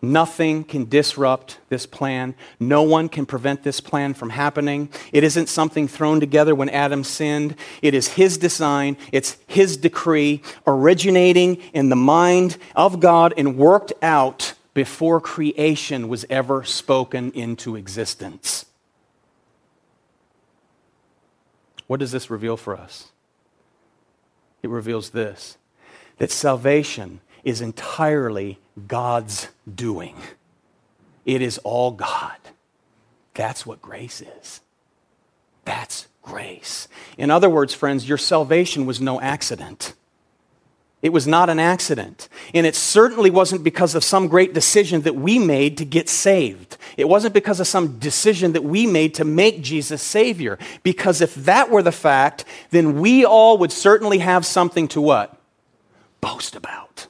Nothing 0.00 0.62
can 0.62 0.88
disrupt 0.88 1.58
this 1.68 1.84
plan. 1.84 2.34
No 2.60 2.82
one 2.82 3.08
can 3.08 3.26
prevent 3.26 3.62
this 3.62 3.80
plan 3.80 4.14
from 4.14 4.30
happening. 4.30 4.88
It 5.12 5.24
isn't 5.24 5.48
something 5.48 5.88
thrown 5.88 6.20
together 6.20 6.54
when 6.54 6.68
Adam 6.68 7.02
sinned. 7.02 7.56
It 7.82 7.92
is 7.92 8.08
his 8.08 8.38
design, 8.38 8.96
it's 9.10 9.36
his 9.46 9.76
decree, 9.76 10.42
originating 10.66 11.56
in 11.72 11.88
the 11.88 11.96
mind 11.96 12.56
of 12.74 13.00
God 13.00 13.34
and 13.36 13.56
worked 13.56 13.92
out 14.02 14.54
before 14.74 15.20
creation 15.20 16.08
was 16.08 16.24
ever 16.30 16.62
spoken 16.62 17.32
into 17.32 17.74
existence. 17.76 18.66
What 21.86 22.00
does 22.00 22.12
this 22.12 22.30
reveal 22.30 22.56
for 22.56 22.76
us? 22.76 23.12
It 24.62 24.70
reveals 24.70 25.10
this 25.10 25.58
that 26.18 26.30
salvation 26.30 27.20
is 27.44 27.60
entirely 27.60 28.58
God's 28.88 29.48
doing, 29.72 30.16
it 31.24 31.42
is 31.42 31.58
all 31.58 31.92
God. 31.92 32.36
That's 33.34 33.66
what 33.66 33.82
grace 33.82 34.22
is. 34.22 34.62
That's 35.66 36.06
grace. 36.22 36.88
In 37.18 37.30
other 37.30 37.50
words, 37.50 37.74
friends, 37.74 38.08
your 38.08 38.16
salvation 38.16 38.86
was 38.86 38.98
no 38.98 39.20
accident. 39.20 39.92
It 41.06 41.12
was 41.12 41.28
not 41.28 41.48
an 41.48 41.60
accident. 41.60 42.28
And 42.52 42.66
it 42.66 42.74
certainly 42.74 43.30
wasn't 43.30 43.62
because 43.62 43.94
of 43.94 44.02
some 44.02 44.26
great 44.26 44.52
decision 44.52 45.02
that 45.02 45.14
we 45.14 45.38
made 45.38 45.78
to 45.78 45.84
get 45.84 46.08
saved. 46.08 46.76
It 46.96 47.08
wasn't 47.08 47.32
because 47.32 47.60
of 47.60 47.68
some 47.68 48.00
decision 48.00 48.54
that 48.54 48.64
we 48.64 48.88
made 48.88 49.14
to 49.14 49.24
make 49.24 49.62
Jesus 49.62 50.02
Savior. 50.02 50.58
Because 50.82 51.20
if 51.20 51.32
that 51.36 51.70
were 51.70 51.84
the 51.84 51.92
fact, 51.92 52.44
then 52.72 52.98
we 52.98 53.24
all 53.24 53.56
would 53.58 53.70
certainly 53.70 54.18
have 54.18 54.44
something 54.44 54.88
to 54.88 55.00
what? 55.00 55.40
Boast 56.20 56.56
about. 56.56 57.06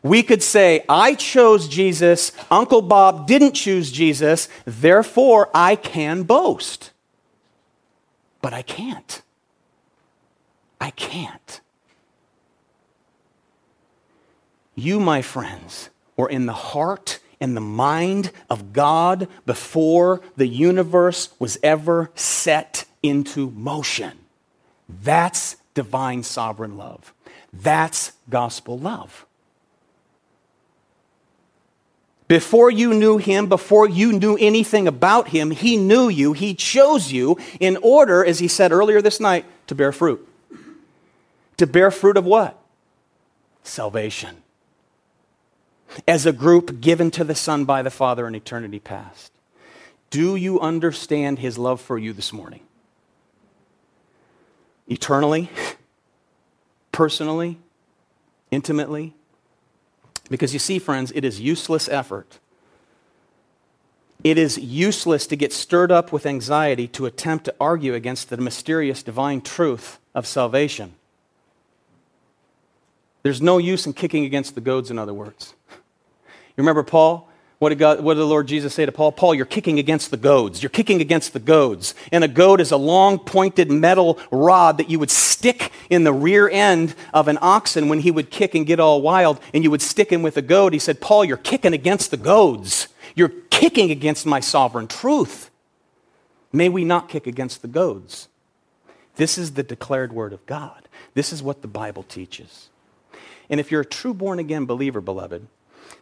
We 0.00 0.22
could 0.22 0.44
say, 0.44 0.84
I 0.88 1.16
chose 1.16 1.66
Jesus, 1.66 2.30
Uncle 2.48 2.80
Bob 2.80 3.26
didn't 3.26 3.54
choose 3.54 3.90
Jesus, 3.90 4.48
therefore 4.64 5.50
I 5.52 5.74
can 5.74 6.22
boast. 6.22 6.92
But 8.40 8.54
I 8.54 8.62
can't. 8.62 9.20
I 10.80 10.90
can't. 10.90 11.60
You, 14.80 15.00
my 15.00 15.22
friends, 15.22 15.90
were 16.16 16.28
in 16.28 16.46
the 16.46 16.52
heart 16.52 17.20
and 17.40 17.56
the 17.56 17.60
mind 17.60 18.30
of 18.48 18.72
God 18.72 19.28
before 19.46 20.20
the 20.36 20.46
universe 20.46 21.30
was 21.38 21.58
ever 21.62 22.10
set 22.14 22.84
into 23.02 23.50
motion. 23.50 24.18
That's 24.88 25.56
divine 25.74 26.22
sovereign 26.22 26.76
love. 26.76 27.14
That's 27.52 28.12
gospel 28.28 28.78
love. 28.78 29.26
Before 32.28 32.70
you 32.70 32.94
knew 32.94 33.18
him, 33.18 33.48
before 33.48 33.88
you 33.88 34.12
knew 34.12 34.36
anything 34.38 34.86
about 34.86 35.28
him, 35.28 35.50
he 35.50 35.76
knew 35.76 36.08
you. 36.08 36.32
He 36.32 36.54
chose 36.54 37.10
you 37.10 37.38
in 37.58 37.76
order, 37.82 38.24
as 38.24 38.38
he 38.38 38.46
said 38.46 38.70
earlier 38.70 39.02
this 39.02 39.18
night, 39.18 39.44
to 39.66 39.74
bear 39.74 39.90
fruit 39.90 40.26
to 41.60 41.66
bear 41.66 41.90
fruit 41.90 42.16
of 42.16 42.24
what? 42.24 42.58
Salvation. 43.62 44.42
As 46.06 46.26
a 46.26 46.32
group 46.32 46.80
given 46.80 47.10
to 47.12 47.24
the 47.24 47.34
Son 47.34 47.64
by 47.64 47.82
the 47.82 47.90
Father 47.90 48.26
in 48.26 48.34
eternity 48.34 48.78
past. 48.78 49.32
Do 50.10 50.36
you 50.36 50.60
understand 50.60 51.38
his 51.38 51.56
love 51.56 51.80
for 51.80 51.98
you 51.98 52.12
this 52.12 52.32
morning? 52.32 52.60
Eternally, 54.88 55.50
personally, 56.92 57.58
intimately? 58.50 59.14
Because 60.28 60.52
you 60.52 60.58
see, 60.58 60.78
friends, 60.78 61.12
it 61.14 61.24
is 61.24 61.40
useless 61.40 61.88
effort. 61.88 62.38
It 64.22 64.36
is 64.36 64.58
useless 64.58 65.26
to 65.28 65.36
get 65.36 65.52
stirred 65.52 65.90
up 65.90 66.12
with 66.12 66.26
anxiety 66.26 66.86
to 66.88 67.06
attempt 67.06 67.46
to 67.46 67.54
argue 67.60 67.94
against 67.94 68.28
the 68.28 68.36
mysterious 68.36 69.02
divine 69.02 69.40
truth 69.40 69.98
of 70.14 70.26
salvation. 70.26 70.94
There's 73.22 73.40
no 73.40 73.58
use 73.58 73.86
in 73.86 73.92
kicking 73.92 74.24
against 74.24 74.54
the 74.54 74.60
goads, 74.60 74.90
in 74.90 74.98
other 74.98 75.14
words. 75.14 75.54
Remember 76.60 76.82
Paul? 76.82 77.28
What 77.58 77.68
did, 77.70 77.78
God, 77.78 78.00
what 78.00 78.14
did 78.14 78.20
the 78.20 78.26
Lord 78.26 78.46
Jesus 78.46 78.72
say 78.72 78.86
to 78.86 78.92
Paul? 78.92 79.12
Paul, 79.12 79.34
you're 79.34 79.44
kicking 79.44 79.78
against 79.78 80.10
the 80.10 80.16
goads. 80.16 80.62
You're 80.62 80.70
kicking 80.70 81.02
against 81.02 81.34
the 81.34 81.38
goads. 81.38 81.94
And 82.10 82.24
a 82.24 82.28
goad 82.28 82.58
is 82.58 82.70
a 82.70 82.78
long 82.78 83.18
pointed 83.18 83.70
metal 83.70 84.18
rod 84.30 84.78
that 84.78 84.88
you 84.88 84.98
would 84.98 85.10
stick 85.10 85.70
in 85.90 86.04
the 86.04 86.12
rear 86.12 86.48
end 86.48 86.94
of 87.12 87.28
an 87.28 87.36
oxen 87.42 87.90
when 87.90 88.00
he 88.00 88.10
would 88.10 88.30
kick 88.30 88.54
and 88.54 88.66
get 88.66 88.80
all 88.80 89.02
wild, 89.02 89.40
and 89.52 89.62
you 89.62 89.70
would 89.70 89.82
stick 89.82 90.10
him 90.10 90.22
with 90.22 90.38
a 90.38 90.42
goad. 90.42 90.72
He 90.72 90.78
said, 90.78 91.02
Paul, 91.02 91.22
you're 91.24 91.36
kicking 91.36 91.74
against 91.74 92.10
the 92.10 92.16
goads. 92.16 92.88
You're 93.14 93.32
kicking 93.50 93.90
against 93.90 94.24
my 94.24 94.40
sovereign 94.40 94.86
truth. 94.86 95.50
May 96.52 96.70
we 96.70 96.84
not 96.84 97.10
kick 97.10 97.26
against 97.26 97.60
the 97.60 97.68
goads. 97.68 98.28
This 99.16 99.36
is 99.36 99.52
the 99.52 99.62
declared 99.62 100.14
word 100.14 100.32
of 100.32 100.46
God. 100.46 100.88
This 101.12 101.30
is 101.30 101.42
what 101.42 101.60
the 101.60 101.68
Bible 101.68 102.04
teaches. 102.04 102.70
And 103.50 103.60
if 103.60 103.70
you're 103.70 103.82
a 103.82 103.86
true 103.86 104.14
born 104.14 104.38
again 104.38 104.64
believer, 104.64 105.02
beloved, 105.02 105.46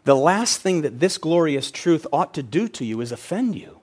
the 0.04 0.16
last 0.16 0.60
thing 0.60 0.82
that 0.82 1.00
this 1.00 1.18
glorious 1.18 1.70
truth 1.70 2.06
ought 2.12 2.34
to 2.34 2.42
do 2.42 2.68
to 2.68 2.84
you 2.84 3.00
is 3.00 3.12
offend 3.12 3.56
you. 3.56 3.80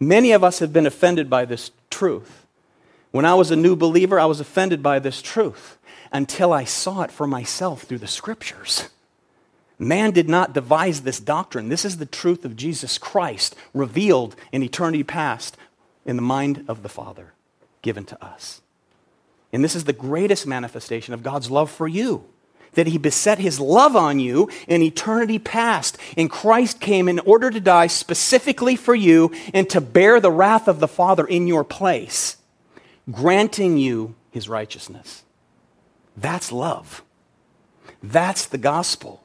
Many 0.00 0.32
of 0.32 0.44
us 0.44 0.60
have 0.60 0.72
been 0.72 0.86
offended 0.86 1.28
by 1.28 1.44
this 1.44 1.70
truth. 1.90 2.46
When 3.10 3.24
I 3.24 3.34
was 3.34 3.50
a 3.50 3.56
new 3.56 3.74
believer, 3.74 4.20
I 4.20 4.26
was 4.26 4.40
offended 4.40 4.82
by 4.82 4.98
this 4.98 5.20
truth 5.20 5.78
until 6.12 6.52
I 6.52 6.64
saw 6.64 7.02
it 7.02 7.10
for 7.10 7.26
myself 7.26 7.82
through 7.82 7.98
the 7.98 8.06
scriptures. 8.06 8.88
Man 9.78 10.10
did 10.10 10.28
not 10.28 10.52
devise 10.52 11.02
this 11.02 11.20
doctrine. 11.20 11.68
This 11.68 11.84
is 11.84 11.98
the 11.98 12.06
truth 12.06 12.44
of 12.44 12.56
Jesus 12.56 12.98
Christ 12.98 13.54
revealed 13.72 14.34
in 14.52 14.62
eternity 14.62 15.04
past 15.04 15.56
in 16.04 16.16
the 16.16 16.22
mind 16.22 16.64
of 16.68 16.82
the 16.82 16.88
Father 16.88 17.32
given 17.82 18.04
to 18.04 18.24
us. 18.24 18.60
And 19.52 19.62
this 19.62 19.76
is 19.76 19.84
the 19.84 19.92
greatest 19.92 20.46
manifestation 20.46 21.14
of 21.14 21.22
God's 21.22 21.50
love 21.50 21.70
for 21.70 21.88
you 21.88 22.24
that 22.74 22.88
he 22.88 22.98
beset 22.98 23.38
his 23.38 23.58
love 23.60 23.96
on 23.96 24.20
you 24.20 24.50
in 24.66 24.82
eternity 24.82 25.38
past. 25.38 25.98
And 26.16 26.30
Christ 26.30 26.80
came 26.80 27.08
in 27.08 27.18
order 27.20 27.50
to 27.50 27.60
die 27.60 27.86
specifically 27.86 28.76
for 28.76 28.94
you 28.94 29.32
and 29.52 29.68
to 29.70 29.80
bear 29.80 30.20
the 30.20 30.30
wrath 30.30 30.68
of 30.68 30.80
the 30.80 30.88
Father 30.88 31.26
in 31.26 31.46
your 31.46 31.64
place, 31.64 32.36
granting 33.10 33.76
you 33.76 34.14
his 34.30 34.48
righteousness. 34.48 35.24
That's 36.16 36.52
love. 36.52 37.02
That's 38.02 38.46
the 38.46 38.58
gospel. 38.58 39.22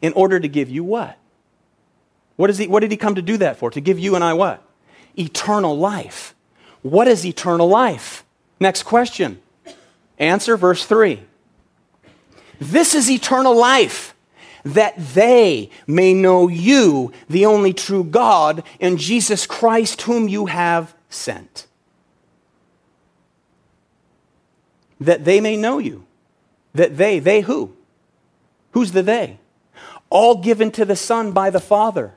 In 0.00 0.12
order 0.14 0.40
to 0.40 0.48
give 0.48 0.68
you 0.68 0.84
what? 0.84 1.16
What, 2.36 2.50
is 2.50 2.58
he, 2.58 2.66
what 2.66 2.80
did 2.80 2.90
he 2.90 2.96
come 2.96 3.14
to 3.14 3.22
do 3.22 3.36
that 3.38 3.56
for? 3.56 3.70
To 3.70 3.80
give 3.80 3.98
you 3.98 4.14
and 4.14 4.24
I 4.24 4.32
what? 4.34 4.62
Eternal 5.16 5.78
life. 5.78 6.34
What 6.82 7.06
is 7.06 7.24
eternal 7.24 7.68
life? 7.68 8.24
Next 8.58 8.82
question. 8.82 9.40
Answer 10.18 10.56
verse 10.56 10.84
3. 10.84 11.22
This 12.62 12.94
is 12.94 13.10
eternal 13.10 13.56
life, 13.56 14.14
that 14.64 14.94
they 14.96 15.68
may 15.88 16.14
know 16.14 16.46
you, 16.46 17.12
the 17.28 17.44
only 17.44 17.72
true 17.72 18.04
God, 18.04 18.62
and 18.80 18.98
Jesus 18.98 19.46
Christ, 19.46 20.02
whom 20.02 20.28
you 20.28 20.46
have 20.46 20.94
sent. 21.10 21.66
That 25.00 25.24
they 25.24 25.40
may 25.40 25.56
know 25.56 25.78
you. 25.78 26.06
That 26.74 26.96
they, 26.96 27.18
they 27.18 27.40
who? 27.40 27.74
Who's 28.70 28.92
the 28.92 29.02
they? 29.02 29.40
All 30.08 30.40
given 30.40 30.70
to 30.72 30.84
the 30.84 30.94
Son 30.94 31.32
by 31.32 31.50
the 31.50 31.60
Father. 31.60 32.14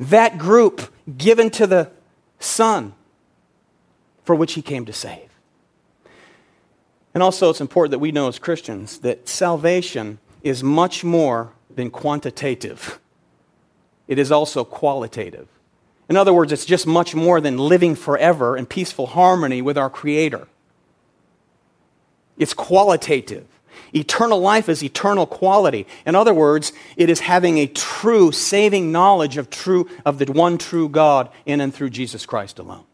That 0.00 0.36
group 0.36 0.92
given 1.16 1.50
to 1.50 1.66
the 1.68 1.92
Son 2.40 2.94
for 4.24 4.34
which 4.34 4.54
he 4.54 4.62
came 4.62 4.84
to 4.86 4.92
save. 4.92 5.27
And 7.18 7.22
also, 7.24 7.50
it's 7.50 7.60
important 7.60 7.90
that 7.90 7.98
we 7.98 8.12
know 8.12 8.28
as 8.28 8.38
Christians 8.38 9.00
that 9.00 9.28
salvation 9.28 10.20
is 10.44 10.62
much 10.62 11.02
more 11.02 11.50
than 11.68 11.90
quantitative, 11.90 13.00
it 14.06 14.20
is 14.20 14.30
also 14.30 14.62
qualitative. 14.62 15.48
In 16.08 16.16
other 16.16 16.32
words, 16.32 16.52
it's 16.52 16.64
just 16.64 16.86
much 16.86 17.16
more 17.16 17.40
than 17.40 17.58
living 17.58 17.96
forever 17.96 18.56
in 18.56 18.66
peaceful 18.66 19.08
harmony 19.08 19.60
with 19.60 19.76
our 19.76 19.90
Creator. 19.90 20.46
It's 22.36 22.54
qualitative. 22.54 23.48
Eternal 23.92 24.38
life 24.38 24.68
is 24.68 24.84
eternal 24.84 25.26
quality. 25.26 25.88
In 26.06 26.14
other 26.14 26.32
words, 26.32 26.72
it 26.96 27.10
is 27.10 27.18
having 27.18 27.58
a 27.58 27.66
true 27.66 28.30
saving 28.30 28.92
knowledge 28.92 29.38
of 29.38 29.50
true 29.50 29.90
of 30.06 30.20
the 30.20 30.30
one 30.30 30.56
true 30.56 30.88
God 30.88 31.30
in 31.46 31.60
and 31.60 31.74
through 31.74 31.90
Jesus 31.90 32.26
Christ 32.26 32.60
alone. 32.60 32.84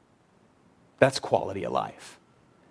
That's 0.98 1.18
quality 1.18 1.64
of 1.64 1.72
life 1.72 2.18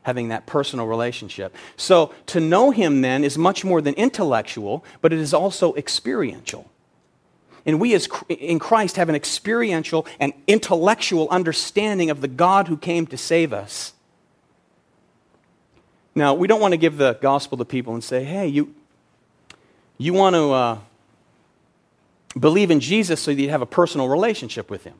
having 0.04 0.30
that 0.30 0.45
personal 0.45 0.88
relationship. 0.88 1.56
So 1.76 2.14
to 2.28 2.39
know 2.39 2.72
him 2.72 3.01
then 3.01 3.24
is 3.24 3.38
much 3.38 3.66
more 3.66 3.82
than 3.82 3.93
intellectual, 3.95 4.86
but 5.01 5.12
it 5.12 5.20
is 5.20 5.34
also 5.34 5.74
experiential. 5.76 6.70
And 7.66 7.80
we 7.80 7.93
as 7.93 8.08
in 8.30 8.60
Christ 8.60 8.97
have 8.97 9.10
an 9.10 9.16
experiential 9.16 10.06
and 10.20 10.34
intellectual 10.47 11.30
understanding 11.30 12.10
of 12.10 12.22
the 12.22 12.28
God 12.28 12.68
who 12.68 12.78
came 12.78 13.08
to 13.08 13.18
save 13.18 13.54
us. 13.54 13.93
Now, 16.16 16.34
we 16.34 16.47
don't 16.47 16.62
want 16.62 16.74
to 16.74 16.78
give 16.78 16.97
the 16.97 17.14
gospel 17.22 17.58
to 17.58 17.66
people 17.66 17.93
and 17.93 18.04
say, 18.04 18.24
hey, 18.24 18.47
you, 18.47 18.76
you 19.97 20.14
want 20.14 20.36
to 20.36 20.51
uh, 20.51 20.78
believe 22.39 22.70
in 22.70 22.80
Jesus 22.80 23.22
so 23.22 23.34
that 23.34 23.41
you 23.41 23.49
have 23.49 23.62
a 23.62 23.66
personal 23.66 24.08
relationship 24.08 24.70
with 24.70 24.84
him. 24.84 24.95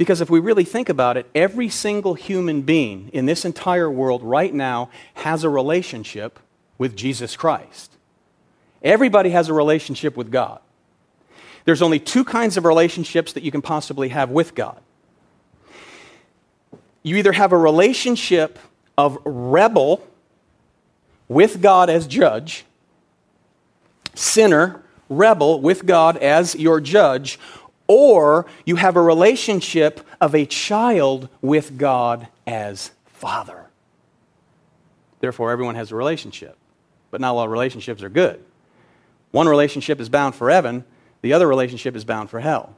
Because 0.00 0.22
if 0.22 0.30
we 0.30 0.40
really 0.40 0.64
think 0.64 0.88
about 0.88 1.18
it, 1.18 1.28
every 1.34 1.68
single 1.68 2.14
human 2.14 2.62
being 2.62 3.10
in 3.12 3.26
this 3.26 3.44
entire 3.44 3.90
world 3.90 4.22
right 4.22 4.54
now 4.54 4.88
has 5.12 5.44
a 5.44 5.50
relationship 5.50 6.38
with 6.78 6.96
Jesus 6.96 7.36
Christ. 7.36 7.92
Everybody 8.82 9.28
has 9.28 9.50
a 9.50 9.52
relationship 9.52 10.16
with 10.16 10.30
God. 10.30 10.60
There's 11.66 11.82
only 11.82 11.98
two 11.98 12.24
kinds 12.24 12.56
of 12.56 12.64
relationships 12.64 13.34
that 13.34 13.42
you 13.42 13.50
can 13.50 13.60
possibly 13.60 14.08
have 14.08 14.30
with 14.30 14.54
God. 14.54 14.80
You 17.02 17.16
either 17.16 17.32
have 17.32 17.52
a 17.52 17.58
relationship 17.58 18.58
of 18.96 19.18
rebel 19.26 20.02
with 21.28 21.60
God 21.60 21.90
as 21.90 22.06
judge, 22.06 22.64
sinner, 24.14 24.82
rebel 25.10 25.60
with 25.60 25.84
God 25.84 26.16
as 26.16 26.54
your 26.54 26.80
judge, 26.80 27.38
or 27.92 28.46
you 28.64 28.76
have 28.76 28.94
a 28.94 29.02
relationship 29.02 30.06
of 30.20 30.32
a 30.32 30.46
child 30.46 31.28
with 31.42 31.76
God 31.76 32.28
as 32.46 32.92
father. 33.06 33.66
Therefore, 35.18 35.50
everyone 35.50 35.74
has 35.74 35.90
a 35.90 35.96
relationship, 35.96 36.56
but 37.10 37.20
not 37.20 37.34
all 37.34 37.48
relationships 37.48 38.04
are 38.04 38.08
good. 38.08 38.44
One 39.32 39.48
relationship 39.48 39.98
is 39.98 40.08
bound 40.08 40.36
for 40.36 40.50
heaven, 40.50 40.84
the 41.22 41.32
other 41.32 41.48
relationship 41.48 41.96
is 41.96 42.04
bound 42.04 42.30
for 42.30 42.38
hell. 42.38 42.76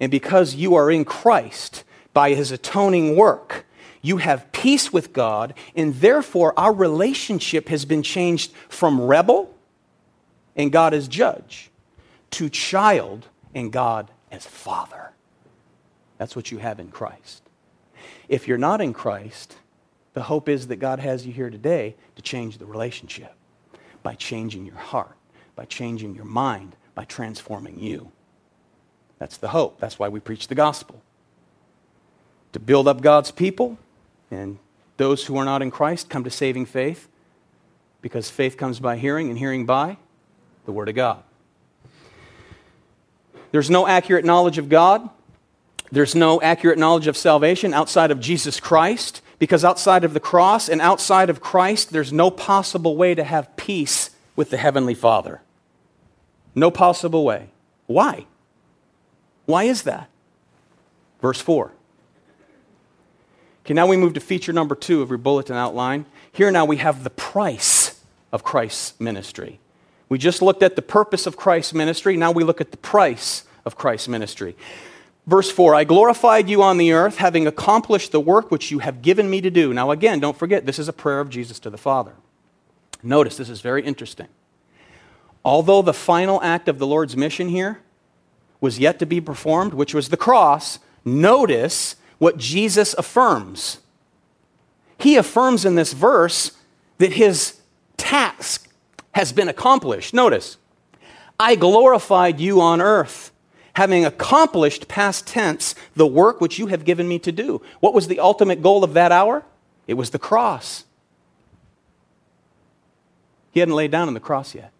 And 0.00 0.10
because 0.10 0.54
you 0.54 0.76
are 0.76 0.90
in 0.90 1.04
Christ 1.04 1.84
by 2.14 2.32
his 2.32 2.50
atoning 2.50 3.16
work, 3.16 3.66
you 4.00 4.16
have 4.16 4.50
peace 4.52 4.90
with 4.90 5.12
God, 5.12 5.52
and 5.76 5.94
therefore 5.96 6.58
our 6.58 6.72
relationship 6.72 7.68
has 7.68 7.84
been 7.84 8.02
changed 8.02 8.52
from 8.70 8.98
rebel 8.98 9.54
and 10.56 10.72
God 10.72 10.94
as 10.94 11.06
judge 11.06 11.70
to 12.30 12.48
child 12.48 13.26
and 13.54 13.70
God 13.70 14.10
as 14.30 14.46
Father. 14.46 15.12
That's 16.18 16.36
what 16.36 16.50
you 16.50 16.58
have 16.58 16.80
in 16.80 16.90
Christ. 16.90 17.42
If 18.28 18.48
you're 18.48 18.58
not 18.58 18.80
in 18.80 18.92
Christ, 18.92 19.56
the 20.14 20.24
hope 20.24 20.48
is 20.48 20.66
that 20.66 20.76
God 20.76 20.98
has 20.98 21.26
you 21.26 21.32
here 21.32 21.50
today 21.50 21.94
to 22.16 22.22
change 22.22 22.58
the 22.58 22.66
relationship 22.66 23.34
by 24.02 24.14
changing 24.14 24.66
your 24.66 24.76
heart, 24.76 25.16
by 25.54 25.64
changing 25.64 26.14
your 26.14 26.24
mind, 26.24 26.76
by 26.94 27.04
transforming 27.04 27.78
you. 27.78 28.10
That's 29.18 29.36
the 29.36 29.48
hope. 29.48 29.80
That's 29.80 29.98
why 29.98 30.08
we 30.08 30.20
preach 30.20 30.48
the 30.48 30.54
gospel. 30.54 31.02
To 32.52 32.60
build 32.60 32.88
up 32.88 33.00
God's 33.00 33.30
people, 33.30 33.78
and 34.30 34.58
those 34.96 35.26
who 35.26 35.36
are 35.36 35.44
not 35.44 35.62
in 35.62 35.70
Christ 35.70 36.08
come 36.08 36.24
to 36.24 36.30
saving 36.30 36.66
faith, 36.66 37.08
because 38.00 38.30
faith 38.30 38.56
comes 38.56 38.80
by 38.80 38.96
hearing, 38.96 39.28
and 39.28 39.38
hearing 39.38 39.66
by 39.66 39.96
the 40.64 40.72
Word 40.72 40.88
of 40.88 40.94
God. 40.94 41.22
There's 43.50 43.70
no 43.70 43.86
accurate 43.86 44.24
knowledge 44.24 44.58
of 44.58 44.68
God. 44.68 45.08
There's 45.90 46.14
no 46.14 46.40
accurate 46.42 46.78
knowledge 46.78 47.06
of 47.06 47.16
salvation 47.16 47.72
outside 47.72 48.10
of 48.10 48.20
Jesus 48.20 48.60
Christ 48.60 49.22
Because 49.38 49.64
outside 49.64 50.04
of 50.04 50.14
the 50.14 50.20
cross 50.20 50.68
and 50.68 50.80
outside 50.80 51.30
of 51.30 51.40
Christ, 51.40 51.90
there's 51.90 52.12
no 52.12 52.30
possible 52.30 52.96
way 52.96 53.14
to 53.14 53.22
have 53.22 53.56
peace 53.56 54.10
with 54.34 54.50
the 54.50 54.56
Heavenly 54.56 54.94
Father. 54.94 55.42
No 56.54 56.70
possible 56.70 57.24
way. 57.24 57.50
Why? 57.86 58.26
Why 59.46 59.64
is 59.64 59.82
that? 59.82 60.08
Verse 61.22 61.40
4. 61.40 61.72
Okay, 63.64 63.74
now 63.74 63.86
we 63.86 63.96
move 63.96 64.14
to 64.14 64.20
feature 64.20 64.52
number 64.52 64.74
two 64.74 65.02
of 65.02 65.08
your 65.08 65.18
bulletin 65.18 65.56
outline. 65.56 66.06
Here 66.32 66.50
now 66.50 66.64
we 66.64 66.78
have 66.78 67.04
the 67.04 67.10
price 67.10 68.02
of 68.32 68.42
Christ's 68.42 68.98
ministry. 68.98 69.60
We 70.08 70.18
just 70.18 70.40
looked 70.40 70.62
at 70.62 70.76
the 70.76 70.82
purpose 70.82 71.26
of 71.26 71.36
Christ's 71.36 71.74
ministry. 71.74 72.16
Now 72.16 72.32
we 72.32 72.44
look 72.44 72.60
at 72.60 72.70
the 72.70 72.76
price 72.76 73.44
of 73.64 73.76
Christ's 73.76 74.08
ministry. 74.08 74.56
Verse 75.26 75.50
4 75.50 75.74
I 75.74 75.84
glorified 75.84 76.48
you 76.48 76.62
on 76.62 76.78
the 76.78 76.92
earth, 76.92 77.18
having 77.18 77.46
accomplished 77.46 78.12
the 78.12 78.20
work 78.20 78.50
which 78.50 78.70
you 78.70 78.78
have 78.78 79.02
given 79.02 79.28
me 79.28 79.40
to 79.42 79.50
do. 79.50 79.74
Now, 79.74 79.90
again, 79.90 80.20
don't 80.20 80.36
forget, 80.36 80.64
this 80.64 80.78
is 80.78 80.88
a 80.88 80.92
prayer 80.92 81.20
of 81.20 81.28
Jesus 81.28 81.58
to 81.60 81.70
the 81.70 81.78
Father. 81.78 82.14
Notice, 83.02 83.36
this 83.36 83.50
is 83.50 83.60
very 83.60 83.82
interesting. 83.82 84.28
Although 85.44 85.82
the 85.82 85.94
final 85.94 86.42
act 86.42 86.68
of 86.68 86.78
the 86.78 86.86
Lord's 86.86 87.16
mission 87.16 87.48
here 87.48 87.80
was 88.60 88.78
yet 88.78 88.98
to 88.98 89.06
be 89.06 89.20
performed, 89.20 89.74
which 89.74 89.94
was 89.94 90.08
the 90.08 90.16
cross, 90.16 90.78
notice 91.04 91.96
what 92.18 92.38
Jesus 92.38 92.94
affirms. 92.94 93.78
He 94.98 95.16
affirms 95.16 95.64
in 95.64 95.76
this 95.76 95.92
verse 95.92 96.52
that 96.98 97.12
his 97.12 97.60
task 97.96 98.67
has 99.12 99.32
been 99.32 99.48
accomplished. 99.48 100.14
Notice, 100.14 100.56
I 101.38 101.54
glorified 101.54 102.40
you 102.40 102.60
on 102.60 102.80
earth 102.80 103.32
having 103.78 104.04
accomplished 104.04 104.88
past 104.88 105.24
tense 105.24 105.76
the 105.94 106.04
work 106.06 106.40
which 106.40 106.58
you 106.58 106.66
have 106.66 106.84
given 106.84 107.06
me 107.06 107.16
to 107.16 107.30
do. 107.30 107.62
What 107.78 107.94
was 107.94 108.08
the 108.08 108.18
ultimate 108.18 108.60
goal 108.60 108.82
of 108.82 108.94
that 108.94 109.12
hour? 109.12 109.44
It 109.86 109.94
was 109.94 110.10
the 110.10 110.18
cross. 110.18 110.84
He 113.52 113.60
hadn't 113.60 113.76
laid 113.76 113.92
down 113.92 114.08
on 114.08 114.14
the 114.14 114.20
cross 114.20 114.52
yet. 114.52 114.72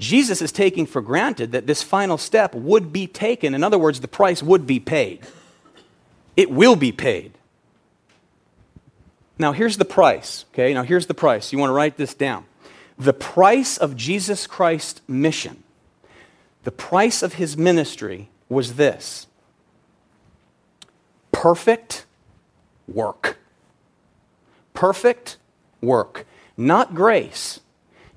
Jesus 0.00 0.42
is 0.42 0.50
taking 0.50 0.84
for 0.84 1.00
granted 1.00 1.52
that 1.52 1.68
this 1.68 1.82
final 1.82 2.18
step 2.18 2.56
would 2.56 2.92
be 2.92 3.06
taken. 3.06 3.54
In 3.54 3.62
other 3.62 3.78
words, 3.78 4.00
the 4.00 4.08
price 4.08 4.42
would 4.42 4.66
be 4.66 4.80
paid. 4.80 5.20
It 6.36 6.50
will 6.50 6.74
be 6.74 6.90
paid. 6.90 7.38
Now, 9.40 9.52
here's 9.52 9.78
the 9.78 9.86
price, 9.86 10.44
okay? 10.52 10.74
Now, 10.74 10.82
here's 10.82 11.06
the 11.06 11.14
price. 11.14 11.50
You 11.50 11.58
want 11.58 11.70
to 11.70 11.74
write 11.74 11.96
this 11.96 12.12
down. 12.12 12.44
The 12.98 13.14
price 13.14 13.78
of 13.78 13.96
Jesus 13.96 14.46
Christ's 14.46 15.00
mission 15.08 15.62
the 16.62 16.70
price 16.70 17.22
of 17.22 17.34
his 17.34 17.56
ministry 17.56 18.28
was 18.50 18.74
this 18.74 19.26
perfect 21.32 22.04
work. 22.86 23.38
Perfect 24.74 25.38
work, 25.80 26.26
not 26.58 26.94
grace. 26.94 27.60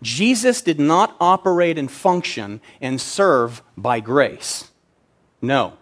Jesus 0.01 0.61
did 0.61 0.77
not 0.77 1.15
operate 1.21 1.77
and 1.77 1.89
function 1.89 2.59
and 2.81 2.99
serve 2.99 3.63
by 3.77 4.01
grace. 4.01 4.71
No. 5.41 5.77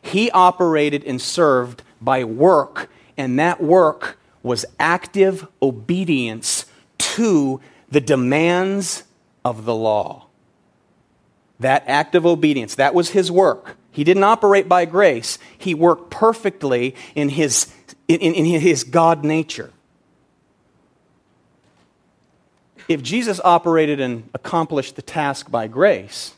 He 0.00 0.30
operated 0.30 1.04
and 1.04 1.20
served 1.20 1.82
by 2.00 2.24
work, 2.24 2.88
and 3.18 3.38
that 3.38 3.62
work 3.62 4.16
was 4.42 4.64
active 4.78 5.46
obedience 5.62 6.66
to 6.98 7.60
the 7.90 8.00
demands 8.00 9.04
of 9.44 9.64
the 9.64 9.74
law 9.74 10.26
that 11.60 11.84
act 11.86 12.14
of 12.14 12.26
obedience. 12.26 12.74
That 12.74 12.94
was 12.94 13.10
his 13.10 13.30
work. 13.30 13.76
He 13.92 14.02
didn't 14.02 14.24
operate 14.24 14.68
by 14.68 14.86
grace, 14.86 15.38
he 15.56 15.74
worked 15.74 16.10
perfectly 16.10 16.94
in 17.14 17.28
his, 17.28 17.72
in, 18.08 18.20
in 18.20 18.60
his 18.60 18.82
God 18.82 19.24
nature. 19.24 19.70
If 22.88 23.02
Jesus 23.02 23.40
operated 23.44 24.00
and 24.00 24.28
accomplished 24.34 24.96
the 24.96 25.02
task 25.02 25.50
by 25.50 25.68
grace, 25.68 26.34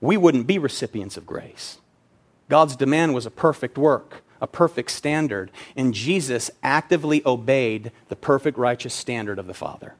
we 0.00 0.16
wouldn't 0.16 0.48
be 0.48 0.58
recipients 0.58 1.16
of 1.16 1.26
grace. 1.26 1.78
God's 2.48 2.74
demand 2.74 3.14
was 3.14 3.24
a 3.24 3.30
perfect 3.30 3.78
work, 3.78 4.22
a 4.42 4.46
perfect 4.46 4.90
standard, 4.90 5.50
and 5.74 5.94
Jesus 5.94 6.50
actively 6.62 7.22
obeyed 7.24 7.92
the 8.10 8.16
perfect 8.16 8.58
righteous 8.58 8.92
standard 8.92 9.38
of 9.38 9.46
the 9.46 9.54
Father 9.54 9.94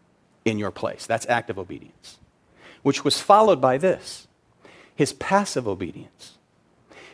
in 0.44 0.58
your 0.58 0.70
place. 0.70 1.06
That's 1.06 1.26
active 1.28 1.58
obedience 1.58 2.18
which 2.82 3.04
was 3.04 3.20
followed 3.20 3.60
by 3.60 3.78
this 3.78 4.26
his 4.94 5.14
passive 5.14 5.66
obedience. 5.66 6.36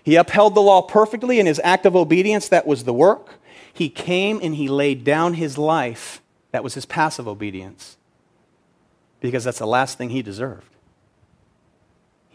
He 0.03 0.17
upheld 0.17 0.55
the 0.55 0.61
law 0.61 0.83
perfectly 0.83 1.39
in 1.39 1.47
his 1.47 1.61
active 1.63 1.95
obedience, 1.95 2.49
that 2.49 2.67
was 2.67 2.85
the 2.85 2.93
work. 2.93 3.35
He 3.73 3.89
came 3.89 4.41
and 4.43 4.57
he 4.57 4.69
laid 4.69 5.05
down 5.05 5.35
his 5.35 5.57
life, 5.57 6.21
that 6.51 6.65
was 6.65 6.75
his 6.75 6.87
passive 6.87 7.29
obedience, 7.29 7.97
because 9.21 9.45
that's 9.45 9.61
the 9.61 9.67
last 9.67 9.97
thing 9.97 10.11
he 10.11 10.23
deserved. 10.23 10.75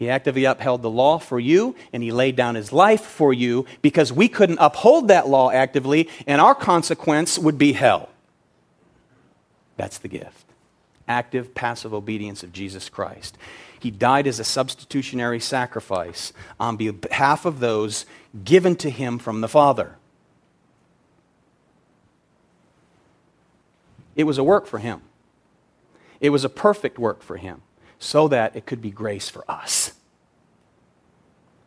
He 0.04 0.10
actively 0.10 0.44
upheld 0.44 0.82
the 0.82 0.90
law 0.90 1.16
for 1.16 1.40
you, 1.40 1.74
and 1.90 2.02
he 2.02 2.12
laid 2.12 2.36
down 2.36 2.56
his 2.56 2.74
life 2.74 3.00
for 3.00 3.32
you 3.32 3.64
because 3.80 4.12
we 4.12 4.28
couldn't 4.28 4.58
uphold 4.60 5.08
that 5.08 5.28
law 5.28 5.50
actively, 5.50 6.10
and 6.26 6.42
our 6.42 6.54
consequence 6.54 7.38
would 7.38 7.56
be 7.56 7.72
hell. 7.72 8.10
That's 9.78 9.96
the 9.96 10.08
gift 10.08 10.44
active, 11.08 11.54
passive 11.54 11.94
obedience 11.94 12.42
of 12.42 12.52
Jesus 12.52 12.90
Christ. 12.90 13.38
He 13.80 13.90
died 13.90 14.26
as 14.26 14.38
a 14.38 14.44
substitutionary 14.44 15.40
sacrifice 15.40 16.34
on 16.60 16.76
behalf 16.76 17.46
of 17.46 17.60
those 17.60 18.04
given 18.44 18.76
to 18.76 18.90
him 18.90 19.18
from 19.18 19.40
the 19.40 19.48
Father. 19.48 19.96
It 24.16 24.24
was 24.24 24.36
a 24.36 24.44
work 24.44 24.66
for 24.66 24.78
him. 24.78 25.00
It 26.20 26.28
was 26.28 26.44
a 26.44 26.50
perfect 26.50 26.98
work 26.98 27.22
for 27.22 27.38
him 27.38 27.62
so 28.04 28.28
that 28.28 28.54
it 28.54 28.66
could 28.66 28.82
be 28.82 28.90
grace 28.90 29.30
for 29.30 29.50
us. 29.50 29.94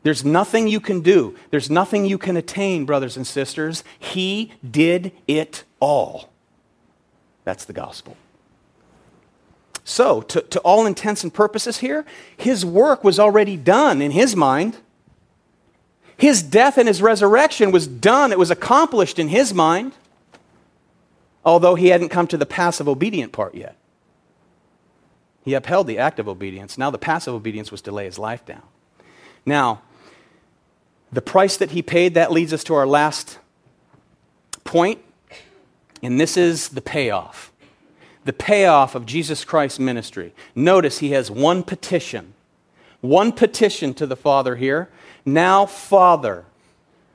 There's 0.03 0.23
nothing 0.23 0.67
you 0.67 0.79
can 0.79 1.01
do. 1.01 1.35
There's 1.49 1.69
nothing 1.69 2.05
you 2.05 2.17
can 2.17 2.38
attain, 2.38 2.85
brothers 2.85 3.17
and 3.17 3.25
sisters. 3.25 3.83
He 3.97 4.53
did 4.69 5.11
it 5.27 5.63
all. 5.79 6.29
That's 7.43 7.65
the 7.65 7.73
gospel. 7.73 8.15
So, 9.83 10.21
to, 10.21 10.41
to 10.41 10.59
all 10.59 10.85
intents 10.85 11.23
and 11.23 11.33
purposes 11.33 11.79
here, 11.79 12.05
his 12.35 12.63
work 12.63 13.03
was 13.03 13.19
already 13.19 13.57
done 13.57 14.01
in 14.01 14.11
his 14.11 14.35
mind. 14.35 14.77
His 16.17 16.43
death 16.43 16.77
and 16.77 16.88
his 16.88 17.01
resurrection 17.01 17.71
was 17.71 17.88
done, 17.88 18.31
it 18.31 18.39
was 18.39 18.51
accomplished 18.51 19.17
in 19.17 19.29
his 19.29 19.53
mind, 19.53 19.93
although 21.43 21.75
he 21.75 21.88
hadn't 21.88 22.09
come 22.09 22.27
to 22.27 22.38
the 22.38 22.45
passive 22.45 22.88
obedient 22.88 23.31
part 23.31 23.55
yet. 23.55 23.75
He 25.47 25.53
upheld 25.53 25.87
the 25.87 25.97
active 25.97 26.27
obedience. 26.27 26.77
Now, 26.77 26.89
the 26.89 26.97
passive 26.97 27.33
obedience 27.33 27.71
was 27.71 27.81
to 27.83 27.91
lay 27.93 28.03
his 28.03 28.19
life 28.19 28.45
down. 28.45 28.63
Now, 29.45 29.81
the 31.09 31.21
price 31.21 31.55
that 31.55 31.71
he 31.71 31.81
paid, 31.81 32.15
that 32.15 32.33
leads 32.33 32.51
us 32.51 32.65
to 32.65 32.73
our 32.73 32.85
last 32.85 33.39
point, 34.65 34.99
and 36.03 36.19
this 36.19 36.35
is 36.35 36.67
the 36.67 36.81
payoff 36.81 37.53
the 38.25 38.33
payoff 38.33 38.93
of 38.93 39.05
Jesus 39.05 39.45
Christ's 39.45 39.79
ministry. 39.79 40.33
Notice 40.53 40.99
he 40.99 41.11
has 41.11 41.31
one 41.31 41.63
petition. 41.63 42.33
One 42.99 43.31
petition 43.31 43.93
to 43.93 44.05
the 44.05 44.17
Father 44.17 44.57
here. 44.57 44.89
Now, 45.25 45.65
Father, 45.65 46.43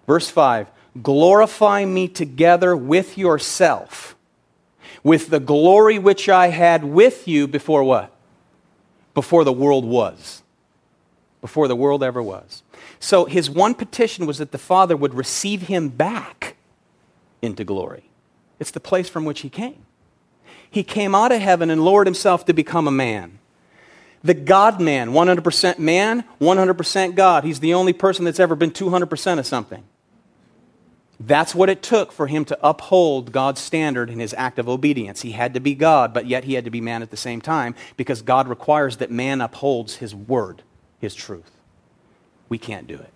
verse 0.06 0.30
5 0.30 0.68
glorify 1.02 1.84
me 1.84 2.08
together 2.08 2.74
with 2.74 3.18
yourself, 3.18 4.16
with 5.02 5.28
the 5.28 5.38
glory 5.38 5.98
which 5.98 6.30
I 6.30 6.46
had 6.46 6.82
with 6.82 7.28
you 7.28 7.46
before 7.46 7.84
what? 7.84 8.08
Before 9.14 9.44
the 9.44 9.52
world 9.52 9.84
was. 9.84 10.42
Before 11.40 11.68
the 11.68 11.76
world 11.76 12.02
ever 12.02 12.22
was. 12.22 12.62
So 13.00 13.24
his 13.24 13.50
one 13.50 13.74
petition 13.74 14.26
was 14.26 14.38
that 14.38 14.52
the 14.52 14.58
Father 14.58 14.96
would 14.96 15.14
receive 15.14 15.62
him 15.62 15.88
back 15.88 16.56
into 17.40 17.64
glory. 17.64 18.04
It's 18.60 18.70
the 18.70 18.80
place 18.80 19.08
from 19.08 19.24
which 19.24 19.40
he 19.40 19.50
came. 19.50 19.84
He 20.70 20.82
came 20.82 21.14
out 21.14 21.32
of 21.32 21.40
heaven 21.40 21.68
and 21.68 21.84
lowered 21.84 22.06
himself 22.06 22.46
to 22.46 22.52
become 22.52 22.86
a 22.86 22.92
man. 22.92 23.38
The 24.24 24.34
God 24.34 24.80
man, 24.80 25.10
100% 25.10 25.78
man, 25.78 26.24
100% 26.40 27.14
God. 27.14 27.44
He's 27.44 27.60
the 27.60 27.74
only 27.74 27.92
person 27.92 28.24
that's 28.24 28.40
ever 28.40 28.54
been 28.54 28.70
200% 28.70 29.38
of 29.38 29.46
something. 29.46 29.82
That's 31.24 31.54
what 31.54 31.70
it 31.70 31.82
took 31.82 32.10
for 32.10 32.26
him 32.26 32.44
to 32.46 32.58
uphold 32.66 33.30
God's 33.30 33.60
standard 33.60 34.10
in 34.10 34.18
his 34.18 34.34
act 34.34 34.58
of 34.58 34.68
obedience. 34.68 35.22
He 35.22 35.32
had 35.32 35.54
to 35.54 35.60
be 35.60 35.74
God, 35.74 36.12
but 36.12 36.26
yet 36.26 36.44
he 36.44 36.54
had 36.54 36.64
to 36.64 36.70
be 36.70 36.80
man 36.80 37.00
at 37.00 37.10
the 37.10 37.16
same 37.16 37.40
time 37.40 37.76
because 37.96 38.22
God 38.22 38.48
requires 38.48 38.96
that 38.96 39.10
man 39.10 39.40
upholds 39.40 39.96
his 39.96 40.16
word, 40.16 40.62
his 40.98 41.14
truth. 41.14 41.52
We 42.48 42.58
can't 42.58 42.88
do 42.88 42.96
it. 42.96 43.10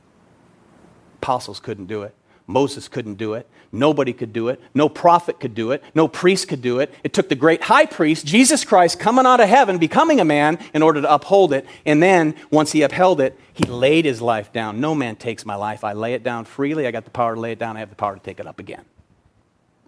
Apostles 1.16 1.58
couldn't 1.58 1.86
do 1.86 2.02
it. 2.02 2.14
Moses 2.46 2.86
couldn't 2.86 3.16
do 3.16 3.34
it. 3.34 3.48
Nobody 3.72 4.12
could 4.12 4.32
do 4.32 4.48
it. 4.48 4.60
No 4.74 4.88
prophet 4.88 5.40
could 5.40 5.54
do 5.54 5.72
it. 5.72 5.82
No 5.94 6.08
priest 6.08 6.48
could 6.48 6.62
do 6.62 6.78
it. 6.80 6.92
It 7.02 7.12
took 7.12 7.28
the 7.28 7.34
great 7.34 7.62
high 7.62 7.86
priest, 7.86 8.24
Jesus 8.24 8.64
Christ, 8.64 8.98
coming 8.98 9.26
out 9.26 9.40
of 9.40 9.48
heaven, 9.48 9.78
becoming 9.78 10.20
a 10.20 10.24
man 10.24 10.58
in 10.72 10.82
order 10.82 11.02
to 11.02 11.12
uphold 11.12 11.52
it. 11.52 11.66
And 11.84 12.02
then, 12.02 12.34
once 12.50 12.72
he 12.72 12.82
upheld 12.82 13.20
it, 13.20 13.38
he 13.52 13.64
laid 13.64 14.04
his 14.04 14.22
life 14.22 14.52
down. 14.52 14.80
No 14.80 14.94
man 14.94 15.16
takes 15.16 15.44
my 15.44 15.56
life. 15.56 15.84
I 15.84 15.92
lay 15.92 16.14
it 16.14 16.22
down 16.22 16.44
freely. 16.44 16.86
I 16.86 16.90
got 16.90 17.04
the 17.04 17.10
power 17.10 17.34
to 17.34 17.40
lay 17.40 17.52
it 17.52 17.58
down. 17.58 17.76
I 17.76 17.80
have 17.80 17.90
the 17.90 17.96
power 17.96 18.14
to 18.14 18.20
take 18.20 18.40
it 18.40 18.46
up 18.46 18.58
again. 18.58 18.84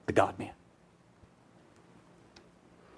The 0.06 0.12
God 0.12 0.38
man. 0.38 0.50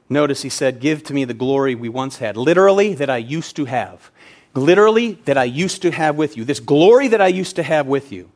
Notice 0.09 0.43
he 0.43 0.49
said, 0.49 0.81
Give 0.81 1.03
to 1.05 1.15
me 1.15 1.25
the 1.25 1.35
glory 1.35 1.75
we 1.75 1.89
once 1.89 2.19
had. 2.19 2.37
Literally, 2.37 2.95
that 2.95 3.09
I 3.09 3.19
used 3.19 3.55
to 3.57 3.67
have. 3.67 4.11
Literally, 4.55 5.13
that 5.25 5.39
I 5.39 5.45
used 5.45 5.83
to 5.83 5.93
have 5.93 6.17
with 6.17 6.37
you. 6.37 6.45
This 6.45 6.59
glory 6.59 7.09
that 7.09 7.21
I 7.21 7.29
used 7.29 7.57
to 7.57 7.63
have 7.63 7.87
with 7.87 8.11
you. 8.11 8.31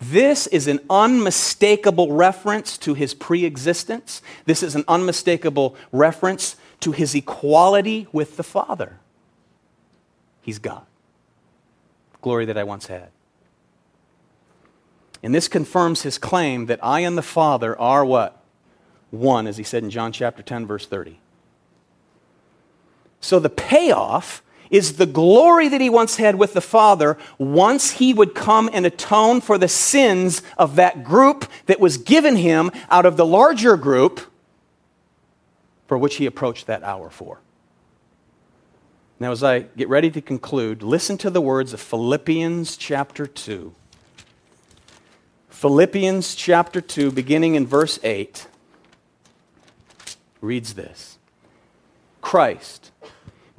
This 0.00 0.46
is 0.46 0.68
an 0.68 0.80
unmistakable 0.88 2.12
reference 2.12 2.78
to 2.78 2.94
his 2.94 3.14
pre 3.14 3.44
existence. 3.44 4.22
This 4.44 4.62
is 4.62 4.74
an 4.74 4.84
unmistakable 4.86 5.74
reference 5.90 6.56
to 6.80 6.92
his 6.92 7.14
equality 7.14 8.06
with 8.12 8.36
the 8.36 8.44
Father. 8.44 8.98
He's 10.40 10.58
God. 10.58 10.86
Glory 12.22 12.44
that 12.46 12.56
I 12.56 12.64
once 12.64 12.86
had. 12.86 13.10
And 15.22 15.34
this 15.34 15.48
confirms 15.48 16.02
his 16.02 16.16
claim 16.16 16.66
that 16.66 16.78
I 16.82 17.00
and 17.00 17.18
the 17.18 17.22
Father 17.22 17.78
are 17.78 18.04
what? 18.04 18.40
One, 19.10 19.46
as 19.46 19.56
he 19.56 19.64
said 19.64 19.82
in 19.82 19.90
John 19.90 20.12
chapter 20.12 20.42
10, 20.42 20.66
verse 20.66 20.86
30. 20.86 21.18
So 23.20 23.40
the 23.40 23.50
payoff 23.50 24.42
is 24.70 24.96
the 24.96 25.06
glory 25.06 25.68
that 25.68 25.80
he 25.80 25.90
once 25.90 26.16
had 26.16 26.36
with 26.36 26.52
the 26.52 26.60
Father 26.60 27.16
once 27.38 27.92
he 27.92 28.12
would 28.14 28.34
come 28.34 28.68
and 28.72 28.86
atone 28.86 29.40
for 29.40 29.58
the 29.58 29.68
sins 29.68 30.42
of 30.56 30.76
that 30.76 31.04
group 31.04 31.46
that 31.66 31.80
was 31.80 31.96
given 31.96 32.36
him 32.36 32.70
out 32.90 33.06
of 33.06 33.16
the 33.16 33.26
larger 33.26 33.76
group 33.76 34.20
for 35.86 35.96
which 35.96 36.16
he 36.16 36.26
approached 36.26 36.66
that 36.66 36.82
hour 36.82 37.10
for. 37.10 37.40
Now, 39.20 39.32
as 39.32 39.42
I 39.42 39.60
get 39.60 39.88
ready 39.88 40.10
to 40.12 40.20
conclude, 40.20 40.82
listen 40.82 41.18
to 41.18 41.30
the 41.30 41.40
words 41.40 41.72
of 41.72 41.80
Philippians 41.80 42.76
chapter 42.76 43.26
2. 43.26 43.74
Philippians 45.48 46.36
chapter 46.36 46.80
2, 46.80 47.10
beginning 47.10 47.56
in 47.56 47.66
verse 47.66 47.98
8, 48.04 48.46
reads 50.40 50.74
this 50.74 51.18
Christ 52.20 52.92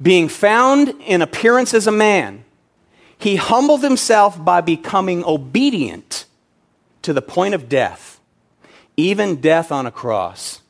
being 0.00 0.28
found 0.28 0.88
in 1.06 1.22
appearance 1.22 1.74
as 1.74 1.86
a 1.86 1.92
man, 1.92 2.44
he 3.18 3.36
humbled 3.36 3.82
himself 3.82 4.42
by 4.42 4.60
becoming 4.60 5.24
obedient 5.24 6.24
to 7.02 7.12
the 7.12 7.22
point 7.22 7.54
of 7.54 7.68
death, 7.68 8.20
even 8.96 9.40
death 9.40 9.70
on 9.70 9.86
a 9.86 9.90
cross. 9.90 10.62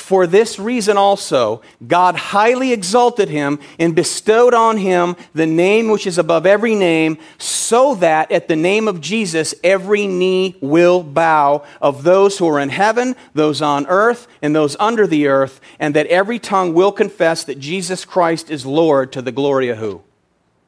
For 0.00 0.26
this 0.26 0.58
reason 0.58 0.96
also, 0.96 1.62
God 1.86 2.16
highly 2.16 2.72
exalted 2.72 3.28
him 3.28 3.60
and 3.78 3.94
bestowed 3.94 4.54
on 4.54 4.78
him 4.78 5.14
the 5.34 5.46
name 5.46 5.88
which 5.88 6.06
is 6.06 6.18
above 6.18 6.46
every 6.46 6.74
name, 6.74 7.18
so 7.38 7.94
that 7.96 8.32
at 8.32 8.48
the 8.48 8.56
name 8.56 8.88
of 8.88 9.00
Jesus 9.00 9.54
every 9.62 10.08
knee 10.08 10.56
will 10.60 11.04
bow 11.04 11.64
of 11.80 12.02
those 12.02 12.38
who 12.38 12.48
are 12.48 12.58
in 12.58 12.70
heaven, 12.70 13.14
those 13.34 13.62
on 13.62 13.86
earth, 13.86 14.26
and 14.42 14.56
those 14.56 14.74
under 14.80 15.06
the 15.06 15.28
earth, 15.28 15.60
and 15.78 15.94
that 15.94 16.06
every 16.06 16.40
tongue 16.40 16.74
will 16.74 16.90
confess 16.90 17.44
that 17.44 17.60
Jesus 17.60 18.04
Christ 18.04 18.50
is 18.50 18.66
Lord 18.66 19.12
to 19.12 19.22
the 19.22 19.30
glory 19.30 19.68
of 19.68 19.78
who? 19.78 20.02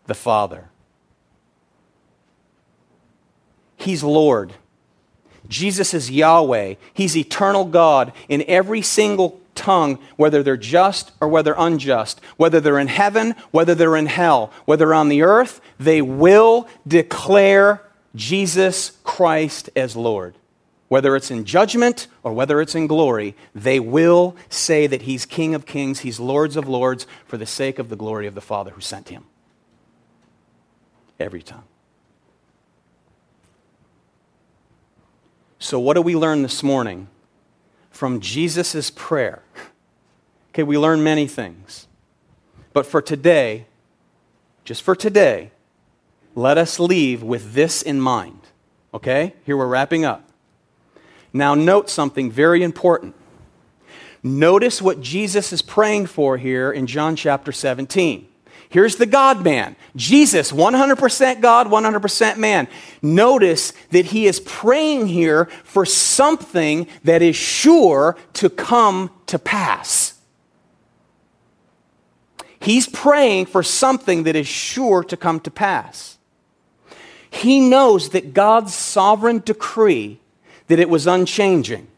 The 0.07 0.15
Father. 0.15 0.69
He's 3.77 4.05
Lord. 4.05 4.53
Jesus 5.53 5.93
is 5.95 6.11
Yahweh. 6.11 6.75
He's 6.95 7.17
eternal 7.17 7.67
God. 7.67 8.13
In 8.29 8.43
every 8.49 8.83
single 8.83 9.41
tongue, 9.55 9.99
whether 10.17 10.43
they're 10.43 10.57
just 10.57 11.13
or 11.21 11.29
whether 11.29 11.55
unjust, 11.57 12.21
whether 12.37 12.59
they're 12.59 12.79
in 12.79 12.89
heaven, 12.89 13.35
whether 13.51 13.75
they're 13.75 13.97
in 13.97 14.07
hell, 14.07 14.51
whether 14.65 14.95
on 14.95 15.09
the 15.09 15.23
earth, 15.23 15.61
they 15.79 16.01
will 16.01 16.67
declare 16.87 17.83
Jesus 18.15 18.99
Christ 19.05 19.71
as 19.77 19.95
Lord. 19.95 20.35
Whether 20.89 21.17
it's 21.17 21.31
in 21.31 21.45
judgment 21.45 22.07
or 22.23 22.33
whether 22.33 22.61
it's 22.61 22.75
in 22.75 22.87
glory, 22.87 23.35
they 23.55 23.81
will 23.81 24.37
say 24.51 24.87
that 24.87 25.03
He's 25.03 25.25
King 25.25 25.55
of 25.55 25.65
kings, 25.65 26.01
He's 26.01 26.21
Lords 26.21 26.57
of 26.57 26.69
lords, 26.69 27.07
for 27.27 27.39
the 27.39 27.47
sake 27.47 27.79
of 27.79 27.89
the 27.89 27.97
glory 27.97 28.27
of 28.27 28.35
the 28.35 28.43
Father 28.43 28.73
who 28.73 28.81
sent 28.83 29.09
Him. 29.09 29.25
Every 31.19 31.43
time. 31.43 31.65
So, 35.63 35.79
what 35.79 35.95
do 35.95 36.03
we 36.03 36.17
learn 36.17 36.43
this 36.43 36.65
morning 36.65 37.07
from 37.93 38.19
Jesus' 38.19 38.91
prayer? 38.91 39.45
Okay, 40.51 40.65
we 40.65 40.77
learn 40.77 41.05
many 41.05 41.29
things. 41.29 41.87
But 42.73 42.85
for 42.85 43.01
today, 43.01 43.67
just 44.65 44.83
for 44.83 44.97
today, 44.97 45.53
let 46.35 46.59
us 46.59 46.81
leave 46.81 47.23
with 47.23 47.53
this 47.53 47.81
in 47.81 48.01
mind. 48.01 48.41
Okay? 48.93 49.35
Here 49.47 49.57
we're 49.57 49.69
wrapping 49.69 50.05
up. 50.05 50.29
Now, 51.33 51.55
note 51.55 51.89
something 51.89 52.29
very 52.29 52.65
important. 52.65 53.15
Notice 54.21 54.83
what 54.83 55.01
Jesus 55.01 55.53
is 55.53 55.63
praying 55.63 56.07
for 56.07 56.39
here 56.39 56.73
in 56.73 56.89
John 56.89 57.15
chapter 57.15 57.53
17. 57.53 58.27
Here's 58.73 58.97
the 58.97 59.05
God 59.05 59.45
man, 59.45 59.77
Jesus, 59.95 60.51
100% 60.51 61.43
God, 61.43 61.67
100% 61.67 62.39
man. 62.39 62.67
Notice 63.03 63.75
that 63.91 64.07
he 64.07 64.27
is 64.27 64.41
praying 64.41 65.09
here 65.09 65.45
for 65.63 65.85
something 65.85 66.87
that 67.05 67.21
is 67.21 67.37
sure 67.37 68.17
to 68.33 68.49
come 68.49 69.11
to 69.27 69.39
pass. 69.39 70.15
He's 72.61 72.89
praying 72.89 73.45
for 73.47 73.63
something 73.63 74.23
that 74.23 74.37
is 74.37 74.47
sure 74.47 75.05
to 75.05 75.19
come 75.19 75.41
to 75.41 75.51
pass. 75.51 76.17
He 77.29 77.61
knows 77.61 78.09
that 78.11 78.33
God's 78.33 78.73
sovereign 78.73 79.43
decree 79.45 80.19
that 80.69 80.79
it 80.79 80.89
was 80.89 81.07
unchanging. 81.07 81.89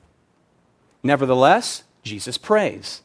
Nevertheless, 1.05 1.85
Jesus 2.03 2.37
prays. 2.37 3.03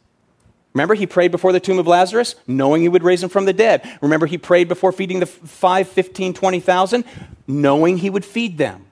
Remember, 0.80 0.94
he 0.94 1.08
prayed 1.08 1.32
before 1.32 1.52
the 1.52 1.60
tomb 1.60 1.78
of 1.78 1.88
Lazarus, 1.88 2.36
knowing 2.48 2.82
he 2.82 2.88
would 2.88 3.04
raise 3.04 3.22
him 3.22 3.28
from 3.28 3.44
the 3.44 3.52
dead. 3.52 3.86
Remember, 4.02 4.26
he 4.26 4.38
prayed 4.38 4.70
before 4.70 4.94
feeding 4.94 5.20
the 5.20 5.26
5, 5.26 5.90
15, 5.90 6.34
20,000, 6.34 7.04
knowing 7.48 7.98
he 7.98 8.10
would 8.10 8.24
feed 8.24 8.58
them. 8.58 8.86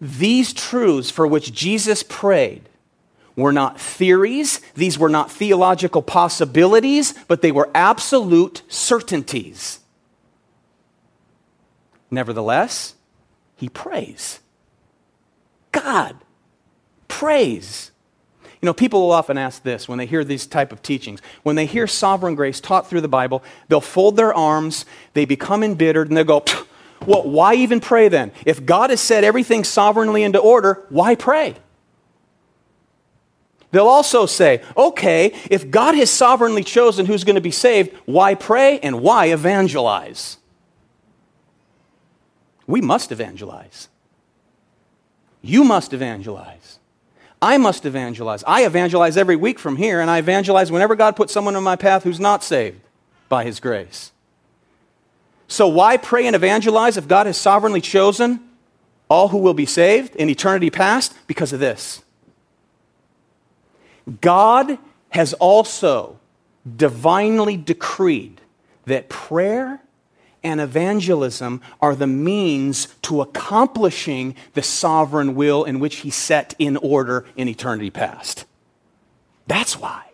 These 0.00 0.52
truths 0.52 1.10
for 1.10 1.26
which 1.26 1.52
Jesus 1.52 2.04
prayed 2.04 2.68
were 3.34 3.50
not 3.50 3.80
theories, 3.80 4.60
these 4.74 4.96
were 4.96 5.08
not 5.08 5.32
theological 5.32 6.00
possibilities, 6.00 7.14
but 7.26 7.42
they 7.42 7.50
were 7.50 7.68
absolute 7.74 8.62
certainties. 8.68 9.80
Nevertheless, 12.08 12.94
he 13.56 13.68
prays. 13.68 14.38
God 15.72 16.14
prays. 17.08 17.90
You 18.60 18.66
know, 18.66 18.74
people 18.74 19.00
will 19.00 19.12
often 19.12 19.38
ask 19.38 19.62
this 19.62 19.88
when 19.88 19.98
they 19.98 20.06
hear 20.06 20.24
these 20.24 20.46
type 20.46 20.72
of 20.72 20.82
teachings. 20.82 21.20
When 21.44 21.54
they 21.54 21.66
hear 21.66 21.86
sovereign 21.86 22.34
grace 22.34 22.60
taught 22.60 22.88
through 22.88 23.02
the 23.02 23.08
Bible, 23.08 23.42
they'll 23.68 23.80
fold 23.80 24.16
their 24.16 24.34
arms, 24.34 24.84
they 25.14 25.24
become 25.24 25.62
embittered, 25.62 26.08
and 26.08 26.16
they'll 26.16 26.24
go, 26.24 26.44
well, 27.06 27.22
why 27.22 27.54
even 27.54 27.80
pray 27.80 28.08
then? 28.08 28.32
If 28.44 28.66
God 28.66 28.90
has 28.90 29.00
set 29.00 29.22
everything 29.22 29.62
sovereignly 29.62 30.24
into 30.24 30.38
order, 30.38 30.84
why 30.88 31.14
pray? 31.14 31.54
They'll 33.70 33.86
also 33.86 34.26
say, 34.26 34.62
okay, 34.76 35.34
if 35.50 35.70
God 35.70 35.94
has 35.94 36.10
sovereignly 36.10 36.64
chosen 36.64 37.06
who's 37.06 37.24
going 37.24 37.36
to 37.36 37.40
be 37.40 37.50
saved, 37.50 37.94
why 38.06 38.34
pray 38.34 38.78
and 38.80 39.02
why 39.02 39.26
evangelize? 39.26 40.38
We 42.66 42.80
must 42.80 43.12
evangelize. 43.12 43.88
You 45.42 45.64
must 45.64 45.92
evangelize. 45.92 46.77
I 47.40 47.56
must 47.58 47.86
evangelize. 47.86 48.42
I 48.46 48.64
evangelize 48.66 49.16
every 49.16 49.36
week 49.36 49.58
from 49.58 49.76
here, 49.76 50.00
and 50.00 50.10
I 50.10 50.18
evangelize 50.18 50.72
whenever 50.72 50.96
God 50.96 51.14
puts 51.16 51.32
someone 51.32 51.54
in 51.54 51.62
my 51.62 51.76
path 51.76 52.02
who's 52.02 52.18
not 52.20 52.42
saved 52.42 52.80
by 53.28 53.44
His 53.44 53.60
grace. 53.60 54.12
So, 55.46 55.68
why 55.68 55.96
pray 55.96 56.26
and 56.26 56.36
evangelize 56.36 56.96
if 56.96 57.08
God 57.08 57.26
has 57.26 57.36
sovereignly 57.36 57.80
chosen 57.80 58.40
all 59.08 59.28
who 59.28 59.38
will 59.38 59.54
be 59.54 59.66
saved 59.66 60.16
in 60.16 60.28
eternity 60.28 60.70
past? 60.70 61.14
Because 61.26 61.52
of 61.52 61.60
this. 61.60 62.02
God 64.20 64.78
has 65.10 65.32
also 65.34 66.18
divinely 66.76 67.56
decreed 67.56 68.40
that 68.86 69.08
prayer 69.08 69.80
and 70.42 70.60
evangelism 70.60 71.60
are 71.80 71.94
the 71.94 72.06
means 72.06 72.88
to 73.02 73.20
accomplishing 73.20 74.34
the 74.54 74.62
sovereign 74.62 75.34
will 75.34 75.64
in 75.64 75.80
which 75.80 75.96
he 75.96 76.10
set 76.10 76.54
in 76.58 76.76
order 76.78 77.24
in 77.36 77.48
eternity 77.48 77.90
past. 77.90 78.44
That's 79.46 79.78
why. 79.78 80.04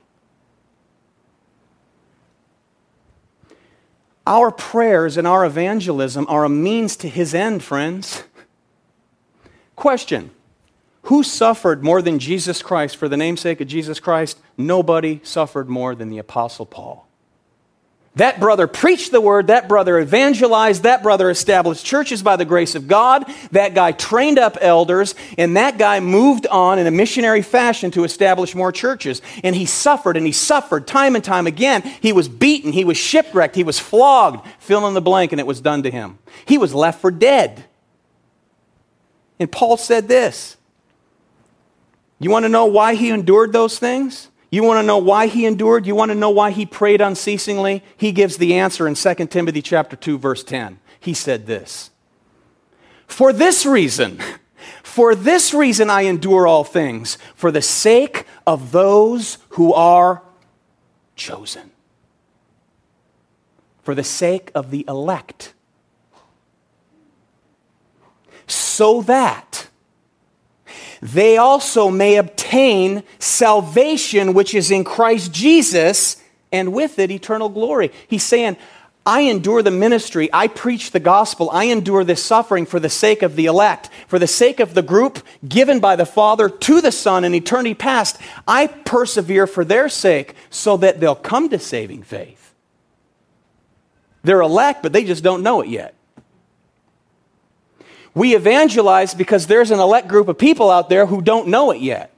Our 4.26 4.50
prayers 4.50 5.16
and 5.16 5.26
our 5.26 5.44
evangelism 5.44 6.26
are 6.28 6.44
a 6.44 6.48
means 6.48 6.96
to 6.96 7.08
his 7.08 7.34
end, 7.34 7.62
friends. 7.62 8.24
Question 9.76 10.30
Who 11.02 11.22
suffered 11.22 11.84
more 11.84 12.00
than 12.00 12.18
Jesus 12.18 12.62
Christ 12.62 12.96
for 12.96 13.08
the 13.08 13.18
namesake 13.18 13.60
of 13.60 13.68
Jesus 13.68 14.00
Christ? 14.00 14.38
Nobody 14.56 15.20
suffered 15.22 15.68
more 15.68 15.94
than 15.94 16.08
the 16.08 16.18
Apostle 16.18 16.64
Paul. 16.64 17.03
That 18.16 18.38
brother 18.38 18.68
preached 18.68 19.10
the 19.10 19.20
word, 19.20 19.48
that 19.48 19.68
brother 19.68 19.98
evangelized, 19.98 20.84
that 20.84 21.02
brother 21.02 21.30
established 21.30 21.84
churches 21.84 22.22
by 22.22 22.36
the 22.36 22.44
grace 22.44 22.76
of 22.76 22.86
God, 22.86 23.24
that 23.50 23.74
guy 23.74 23.90
trained 23.90 24.38
up 24.38 24.56
elders, 24.60 25.16
and 25.36 25.56
that 25.56 25.78
guy 25.78 25.98
moved 25.98 26.46
on 26.46 26.78
in 26.78 26.86
a 26.86 26.92
missionary 26.92 27.42
fashion 27.42 27.90
to 27.90 28.04
establish 28.04 28.54
more 28.54 28.70
churches. 28.70 29.20
And 29.42 29.56
he 29.56 29.66
suffered 29.66 30.16
and 30.16 30.24
he 30.24 30.32
suffered 30.32 30.86
time 30.86 31.16
and 31.16 31.24
time 31.24 31.48
again. 31.48 31.82
He 31.82 32.12
was 32.12 32.28
beaten, 32.28 32.70
he 32.70 32.84
was 32.84 32.96
shipwrecked, 32.96 33.56
he 33.56 33.64
was 33.64 33.80
flogged, 33.80 34.46
fill 34.60 34.86
in 34.86 34.94
the 34.94 35.00
blank, 35.00 35.32
and 35.32 35.40
it 35.40 35.46
was 35.46 35.60
done 35.60 35.82
to 35.82 35.90
him. 35.90 36.18
He 36.46 36.56
was 36.56 36.72
left 36.72 37.00
for 37.00 37.10
dead. 37.10 37.64
And 39.40 39.50
Paul 39.50 39.76
said 39.76 40.06
this 40.06 40.56
You 42.20 42.30
want 42.30 42.44
to 42.44 42.48
know 42.48 42.66
why 42.66 42.94
he 42.94 43.10
endured 43.10 43.52
those 43.52 43.76
things? 43.76 44.28
You 44.55 44.62
want 44.62 44.78
to 44.78 44.86
know 44.86 44.98
why 44.98 45.26
he 45.26 45.46
endured? 45.46 45.84
You 45.84 45.96
want 45.96 46.12
to 46.12 46.14
know 46.14 46.30
why 46.30 46.52
he 46.52 46.64
prayed 46.64 47.00
unceasingly? 47.00 47.82
He 47.96 48.12
gives 48.12 48.36
the 48.36 48.55
answer 48.55 48.86
in 48.86 48.94
2 48.94 49.26
Timothy 49.26 49.61
chapter 49.61 49.96
2 49.96 50.16
verse 50.16 50.44
10. 50.44 50.78
He 51.00 51.12
said 51.12 51.46
this. 51.46 51.90
For 53.09 53.32
this 53.32 53.66
reason, 53.66 54.20
for 54.84 55.16
this 55.16 55.52
reason 55.52 55.90
I 55.90 56.02
endure 56.02 56.46
all 56.46 56.62
things, 56.62 57.18
for 57.34 57.50
the 57.50 57.61
sake 57.61 58.26
of 58.46 58.70
those 58.70 59.38
who 59.48 59.74
are 59.74 60.22
chosen. 61.16 61.72
For 63.82 63.96
the 63.96 64.05
sake 64.05 64.52
of 64.55 64.70
the 64.70 64.84
elect. 64.86 65.52
So 68.46 69.02
that 69.02 69.66
they 71.02 71.38
also 71.38 71.90
may 71.90 72.14
obtain 72.14 72.43
salvation 73.18 74.34
which 74.34 74.55
is 74.55 74.70
in 74.70 74.84
Christ 74.84 75.32
Jesus, 75.32 76.22
and 76.52 76.72
with 76.72 76.98
it 76.98 77.11
eternal 77.11 77.48
glory. 77.48 77.90
He's 78.09 78.22
saying, 78.22 78.57
I 79.07 79.22
endure 79.22 79.62
the 79.62 79.70
ministry. 79.70 80.30
I 80.32 80.48
preach 80.48 80.92
the 80.92 81.00
gospel. 81.00 81.50
I 81.50 81.64
endure 81.64 82.05
this 82.05 82.24
suffering 82.24 82.64
for 82.64 82.80
the 82.80 82.88
sake 82.88 83.22
of 83.22 83.36
the 83.36 83.46
elect, 83.46 83.90
for 84.09 84.18
the 84.18 84.26
sake 84.26 84.61
of 84.61 84.72
the 84.72 84.82
group 84.82 85.18
given 85.46 85.78
by 85.78 85.94
the 85.96 86.07
Father 86.07 86.48
to 86.48 86.80
the 86.80 86.92
Son 86.92 87.24
in 87.24 87.34
eternity 87.34 87.74
past. 87.74 88.18
I 88.48 88.66
persevere 88.66 89.46
for 89.46 89.64
their 89.64 89.90
sake 89.90 90.34
so 90.48 90.78
that 90.78 91.00
they'll 91.00 91.14
come 91.14 91.50
to 91.50 91.59
saving 91.59 92.05
faith. 92.05 92.55
They're 94.22 94.40
elect, 94.40 94.82
but 94.82 94.94
they 94.94 95.05
just 95.05 95.22
don't 95.22 95.42
know 95.42 95.61
it 95.61 95.68
yet. 95.68 95.94
We 98.14 98.34
evangelize 98.34 99.12
because 99.12 99.48
there's 99.48 99.70
an 99.70 99.80
elect 99.80 100.09
group 100.09 100.28
of 100.28 100.38
people 100.38 100.70
out 100.70 100.88
there 100.88 101.05
who 101.05 101.20
don't 101.20 101.48
know 101.48 101.72
it 101.72 101.82
yet. 101.82 102.13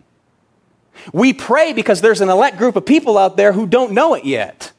We 1.13 1.33
pray 1.33 1.73
because 1.73 2.01
there's 2.01 2.21
an 2.21 2.29
elect 2.29 2.59
group 2.59 2.77
of 2.77 2.87
people 2.87 3.19
out 3.19 3.37
there 3.37 3.53
who 3.53 3.67
don't 3.67 3.93
know 3.93 4.15
it 4.15 4.25
yet. 4.25 4.73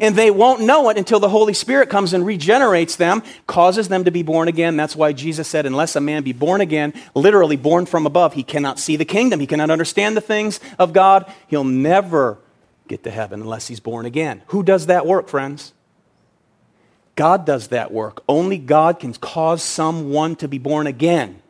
And 0.00 0.16
they 0.16 0.30
won't 0.30 0.62
know 0.62 0.88
it 0.88 0.96
until 0.96 1.20
the 1.20 1.28
Holy 1.28 1.52
Spirit 1.52 1.90
comes 1.90 2.12
and 2.12 2.24
regenerates 2.24 2.96
them, 2.96 3.22
causes 3.46 3.88
them 3.88 4.04
to 4.04 4.10
be 4.10 4.22
born 4.22 4.48
again. 4.48 4.76
That's 4.76 4.96
why 4.96 5.12
Jesus 5.12 5.48
said, 5.48 5.66
Unless 5.66 5.96
a 5.96 6.00
man 6.00 6.22
be 6.22 6.32
born 6.32 6.60
again, 6.60 6.94
literally 7.14 7.56
born 7.56 7.84
from 7.86 8.06
above, 8.06 8.32
he 8.34 8.42
cannot 8.42 8.78
see 8.78 8.96
the 8.96 9.04
kingdom. 9.04 9.40
He 9.40 9.46
cannot 9.46 9.70
understand 9.70 10.16
the 10.16 10.22
things 10.22 10.60
of 10.78 10.92
God. 10.92 11.30
He'll 11.48 11.64
never 11.64 12.38
get 12.88 13.04
to 13.04 13.10
heaven 13.10 13.42
unless 13.42 13.68
he's 13.68 13.80
born 13.80 14.06
again. 14.06 14.42
Who 14.46 14.62
does 14.62 14.86
that 14.86 15.06
work, 15.06 15.28
friends? 15.28 15.72
God 17.14 17.44
does 17.44 17.68
that 17.68 17.92
work. 17.92 18.22
Only 18.28 18.58
God 18.58 18.98
can 18.98 19.12
cause 19.12 19.62
someone 19.62 20.36
to 20.36 20.48
be 20.48 20.58
born 20.58 20.86
again. 20.86 21.41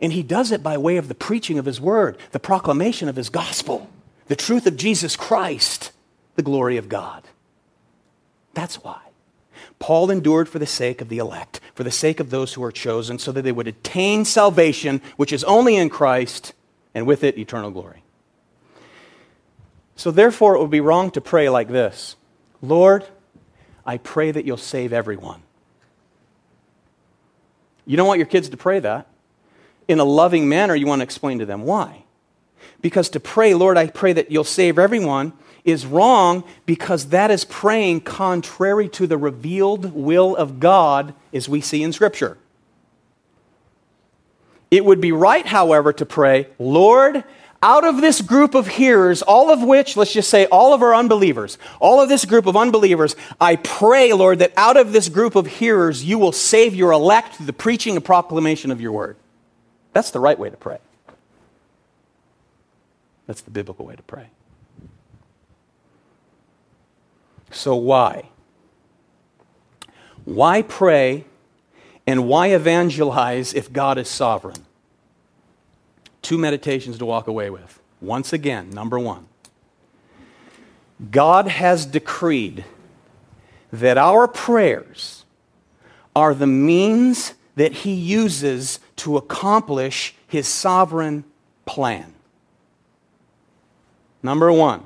And 0.00 0.12
he 0.12 0.22
does 0.22 0.52
it 0.52 0.62
by 0.62 0.76
way 0.78 0.96
of 0.96 1.08
the 1.08 1.14
preaching 1.14 1.58
of 1.58 1.64
his 1.64 1.80
word, 1.80 2.18
the 2.30 2.38
proclamation 2.38 3.08
of 3.08 3.16
his 3.16 3.30
gospel, 3.30 3.90
the 4.26 4.36
truth 4.36 4.66
of 4.66 4.76
Jesus 4.76 5.16
Christ, 5.16 5.92
the 6.36 6.42
glory 6.42 6.76
of 6.76 6.88
God. 6.88 7.24
That's 8.54 8.82
why. 8.82 9.00
Paul 9.78 10.10
endured 10.10 10.48
for 10.48 10.58
the 10.58 10.66
sake 10.66 11.00
of 11.00 11.08
the 11.08 11.18
elect, 11.18 11.60
for 11.74 11.84
the 11.84 11.90
sake 11.90 12.20
of 12.20 12.30
those 12.30 12.54
who 12.54 12.62
are 12.64 12.72
chosen, 12.72 13.18
so 13.18 13.32
that 13.32 13.42
they 13.42 13.52
would 13.52 13.68
attain 13.68 14.24
salvation, 14.24 15.00
which 15.16 15.32
is 15.32 15.44
only 15.44 15.76
in 15.76 15.88
Christ, 15.88 16.52
and 16.94 17.06
with 17.06 17.22
it, 17.22 17.38
eternal 17.38 17.70
glory. 17.70 18.02
So, 19.94 20.10
therefore, 20.10 20.54
it 20.54 20.60
would 20.60 20.70
be 20.70 20.80
wrong 20.80 21.10
to 21.12 21.20
pray 21.20 21.48
like 21.48 21.68
this 21.68 22.16
Lord, 22.62 23.04
I 23.84 23.98
pray 23.98 24.30
that 24.30 24.44
you'll 24.44 24.56
save 24.56 24.92
everyone. 24.92 25.42
You 27.86 27.96
don't 27.96 28.06
want 28.06 28.18
your 28.18 28.26
kids 28.26 28.48
to 28.50 28.56
pray 28.56 28.80
that. 28.80 29.06
In 29.88 29.98
a 29.98 30.04
loving 30.04 30.48
manner, 30.48 30.74
you 30.74 30.86
want 30.86 31.00
to 31.00 31.04
explain 31.04 31.38
to 31.40 31.46
them 31.46 31.62
why. 31.62 32.04
Because 32.80 33.08
to 33.10 33.20
pray, 33.20 33.54
Lord, 33.54 33.76
I 33.76 33.88
pray 33.88 34.12
that 34.12 34.30
you'll 34.30 34.44
save 34.44 34.78
everyone, 34.78 35.32
is 35.64 35.84
wrong 35.84 36.44
because 36.66 37.08
that 37.08 37.30
is 37.30 37.44
praying 37.44 38.00
contrary 38.00 38.88
to 38.88 39.06
the 39.06 39.18
revealed 39.18 39.92
will 39.92 40.36
of 40.36 40.60
God 40.60 41.14
as 41.32 41.48
we 41.48 41.60
see 41.60 41.82
in 41.82 41.92
Scripture. 41.92 42.38
It 44.70 44.84
would 44.84 45.00
be 45.00 45.12
right, 45.12 45.46
however, 45.46 45.92
to 45.94 46.06
pray, 46.06 46.48
Lord, 46.58 47.24
out 47.62 47.84
of 47.84 48.00
this 48.00 48.20
group 48.20 48.54
of 48.54 48.66
hearers, 48.66 49.22
all 49.22 49.50
of 49.50 49.62
which, 49.62 49.96
let's 49.96 50.12
just 50.12 50.30
say, 50.30 50.46
all 50.46 50.72
of 50.72 50.82
our 50.82 50.94
unbelievers, 50.94 51.58
all 51.80 52.00
of 52.00 52.08
this 52.08 52.24
group 52.24 52.46
of 52.46 52.56
unbelievers, 52.56 53.16
I 53.40 53.56
pray, 53.56 54.12
Lord, 54.12 54.38
that 54.38 54.52
out 54.56 54.76
of 54.76 54.92
this 54.92 55.08
group 55.08 55.34
of 55.34 55.46
hearers, 55.46 56.04
you 56.04 56.18
will 56.18 56.32
save 56.32 56.74
your 56.74 56.92
elect 56.92 57.36
through 57.36 57.46
the 57.46 57.52
preaching 57.52 57.96
and 57.96 58.04
proclamation 58.04 58.70
of 58.70 58.80
your 58.80 58.92
word. 58.92 59.16
That's 59.98 60.12
the 60.12 60.20
right 60.20 60.38
way 60.38 60.48
to 60.48 60.56
pray. 60.56 60.78
That's 63.26 63.40
the 63.40 63.50
biblical 63.50 63.84
way 63.84 63.96
to 63.96 64.02
pray. 64.04 64.28
So, 67.50 67.74
why? 67.74 68.28
Why 70.24 70.62
pray 70.62 71.24
and 72.06 72.28
why 72.28 72.52
evangelize 72.52 73.52
if 73.52 73.72
God 73.72 73.98
is 73.98 74.08
sovereign? 74.08 74.64
two 76.22 76.38
meditations 76.38 76.98
to 76.98 77.04
walk 77.04 77.26
away 77.26 77.50
with. 77.50 77.80
Once 78.00 78.32
again, 78.32 78.70
number 78.70 78.98
one 78.98 79.26
God 81.10 81.48
has 81.48 81.86
decreed 81.86 82.64
that 83.72 83.98
our 83.98 84.28
prayers 84.28 85.24
are 86.14 86.34
the 86.34 86.46
means 86.46 87.34
that 87.56 87.72
He 87.72 87.92
uses 87.92 88.78
to 88.98 89.16
accomplish 89.16 90.14
His 90.26 90.46
sovereign 90.46 91.24
plan. 91.66 92.14
Number 94.22 94.52
one, 94.52 94.84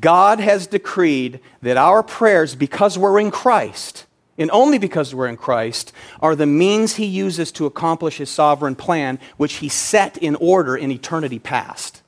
God 0.00 0.40
has 0.40 0.66
decreed 0.66 1.40
that 1.62 1.76
our 1.76 2.02
prayers, 2.02 2.54
because 2.54 2.98
we're 2.98 3.18
in 3.18 3.30
Christ, 3.30 4.06
and 4.36 4.50
only 4.52 4.78
because 4.78 5.14
we're 5.14 5.26
in 5.26 5.36
Christ, 5.36 5.92
are 6.20 6.36
the 6.36 6.46
means 6.46 6.94
he 6.94 7.06
uses 7.06 7.50
to 7.52 7.66
accomplish 7.66 8.18
his 8.18 8.30
sovereign 8.30 8.76
plan, 8.76 9.18
which 9.36 9.54
he 9.54 9.68
set 9.68 10.16
in 10.18 10.36
order 10.36 10.76
in 10.76 10.92
eternity 10.92 11.38
past. 11.38 12.02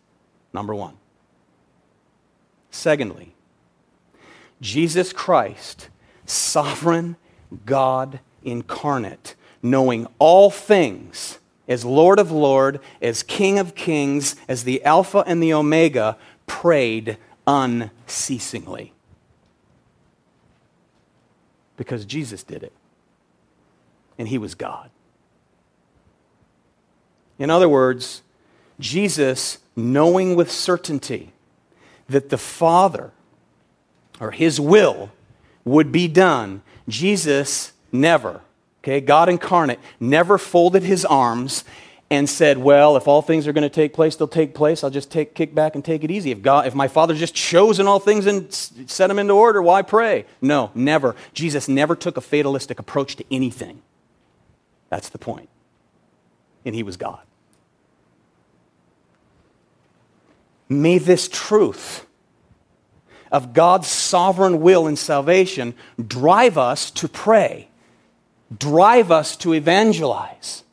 Number 0.53 0.75
one. 0.75 0.97
Secondly, 2.71 3.35
Jesus 4.61 5.13
Christ, 5.13 5.89
sovereign 6.25 7.17
God 7.67 8.21
incarnate, 8.45 9.35
knowing 9.63 10.07
all 10.19 10.51
things, 10.51 11.39
as 11.69 11.85
Lord 11.85 12.19
of 12.19 12.31
Lord, 12.31 12.81
as 13.01 13.23
King 13.23 13.59
of 13.59 13.75
Kings, 13.75 14.37
as 14.49 14.65
the 14.65 14.85
Alpha 14.85 15.25
and 15.27 15.43
the 15.43 15.53
Omega, 15.53 16.17
prayed 16.47 17.17
unceasingly 17.47 18.93
because 21.77 22.05
Jesus 22.05 22.43
did 22.43 22.63
it. 22.63 22.73
And 24.19 24.29
he 24.29 24.37
was 24.37 24.55
God. 24.55 24.91
In 27.39 27.49
other 27.49 27.71
words, 27.71 28.21
Jesus, 28.79 29.59
knowing 29.75 30.37
with 30.37 30.51
certainty 30.51 31.33
that 32.07 32.29
the 32.29 32.37
Father 32.37 33.13
or 34.21 34.33
his 34.33 34.61
will 34.61 35.11
would 35.65 35.91
be 35.91 36.07
done, 36.07 36.61
Jesus 36.87 37.73
never, 37.91 38.43
okay, 38.83 39.01
God 39.01 39.29
incarnate, 39.29 39.79
never 39.99 40.39
folded 40.39 40.83
his 40.83 41.05
arms 41.05 41.65
and 42.11 42.29
said, 42.29 42.59
Well, 42.59 42.97
if 42.97 43.07
all 43.07 43.23
things 43.23 43.47
are 43.47 43.53
going 43.53 43.63
to 43.63 43.69
take 43.69 43.95
place, 43.95 44.17
they'll 44.17 44.29
take 44.29 44.55
place. 44.55 44.83
I'll 44.83 44.91
just 44.91 45.11
take, 45.11 45.35
kick 45.35 45.55
back 45.55 45.75
and 45.75 45.85
take 45.85 46.03
it 46.03 46.11
easy. 46.11 46.33
If, 46.33 46.43
God, 46.43 46.67
if 46.67 46.75
my 46.75 46.89
Father 46.89 47.15
just 47.15 47.35
chosen 47.35 47.87
all 47.87 48.01
things 48.01 48.27
and 48.27 48.53
set 48.53 49.07
them 49.07 49.19
into 49.19 49.35
order, 49.35 49.63
why 49.63 49.83
pray? 49.83 50.27
No, 50.43 50.71
never. 50.75 51.15
Jesus 51.33 51.69
never 51.69 51.95
took 51.95 52.17
a 52.17 52.21
fatalistic 52.21 52.81
approach 52.81 53.17
to 53.17 53.25
anything. 53.31 53.81
That's 54.89 55.09
the 55.09 55.19
point. 55.19 55.49
And 56.65 56.75
he 56.75 56.83
was 56.83 56.97
God. 56.97 57.21
May 60.69 60.99
this 60.99 61.29
truth 61.29 62.07
of 63.33 63.53
God's 63.53 63.89
sovereign 63.89 64.61
will 64.61 64.87
and 64.87 64.99
salvation 64.99 65.75
drive 66.05 66.59
us 66.59 66.91
to 66.93 67.09
pray, 67.09 67.69
drive 68.57 69.11
us 69.11 69.37
to 69.37 69.55
evangelize. 69.55 70.65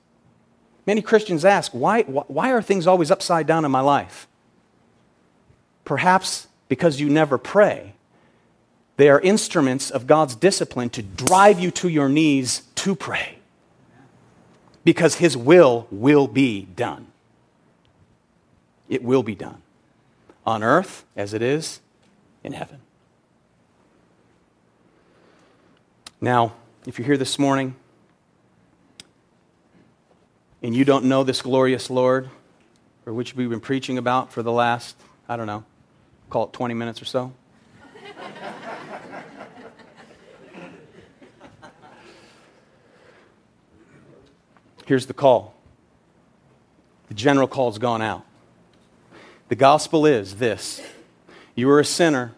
Many 0.85 1.01
Christians 1.01 1.43
ask, 1.43 1.71
why, 1.73 2.03
why 2.03 2.51
are 2.51 2.61
things 2.61 2.87
always 2.87 3.11
upside 3.11 3.45
down 3.45 3.65
in 3.65 3.71
my 3.71 3.81
life? 3.81 4.27
Perhaps 5.83 6.47
because 6.69 6.99
you 6.99 7.09
never 7.09 7.37
pray. 7.37 7.93
They 8.95 9.09
are 9.09 9.19
instruments 9.21 9.91
of 9.91 10.07
God's 10.07 10.35
discipline 10.35 10.89
to 10.91 11.03
drive 11.03 11.59
you 11.59 11.71
to 11.71 11.87
your 11.87 12.09
knees 12.09 12.63
to 12.75 12.95
pray. 12.95 13.37
Because 14.83 15.15
His 15.15 15.37
will 15.37 15.87
will 15.91 16.27
be 16.27 16.63
done. 16.75 17.07
It 18.89 19.03
will 19.03 19.23
be 19.23 19.35
done. 19.35 19.61
On 20.45 20.63
earth 20.63 21.05
as 21.15 21.33
it 21.33 21.41
is 21.41 21.81
in 22.43 22.53
heaven. 22.53 22.79
Now, 26.19 26.53
if 26.87 26.97
you're 26.97 27.05
here 27.05 27.17
this 27.17 27.37
morning 27.37 27.75
and 30.63 30.73
you 30.73 30.85
don't 30.85 31.03
know 31.03 31.25
this 31.25 31.41
glorious 31.41 31.89
Lord, 31.89 32.29
for 33.03 33.13
which 33.13 33.35
we've 33.35 33.49
been 33.49 33.59
preaching 33.59 33.97
about 33.97 34.31
for 34.31 34.41
the 34.41 34.53
last, 34.53 34.95
I 35.27 35.35
don't 35.35 35.47
know, 35.47 35.65
call 36.29 36.45
it 36.45 36.53
20 36.53 36.73
minutes 36.75 37.01
or 37.01 37.05
so. 37.05 37.33
Here's 44.85 45.07
the 45.07 45.13
call. 45.13 45.55
The 47.09 47.15
general 47.15 47.49
call's 47.49 47.77
gone 47.79 48.01
out. 48.01 48.25
The 49.49 49.55
gospel 49.55 50.05
is 50.05 50.35
this 50.35 50.81
you 51.53 51.69
are 51.69 51.81
a 51.81 51.85
sinner, 51.85 52.33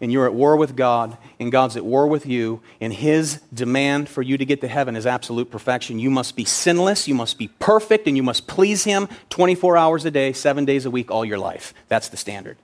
and 0.00 0.12
you're 0.12 0.26
at 0.26 0.34
war 0.34 0.56
with 0.56 0.76
God, 0.76 1.18
and 1.40 1.52
God's 1.52 1.76
at 1.76 1.84
war 1.84 2.06
with 2.06 2.26
you, 2.26 2.60
and 2.80 2.92
His 2.92 3.40
demand 3.52 4.08
for 4.08 4.22
you 4.22 4.36
to 4.36 4.44
get 4.44 4.60
to 4.62 4.68
heaven 4.68 4.96
is 4.96 5.06
absolute 5.06 5.50
perfection. 5.50 5.98
You 5.98 6.10
must 6.10 6.34
be 6.34 6.44
sinless, 6.44 7.06
you 7.06 7.14
must 7.14 7.38
be 7.38 7.48
perfect, 7.58 8.06
and 8.06 8.16
you 8.16 8.22
must 8.22 8.46
please 8.46 8.84
Him 8.84 9.08
24 9.30 9.76
hours 9.76 10.04
a 10.04 10.10
day, 10.10 10.32
seven 10.32 10.64
days 10.64 10.84
a 10.84 10.90
week, 10.90 11.10
all 11.10 11.24
your 11.24 11.38
life. 11.38 11.74
That's 11.88 12.08
the 12.08 12.16
standard. 12.16 12.56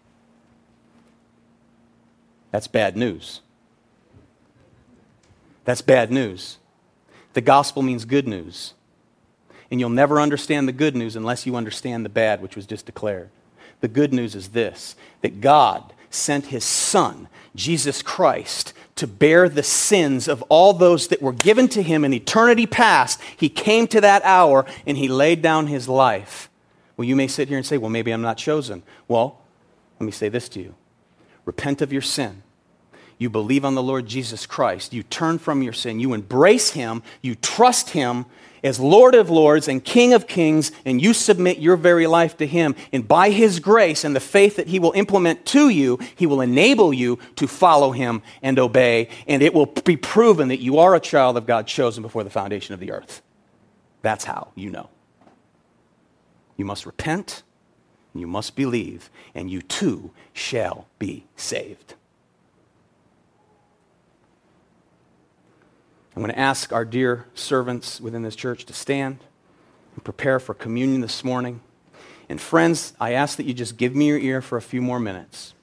That's 2.51 2.67
bad 2.69 2.97
news. 2.97 3.41
That's 5.65 5.83
bad 5.83 6.11
news. 6.11 6.59
The 7.33 7.41
gospel 7.41 7.83
means 7.83 8.05
good 8.05 8.29
news. 8.29 8.75
And 9.71 9.81
you'll 9.81 9.91
never 9.91 10.21
understand 10.21 10.69
the 10.69 10.73
good 10.73 10.95
news 10.95 11.17
unless 11.17 11.47
you 11.47 11.57
understand 11.57 12.05
the 12.05 12.11
bad, 12.11 12.41
which 12.43 12.55
was 12.55 12.67
just 12.67 12.87
declared. 12.87 13.31
The 13.81 13.89
good 13.89 14.13
news 14.13 14.35
is 14.35 14.51
this 14.51 14.95
that 15.23 15.41
God 15.41 15.93
sent 16.15 16.47
his 16.47 16.65
Son, 16.65 17.29
Jesus 17.55 18.03
Christ, 18.03 18.73
to 18.97 19.07
bear 19.07 19.49
the 19.49 19.63
sins 19.63 20.29
of 20.29 20.43
all 20.43 20.73
those 20.73 21.09
that 21.09 21.21
were 21.21 21.33
given 21.33 21.67
to 21.69 21.83
him 21.83 22.05
in 22.05 22.15
eternity 22.15 22.67
past. 22.67 23.21
He 23.37 23.49
came 23.49 23.87
to 23.89 24.01
that 24.01 24.23
hour 24.25 24.65
and 24.87 24.97
he 24.97 25.09
laid 25.09 25.43
down 25.43 25.67
his 25.67 25.89
life. 25.89 26.49
Well, 26.97 27.07
you 27.07 27.17
may 27.17 27.27
sit 27.27 27.49
here 27.49 27.57
and 27.57 27.67
say, 27.67 27.77
well, 27.77 27.91
maybe 27.91 28.13
I'm 28.13 28.23
not 28.23 28.39
chosen. 28.39 28.85
Well, 29.09 29.41
let 29.99 30.07
me 30.07 30.13
say 30.13 30.29
this 30.29 30.49
to 30.51 30.61
you 30.61 30.75
repent 31.45 31.83
of 31.83 31.93
your 31.93 32.03
sin. 32.03 32.44
You 33.19 33.31
believe 33.31 33.65
on 33.65 33.75
the 33.75 33.83
Lord 33.83 34.07
Jesus 34.07 34.47
Christ. 34.47 34.93
You 34.93 35.03
turn 35.03 35.39
from 35.39 35.63
your 35.63 35.73
sin. 35.73 36.01
You 36.01 36.15
embrace 36.15 36.71
him. 36.71 37.03
You 37.23 37.35
trust 37.35 37.91
him 37.91 38.27
as 38.65 38.81
Lord 38.81 39.15
of 39.15 39.29
Lords 39.29 39.69
and 39.69 39.85
King 39.85 40.15
of 40.15 40.27
Kings, 40.27 40.73
and 40.87 41.01
you 41.01 41.13
submit 41.13 41.59
your 41.59 41.77
very 41.77 42.07
life 42.07 42.39
to 42.39 42.47
Him. 42.47 42.75
And 42.93 43.07
by 43.07 43.31
His 43.31 43.61
grace 43.61 44.03
and 44.03 44.17
the 44.17 44.21
faith 44.21 44.57
that 44.57 44.69
He 44.69 44.79
will 44.79 44.93
implement 44.93 45.45
to 45.47 45.69
you, 45.69 45.99
He 46.17 46.27
will 46.27 46.41
enable 46.41 46.93
you 46.93 47.19
to 47.37 47.47
follow 47.47 47.93
Him 47.93 48.23
and 48.43 48.59
obey, 48.59 49.11
and 49.29 49.43
it 49.43 49.53
will 49.53 49.67
be 49.67 49.99
proven 49.99 50.49
that 50.49 50.61
you 50.61 50.79
are 50.79 50.95
a 50.95 51.01
child 51.01 51.37
of 51.37 51.47
God 51.47 51.67
chosen 51.67 52.03
before 52.03 52.25
the 52.25 52.31
foundation 52.31 52.73
of 52.73 52.81
the 52.81 52.91
earth. 52.91 53.21
That's 54.01 54.25
how 54.25 54.49
you 54.55 54.71
know. 54.71 54.89
You 56.57 56.65
must 56.65 56.87
repent, 56.87 57.43
you 58.15 58.27
must 58.27 58.57
believe, 58.57 59.11
and 59.35 59.51
you 59.51 59.61
too 59.61 60.13
shall 60.33 60.87
be 60.99 61.27
saved. 61.37 61.95
I'm 66.15 66.23
going 66.23 66.33
to 66.33 66.39
ask 66.39 66.73
our 66.73 66.85
dear 66.85 67.27
servants 67.35 68.01
within 68.01 68.23
this 68.23 68.37
church 68.37 68.65
to 68.67 68.73
stand 68.73 69.19
and 69.95 70.05
prepare 70.05 70.39
for 70.39 70.55
communion 70.55 71.01
this 71.01 71.25
morning. 71.25 71.61
And 72.29 72.41
friends, 72.41 72.93
I 73.01 73.13
ask 73.13 73.37
that 73.37 73.47
you 73.47 73.55
just 73.55 73.77
give 73.77 73.97
me 73.97 74.07
your 74.07 74.19
ear 74.19 74.41
for 74.41 74.57
a 74.57 74.63
few 74.63 74.81
more 74.81 75.01
minutes. 75.01 75.55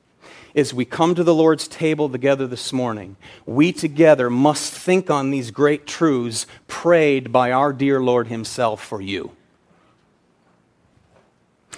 As 0.53 0.73
we 0.73 0.83
come 0.83 1.15
to 1.15 1.23
the 1.23 1.33
Lord's 1.33 1.69
table 1.69 2.09
together 2.09 2.45
this 2.47 2.73
morning, 2.73 3.15
we 3.45 3.71
together 3.71 4.29
must 4.29 4.73
think 4.73 5.09
on 5.09 5.31
these 5.31 5.51
great 5.51 5.87
truths 5.87 6.45
prayed 6.67 7.31
by 7.31 7.53
our 7.53 7.71
dear 7.71 8.01
Lord 8.01 8.27
Himself 8.27 8.83
for 8.83 9.01
you. 9.01 9.31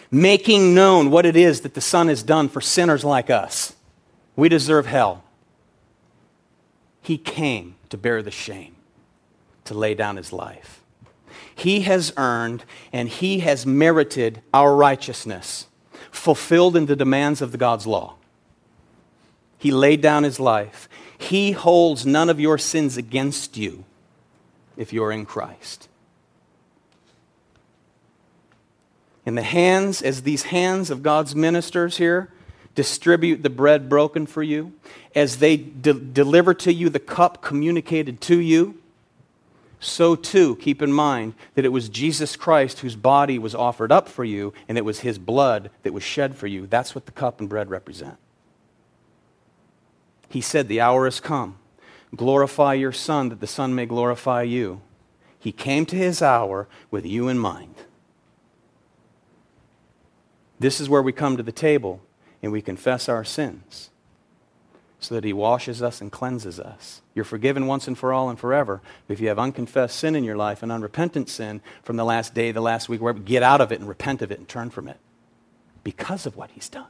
Making 0.10 0.74
known 0.74 1.12
what 1.12 1.28
it 1.28 1.36
is 1.36 1.62
that 1.62 1.76
the 1.76 1.82
Son 1.82 2.08
has 2.08 2.24
done 2.24 2.50
for 2.50 2.62
sinners 2.62 3.04
like 3.04 3.30
us. 3.30 3.76
We 4.36 4.50
deserve 4.50 4.88
hell. 4.88 5.24
He 7.04 7.20
came 7.20 7.76
to 7.94 7.98
bear 8.00 8.24
the 8.24 8.32
shame, 8.32 8.76
to 9.66 9.76
lay 9.76 9.94
down 9.94 10.16
his 10.16 10.34
life. 10.34 10.82
He 11.54 11.82
has 11.82 12.12
earned 12.18 12.64
and 12.92 13.08
he 13.08 13.42
has 13.42 13.68
merited 13.68 14.42
our 14.52 14.76
righteousness, 14.76 15.68
fulfilled 16.10 16.76
in 16.76 16.88
the 16.88 16.96
demands 16.96 17.40
of 17.40 17.52
the 17.52 17.58
God's 17.60 17.86
law. 17.86 18.16
He 19.60 19.70
laid 19.70 20.02
down 20.02 20.24
his 20.24 20.40
life. 20.40 20.90
He 21.20 21.52
holds 21.52 22.04
none 22.04 22.32
of 22.32 22.40
your 22.40 22.58
sins 22.58 22.98
against 22.98 23.58
you 23.58 23.86
if 24.76 24.92
you're 24.92 25.12
in 25.12 25.28
Christ. 25.28 25.88
In 29.24 29.36
the 29.36 29.44
hands, 29.44 30.02
as 30.02 30.24
these 30.24 30.46
hands 30.46 30.90
of 30.90 31.04
God's 31.04 31.36
ministers 31.36 31.98
here, 31.98 32.34
distribute 32.76 33.44
the 33.44 33.50
bread 33.50 33.90
broken 33.90 34.26
for 34.26 34.44
you, 34.44 34.74
as 35.16 35.38
they 35.38 35.58
de- 35.58 35.94
deliver 35.94 36.54
to 36.54 36.74
you 36.74 36.90
the 36.90 37.00
cup 37.00 37.42
communicated 37.42 38.20
to 38.22 38.40
you, 38.40 38.80
so 39.80 40.16
too 40.16 40.56
keep 40.58 40.82
in 40.82 40.94
mind 40.94 41.34
that 41.56 41.66
it 41.66 41.70
was 41.70 41.90
Jesus 41.90 42.36
Christ 42.36 42.80
whose 42.80 42.96
body 42.96 43.38
was 43.38 43.54
offered 43.54 43.92
up 43.92 44.08
for 44.08 44.24
you, 44.24 44.54
and 44.68 44.78
it 44.78 44.86
was 44.86 45.02
his 45.02 45.20
blood 45.20 45.70
that 45.84 45.94
was 45.94 46.04
shed 46.04 46.36
for 46.36 46.48
you. 46.48 46.66
That's 46.66 46.96
what 46.96 47.06
the 47.06 47.12
cup 47.12 47.40
and 47.40 47.50
bread 47.50 47.70
represent. 47.70 48.18
He 50.30 50.42
said, 50.42 50.68
The 50.68 50.82
hour 50.82 51.06
has 51.06 51.20
come. 51.20 51.58
Glorify 52.16 52.76
your 52.76 52.92
Son, 52.92 53.30
that 53.30 53.40
the 53.40 53.48
Son 53.48 53.76
may 53.76 53.86
glorify 53.86 54.44
you. 54.44 54.82
He 55.38 55.52
came 55.52 55.86
to 55.88 55.96
his 55.96 56.22
hour 56.22 56.68
with 56.90 57.06
you 57.06 57.28
in 57.28 57.38
mind. 57.38 57.76
This 60.60 60.80
is 60.80 60.88
where 60.88 61.02
we 61.02 61.12
come 61.12 61.36
to 61.36 61.44
the 61.44 61.52
table 61.52 62.02
and 62.44 62.52
we 62.52 62.62
confess 62.62 63.10
our 63.10 63.24
sins 63.24 63.90
so 65.00 65.16
that 65.16 65.24
he 65.24 65.34
washes 65.34 65.82
us 65.82 66.00
and 66.02 66.12
cleanses 66.12 66.60
us. 66.60 67.02
You're 67.16 67.26
forgiven 67.26 67.68
once 67.68 67.88
and 67.88 67.98
for 67.98 68.14
all 68.14 68.30
and 68.30 68.40
forever. 68.40 68.82
But 69.08 69.14
if 69.14 69.20
you 69.20 69.30
have 69.30 69.40
unconfessed 69.40 69.98
sin 69.98 70.16
in 70.16 70.24
your 70.24 70.38
life 70.38 70.62
and 70.62 70.72
unrepentant 70.72 71.30
sin 71.30 71.62
from 71.82 71.98
the 71.98 72.06
last 72.06 72.34
day, 72.34 72.52
the 72.52 72.62
last 72.62 72.88
week, 72.88 73.02
wherever, 73.02 73.20
get 73.20 73.44
out 73.44 73.62
of 73.62 73.72
it 73.72 73.80
and 73.80 73.90
repent 73.90 74.22
of 74.22 74.32
it 74.32 74.40
and 74.40 74.48
turn 74.48 74.70
from 74.70 74.88
it 74.88 74.98
because 75.84 76.26
of 76.26 76.36
what 76.36 76.52
he's 76.52 76.70
done. 76.70 76.88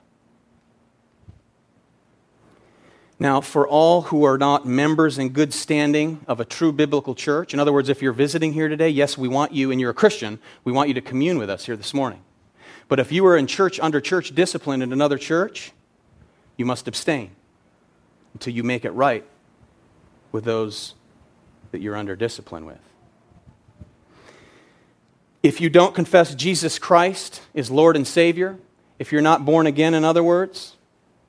Now, 3.19 3.41
for 3.41 3.67
all 3.67 4.03
who 4.03 4.25
are 4.25 4.37
not 4.37 4.65
members 4.65 5.17
in 5.17 5.29
good 5.29 5.53
standing 5.53 6.19
of 6.27 6.39
a 6.39 6.45
true 6.45 6.71
biblical 6.71 7.15
church, 7.15 7.53
in 7.53 7.59
other 7.59 7.71
words, 7.71 7.89
if 7.89 8.01
you're 8.01 8.11
visiting 8.11 8.53
here 8.53 8.67
today, 8.67 8.89
yes, 8.89 9.17
we 9.17 9.27
want 9.27 9.53
you, 9.53 9.71
and 9.71 9.79
you're 9.79 9.91
a 9.91 9.95
Christian, 9.95 10.39
we 10.63 10.71
want 10.71 10.87
you 10.87 10.93
to 10.95 11.01
commune 11.01 11.37
with 11.37 11.49
us 11.49 11.65
here 11.65 11.77
this 11.77 11.93
morning. 11.93 12.21
But 12.87 12.99
if 12.99 13.11
you 13.11 13.25
are 13.25 13.37
in 13.37 13.47
church 13.47 13.79
under 13.79 14.01
church 14.01 14.35
discipline 14.35 14.81
in 14.81 14.93
another 14.93 15.17
church, 15.17 15.71
you 16.57 16.65
must 16.65 16.87
abstain 16.87 17.31
until 18.33 18.53
you 18.53 18.63
make 18.63 18.85
it 18.85 18.91
right 18.91 19.25
with 20.31 20.43
those 20.43 20.95
that 21.71 21.81
you're 21.81 21.95
under 21.95 22.15
discipline 22.15 22.65
with. 22.65 22.79
If 25.41 25.59
you 25.59 25.69
don't 25.69 25.93
confess 25.93 26.33
Jesus 26.35 26.79
Christ 26.79 27.41
as 27.53 27.69
Lord 27.69 27.95
and 27.95 28.07
Savior, 28.07 28.57
if 28.99 29.11
you're 29.11 29.21
not 29.21 29.45
born 29.45 29.67
again, 29.67 29.93
in 29.93 30.05
other 30.05 30.23
words, 30.23 30.77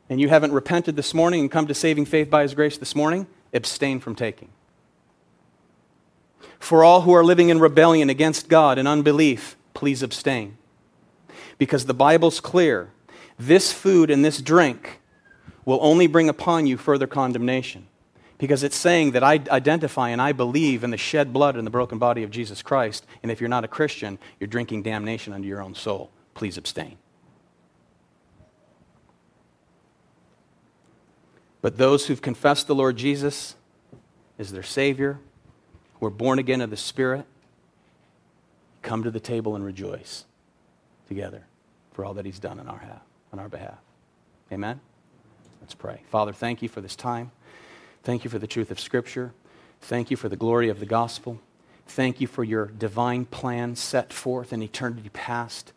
and 0.09 0.20
you 0.20 0.28
haven't 0.28 0.52
repented 0.52 0.97
this 0.97 1.14
morning 1.14 1.40
and 1.40 1.51
come 1.51 1.66
to 1.66 1.74
saving 1.74 2.05
faith 2.05 2.31
by 2.31 2.43
His 2.43 2.55
grace 2.55 2.78
this 2.78 2.94
morning, 2.94 3.26
abstain 3.52 4.01
from 4.01 4.14
taking. 4.14 4.51
For 6.59 6.85
all 6.85 7.02
who 7.02 7.12
are 7.12 7.24
living 7.24 7.48
in 7.48 7.59
rebellion 7.59 8.09
against 8.09 8.48
God 8.48 8.78
and 8.78 8.86
unbelief, 8.86 9.56
please 9.74 10.02
abstain 10.02 10.56
because 11.59 11.86
the 11.86 11.94
Bible's 11.94 12.40
clear. 12.40 12.90
This 13.39 13.72
food 13.72 14.10
and 14.10 14.24
this 14.24 14.40
drink 14.40 15.01
will 15.64 15.78
only 15.81 16.06
bring 16.06 16.28
upon 16.28 16.66
you 16.66 16.76
further 16.76 17.06
condemnation. 17.06 17.86
Because 18.39 18.62
it's 18.62 18.76
saying 18.76 19.12
that 19.12 19.22
I 19.22 19.35
identify 19.51 20.10
and 20.10 20.20
I 20.20 20.32
believe 20.32 20.85
in 20.85 20.90
the 20.90 20.97
shed 20.97 21.32
blood 21.32 21.56
and 21.56 21.66
the 21.66 21.70
broken 21.70 21.98
body 21.98 22.22
of 22.22 22.31
Jesus 22.31 22.62
Christ. 22.62 23.06
And 23.22 23.31
if 23.31 23.40
you're 23.40 23.48
not 23.48 23.64
a 23.64 23.68
Christian, 23.68 24.18
you're 24.39 24.48
drinking 24.48 24.82
damnation 24.82 25.32
under 25.32 25.47
your 25.47 25.62
own 25.62 25.74
soul. 25.74 26.10
Please 26.35 26.59
abstain. 26.59 26.98
But 31.62 31.78
those 31.78 32.06
who've 32.06 32.20
confessed 32.20 32.66
the 32.66 32.74
Lord 32.74 32.97
Jesus 32.97 33.55
as 34.39 34.52
their 34.52 34.62
Savior, 34.62 35.18
who 35.98 36.06
are 36.06 36.10
born 36.10 36.39
again 36.39 36.60
of 36.60 36.68
the 36.68 36.76
Spirit, 36.76 37.24
come 38.82 39.02
to 39.02 39.10
the 39.10 39.20
table 39.20 39.55
and 39.56 39.64
rejoice 39.64 40.26
together 41.09 41.44
for 41.93 42.05
all 42.05 42.14
that 42.14 42.24
He's 42.24 42.39
done 42.39 42.59
on 42.60 42.68
our, 42.68 42.78
half, 42.78 43.02
on 43.32 43.39
our 43.39 43.48
behalf. 43.48 43.78
Amen? 44.52 44.81
Let's 45.60 45.74
pray. 45.74 46.02
Father, 46.10 46.32
thank 46.32 46.62
you 46.62 46.68
for 46.68 46.81
this 46.81 46.97
time. 46.97 47.31
Thank 48.02 48.24
you 48.24 48.31
for 48.31 48.39
the 48.39 48.47
truth 48.47 48.70
of 48.70 48.78
Scripture. 48.78 49.32
Thank 49.81 50.10
you 50.10 50.16
for 50.16 50.28
the 50.28 50.36
glory 50.36 50.68
of 50.68 50.81
the 50.81 50.86
gospel. 50.86 51.40
Thank 51.86 52.20
you 52.20 52.26
for 52.26 52.44
your 52.44 52.66
divine 52.66 53.24
plan 53.24 53.76
set 53.76 54.12
forth 54.12 54.52
in 54.52 54.62
eternity 54.62 55.10
past 55.10 55.72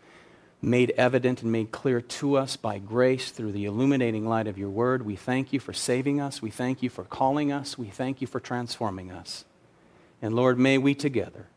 made 0.62 0.92
evident 0.92 1.44
and 1.44 1.52
made 1.52 1.72
clear 1.72 2.02
to 2.02 2.36
us 2.36 2.56
by 2.56 2.80
grace 2.80 3.32
through 3.32 3.52
the 3.52 3.66
illuminating 3.66 4.28
light 4.28 4.48
of 4.48 4.58
your 4.58 4.70
word. 4.70 5.06
We 5.06 5.16
thank 5.16 5.54
you 5.54 5.60
for 5.60 5.74
saving 5.74 6.20
us. 6.20 6.42
We 6.42 6.50
thank 6.50 6.82
you 6.82 6.90
for 6.90 7.04
calling 7.04 7.52
us. 7.52 7.78
We 7.78 7.88
thank 7.88 8.22
you 8.22 8.28
for 8.28 8.40
transforming 8.40 9.12
us. 9.12 9.46
And 10.22 10.34
Lord, 10.34 10.58
may 10.58 10.78
we 10.78 10.96
together 10.96 11.48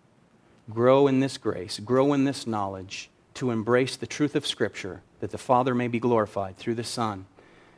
grow 0.69 1.07
in 1.07 1.21
this 1.21 1.39
grace, 1.39 1.79
grow 1.79 2.13
in 2.13 2.25
this 2.25 2.47
knowledge 2.47 3.11
to 3.35 3.51
embrace 3.51 3.97
the 3.97 4.07
truth 4.07 4.35
of 4.35 4.47
Scripture, 4.47 5.03
that 5.21 5.31
the 5.31 5.39
Father 5.39 5.75
may 5.75 5.89
be 5.89 6.01
glorified 6.01 6.57
through 6.57 6.75
the 6.75 6.85
Son 6.85 7.27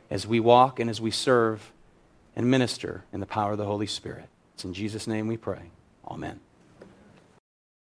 as 0.09 0.27
we 0.27 0.39
walk 0.39 0.79
and 0.79 0.89
as 0.89 0.99
we 0.99 1.11
serve 1.11 1.71
and 2.35 2.49
minister 2.49 3.03
in 3.11 3.19
the 3.19 3.25
power 3.25 3.51
of 3.51 3.57
the 3.57 3.65
Holy 3.65 3.87
Spirit. 3.87 4.29
It's 4.55 4.65
in 4.65 4.73
Jesus' 4.73 5.07
name 5.07 5.27
we 5.27 5.37
pray. 5.37 5.71
Amen. 6.07 6.39